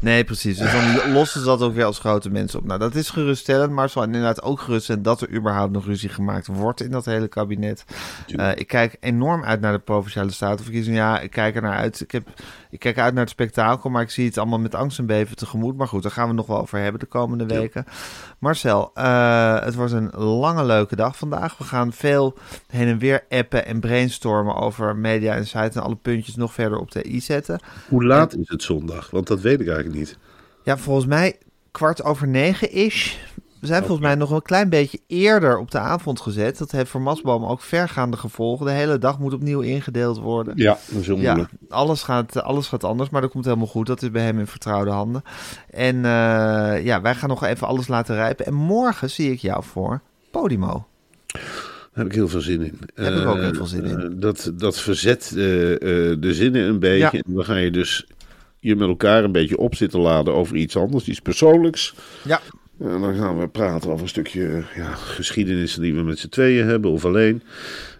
Nee, 0.00 0.24
precies. 0.24 0.58
Dus 0.58 0.72
dan 0.72 1.12
lossen 1.16 1.40
ze 1.40 1.46
dat 1.46 1.62
ook 1.62 1.74
weer 1.74 1.84
als 1.84 1.98
grote 1.98 2.30
mensen 2.30 2.58
op. 2.58 2.66
Nou, 2.66 2.78
dat 2.78 2.94
is 2.94 3.10
geruststellend, 3.10 3.72
maar 3.72 3.90
zo 3.90 4.02
inderdaad 4.02 4.42
ook 4.42 4.60
geruststellend 4.60 5.04
dat 5.04 5.20
er 5.20 5.30
überhaupt 5.30 5.72
nog 5.72 5.84
ruzie 5.84 6.08
gemaakt 6.08 6.46
wordt 6.46 6.80
in 6.80 6.90
dat 6.90 7.04
hele 7.04 7.28
kabinet. 7.28 7.84
Eh, 8.26 8.50
ik 8.54 8.66
kijk 8.66 8.96
enorm 9.00 9.44
uit 9.44 9.60
naar 9.60 9.72
de 9.72 9.78
provinciale 9.78 10.30
statenverkiezingen. 10.30 10.98
Ja, 10.98 11.20
ik 11.20 11.30
kijk 11.30 11.56
er 11.56 11.62
naar 11.62 11.76
uit. 11.76 12.00
Ik, 12.00 12.10
heb, 12.10 12.28
ik 12.70 12.78
kijk 12.78 12.98
uit 12.98 13.12
naar 13.12 13.22
het 13.22 13.32
spektakel, 13.32 13.90
maar 13.90 14.02
ik 14.02 14.10
zie 14.10 14.26
het 14.26 14.38
allemaal 14.38 14.58
met 14.58 14.74
angst 14.74 14.98
en 14.98 15.06
beven 15.06 15.36
tegemoet. 15.36 15.76
Maar 15.76 15.88
goed, 15.88 16.02
daar 16.02 16.12
gaan 16.12 16.28
we 16.28 16.34
nog 16.34 16.46
wel 16.46 16.60
over 16.60 16.78
hebben 16.78 17.00
de 17.00 17.06
komende 17.06 17.46
weken. 17.46 17.84
Marcel, 18.38 18.90
eh, 18.94 19.60
het 19.60 19.74
wordt 19.74 19.92
een 19.92 20.10
lange 20.16 20.64
leuke 20.64 20.96
dag 20.96 21.16
vandaag. 21.16 21.58
We 21.58 21.64
gaan 21.64 21.92
veel 21.92 22.38
heen 22.66 22.88
en 22.88 22.98
weer 22.98 23.26
appen 23.28 23.66
en 23.66 23.80
brainstormen 23.80 24.54
over 24.56 24.96
media 24.96 25.34
en 25.34 25.46
site 25.46 25.58
en 25.78 25.82
alle 25.82 25.96
puntjes 25.96 26.36
nog 26.36 26.52
verder 26.52 26.78
op 26.78 26.90
de 26.90 27.08
i 27.08 27.20
zetten. 27.20 27.60
Hoe 27.88 28.04
laat 28.04 28.36
is 28.36 28.48
het 28.48 28.62
zondag? 28.62 29.10
Want 29.10 29.26
dat 29.26 29.40
weet 29.40 29.60
ik 29.60 29.66
eigenlijk 29.66 29.98
niet. 29.98 30.18
Ja, 30.64 30.76
volgens 30.78 31.06
mij 31.06 31.36
kwart 31.70 32.02
over 32.04 32.28
negen 32.28 32.72
is. 32.72 33.20
We 33.60 33.66
zijn 33.66 33.80
volgens 33.82 34.06
mij 34.06 34.14
nog 34.14 34.30
een 34.30 34.42
klein 34.42 34.68
beetje 34.68 35.00
eerder 35.06 35.58
op 35.58 35.70
de 35.70 35.78
avond 35.78 36.20
gezet. 36.20 36.58
Dat 36.58 36.70
heeft 36.70 36.90
voor 36.90 37.00
Masboom 37.00 37.44
ook 37.44 37.60
vergaande 37.60 38.16
gevolgen. 38.16 38.66
De 38.66 38.72
hele 38.72 38.98
dag 38.98 39.18
moet 39.18 39.32
opnieuw 39.32 39.60
ingedeeld 39.60 40.18
worden. 40.18 40.52
Ja, 40.56 40.78
dat 40.90 41.00
is 41.00 41.06
Ja, 41.06 41.12
moeilijk. 41.14 41.50
alles 41.68 42.02
gaat, 42.02 42.42
alles 42.42 42.66
gaat 42.68 42.84
anders, 42.84 43.10
maar 43.10 43.20
dat 43.20 43.30
komt 43.30 43.44
helemaal 43.44 43.66
goed. 43.66 43.86
Dat 43.86 44.02
is 44.02 44.10
bij 44.10 44.22
hem 44.22 44.38
in 44.38 44.46
vertrouwde 44.46 44.90
handen. 44.90 45.22
En 45.70 45.96
eh, 45.96 46.84
ja, 46.84 47.00
wij 47.00 47.14
gaan 47.14 47.28
nog 47.28 47.44
even 47.44 47.66
alles 47.66 47.88
laten 47.88 48.14
rijpen. 48.14 48.46
En 48.46 48.54
morgen 48.54 49.10
zie 49.10 49.32
ik 49.32 49.38
jou 49.38 49.64
voor 49.64 50.00
Podimo. 50.30 50.86
Daar 51.94 52.04
heb 52.04 52.06
ik 52.06 52.12
heel 52.12 52.28
veel 52.28 52.40
zin 52.40 52.60
in. 52.62 52.78
Heb 52.94 53.14
ik 53.14 53.26
ook 53.26 53.36
Eh, 53.36 53.42
heel 53.42 53.54
veel 53.54 53.66
zin 53.66 53.84
in. 53.84 54.00
eh, 54.00 54.06
dat, 54.12 54.52
dat 54.54 54.80
verzet 54.80 55.26
eh, 55.30 55.34
de 55.34 56.28
zinnen 56.30 56.62
een 56.68 56.78
beetje. 56.78 56.98
Ja. 56.98 57.12
En 57.26 57.34
dan 57.34 57.44
ga 57.44 57.56
je 57.56 57.70
dus 57.70 58.06
je 58.58 58.76
met 58.76 58.88
elkaar 58.88 59.24
een 59.24 59.32
beetje 59.32 59.58
op 59.58 59.74
zitten 59.74 60.00
laden 60.00 60.34
over 60.34 60.56
iets 60.56 60.76
anders, 60.76 61.08
iets 61.08 61.20
persoonlijks. 61.20 61.94
Ja, 62.24 62.40
En 62.80 63.00
dan 63.00 63.14
gaan 63.14 63.38
we 63.38 63.48
praten 63.48 63.90
over 63.90 64.02
een 64.02 64.08
stukje 64.08 64.62
ja, 64.76 64.94
geschiedenis 64.94 65.74
die 65.74 65.94
we 65.94 66.02
met 66.02 66.18
z'n 66.18 66.28
tweeën 66.28 66.66
hebben 66.66 66.90
of 66.90 67.04
alleen. 67.04 67.42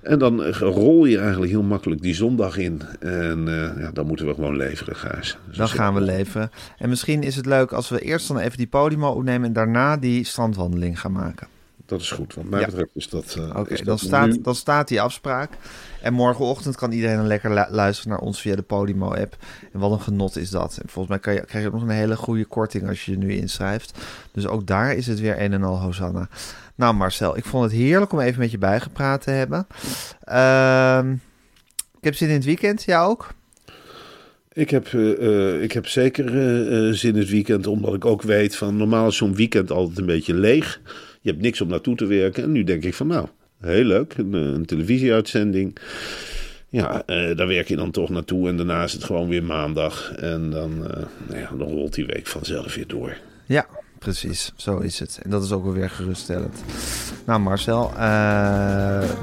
En 0.03 0.19
dan 0.19 0.43
rol 0.53 1.05
je 1.05 1.19
eigenlijk 1.19 1.51
heel 1.51 1.63
makkelijk 1.63 2.03
die 2.03 2.15
zondag 2.15 2.57
in. 2.57 2.83
En 3.01 3.45
ja, 3.79 3.91
dan 3.93 4.07
moeten 4.07 4.27
we 4.27 4.35
gewoon 4.35 4.57
leveren, 4.57 4.97
Gijs. 4.97 5.37
Dan 5.57 5.69
gaan 5.69 5.95
we 5.95 6.01
leven. 6.01 6.51
En 6.79 6.89
misschien 6.89 7.23
is 7.23 7.37
het 7.37 7.47
leuk 7.47 7.73
als 7.73 7.89
we 7.89 7.99
eerst 8.01 8.29
dan 8.29 8.39
even 8.39 8.57
die 8.59 8.67
Podimo 8.67 9.09
opnemen 9.11 9.47
en 9.47 9.53
daarna 9.53 9.97
die 9.97 10.25
strandwandeling 10.25 11.01
gaan 11.01 11.13
maken. 11.13 11.47
Dat 11.89 12.01
is 12.01 12.11
goed. 12.11 12.35
Wat 12.35 12.45
mij 12.45 12.61
Ja. 12.61 12.67
betreft 12.67 12.91
is 12.95 13.09
dat. 13.09 13.35
eh, 13.39 13.57
Oké, 13.57 13.75
dan, 13.85 13.99
nu- 14.01 14.07
staat, 14.07 14.45
dan 14.45 14.55
staat 14.55 14.89
die 14.89 15.01
afspraak. 15.01 15.51
En 16.03 16.13
morgenochtend 16.13 16.77
kan 16.77 16.93
iedereen 16.93 17.17
dan 17.17 17.27
lekker 17.27 17.55
lu- 17.55 17.67
luisteren 17.75 18.11
naar 18.11 18.21
ons 18.21 18.41
via 18.41 18.57
de 18.57 18.63
Podimo-app. 18.63 19.37
En 19.73 19.79
wat 19.81 19.91
een 19.91 20.01
genot 20.01 20.37
is 20.37 20.51
dat. 20.51 20.79
En 20.83 20.89
volgens 20.89 21.09
mij 21.09 21.19
kan 21.19 21.35
je, 21.35 21.41
krijg 21.45 21.65
je 21.65 21.71
nog 21.71 21.83
een 21.83 21.89
hele 21.89 22.17
goede 22.17 22.45
korting 22.45 22.89
als 22.89 23.05
je 23.05 23.11
je 23.11 23.19
nu 23.19 23.33
inschrijft. 23.33 23.99
Dus 24.33 24.47
ook 24.47 24.67
daar 24.67 24.95
is 24.95 25.07
het 25.07 25.21
weer 25.21 25.41
een 25.43 25.53
en 25.53 25.63
al 25.63 25.81
Hosanna. 25.81 26.29
Nou 26.75 26.95
Marcel, 26.95 27.37
ik 27.37 27.45
vond 27.45 27.65
het 27.65 27.73
heerlijk 27.73 28.13
om 28.13 28.21
even 28.21 28.41
met 28.41 28.51
je 28.51 28.59
bijgepraat 28.59 29.23
te 29.23 29.31
hebben. 29.31 29.67
Ehm, 30.25 31.13
ik 31.99 32.05
heb 32.05 32.15
zin 32.15 32.29
in 32.29 32.35
het 32.35 32.45
weekend, 32.45 32.83
jij 32.83 32.99
ook? 33.01 33.29
Ik 34.53 34.71
heb, 34.71 34.87
eh, 34.87 35.11
eh, 35.55 35.63
ik 35.63 35.73
heb 35.73 35.87
zeker 35.87 36.25
zin 36.95 37.13
in 37.15 37.19
het 37.21 37.29
weekend, 37.31 37.67
omdat 37.67 37.95
ik 37.95 38.05
ook 38.05 38.23
weet 38.23 38.57
van 38.57 38.77
normaal 38.77 39.07
is 39.09 39.17
zo'n 39.17 39.35
weekend 39.35 39.71
altijd 39.71 39.99
een 39.99 40.07
beetje 40.07 40.35
leeg. 40.35 40.81
Je 41.29 41.35
hebt 41.35 41.47
niks 41.47 41.61
om 41.61 41.69
naartoe 41.69 41.97
te 41.97 42.07
werken. 42.07 42.43
En 42.43 42.53
nu 42.53 42.65
denk 42.65 42.85
ik 42.85 42.95
van 42.95 43.07
nou, 43.07 43.27
heel 43.61 43.85
leuk, 43.85 44.15
een, 44.17 44.35
eh, 44.35 44.41
een 44.41 44.65
televisieuitzending. 44.65 45.77
Ja, 46.69 47.03
eh, 47.07 47.37
daar 47.37 47.47
werk 47.47 47.69
je 47.69 47.77
dan 47.77 47.91
toch 47.91 48.09
naartoe 48.09 48.49
en 48.49 48.57
daarna 48.57 48.83
is 48.83 48.93
het 48.93 49.05
gewoon 49.05 49.29
weer 49.29 49.45
maandag. 49.45 50.13
En 50.17 50.51
dan, 50.51 50.91
eh, 50.91 51.03
nou 51.29 51.41
ja, 51.41 51.51
dan 51.59 51.69
rolt 51.69 51.95
die 51.95 52.07
week 52.07 52.27
vanzelf 52.27 52.75
weer 52.75 52.87
door. 52.87 53.17
Ja, 53.47 53.67
precies. 53.99 54.53
Zo 54.57 54.79
is 54.79 54.99
het. 54.99 55.21
En 55.23 55.31
dat 55.31 55.45
is 55.45 55.53
ook 55.53 55.65
wel 55.65 55.73
weer 55.73 55.91
geruststellend. 55.91 56.65
Nou 57.27 57.41
Marcel, 57.41 57.91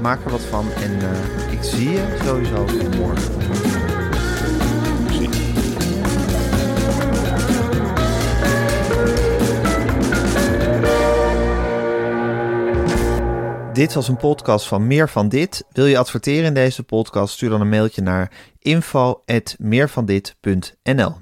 maak 0.00 0.24
er 0.24 0.30
wat 0.30 0.44
van. 0.44 0.72
En 0.72 0.92
ik 1.50 1.62
zie 1.62 1.90
je 1.90 2.16
sowieso 2.24 2.66
morgen. 2.98 3.85
Dit 13.76 13.94
was 13.94 14.08
een 14.08 14.16
podcast 14.16 14.66
van 14.66 14.86
Meer 14.86 15.08
van 15.08 15.28
Dit. 15.28 15.64
Wil 15.72 15.86
je 15.86 15.98
adverteren 15.98 16.44
in 16.44 16.54
deze 16.54 16.82
podcast? 16.82 17.34
Stuur 17.34 17.48
dan 17.48 17.60
een 17.60 17.68
mailtje 17.68 18.02
naar 18.02 18.32
info@meervandit.nl. 18.58 21.20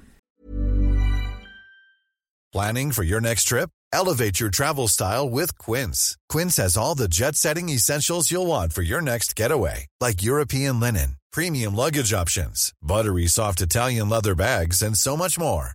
Planning 2.51 2.95
for 2.95 3.05
your 3.05 3.23
next 3.23 3.47
trip? 3.47 3.69
Elevate 3.89 4.31
your 4.31 4.53
travel 4.53 4.89
style 4.89 5.31
with 5.31 5.57
Quince. 5.57 6.17
Quince 6.27 6.63
has 6.63 6.77
all 6.77 6.95
the 6.95 7.09
jet 7.09 7.37
setting 7.37 7.71
essentials 7.71 8.29
you'll 8.29 8.47
want 8.47 8.73
for 8.73 8.83
your 8.83 9.03
next 9.03 9.31
getaway, 9.41 9.87
like 9.99 10.27
European 10.27 10.79
linen, 10.79 11.19
premium 11.31 11.75
luggage 11.75 12.15
options, 12.15 12.73
buttery 12.79 13.27
soft 13.27 13.61
Italian 13.61 14.09
leather 14.09 14.35
bags, 14.35 14.83
and 14.83 14.97
so 14.97 15.17
much 15.17 15.39
more. 15.39 15.75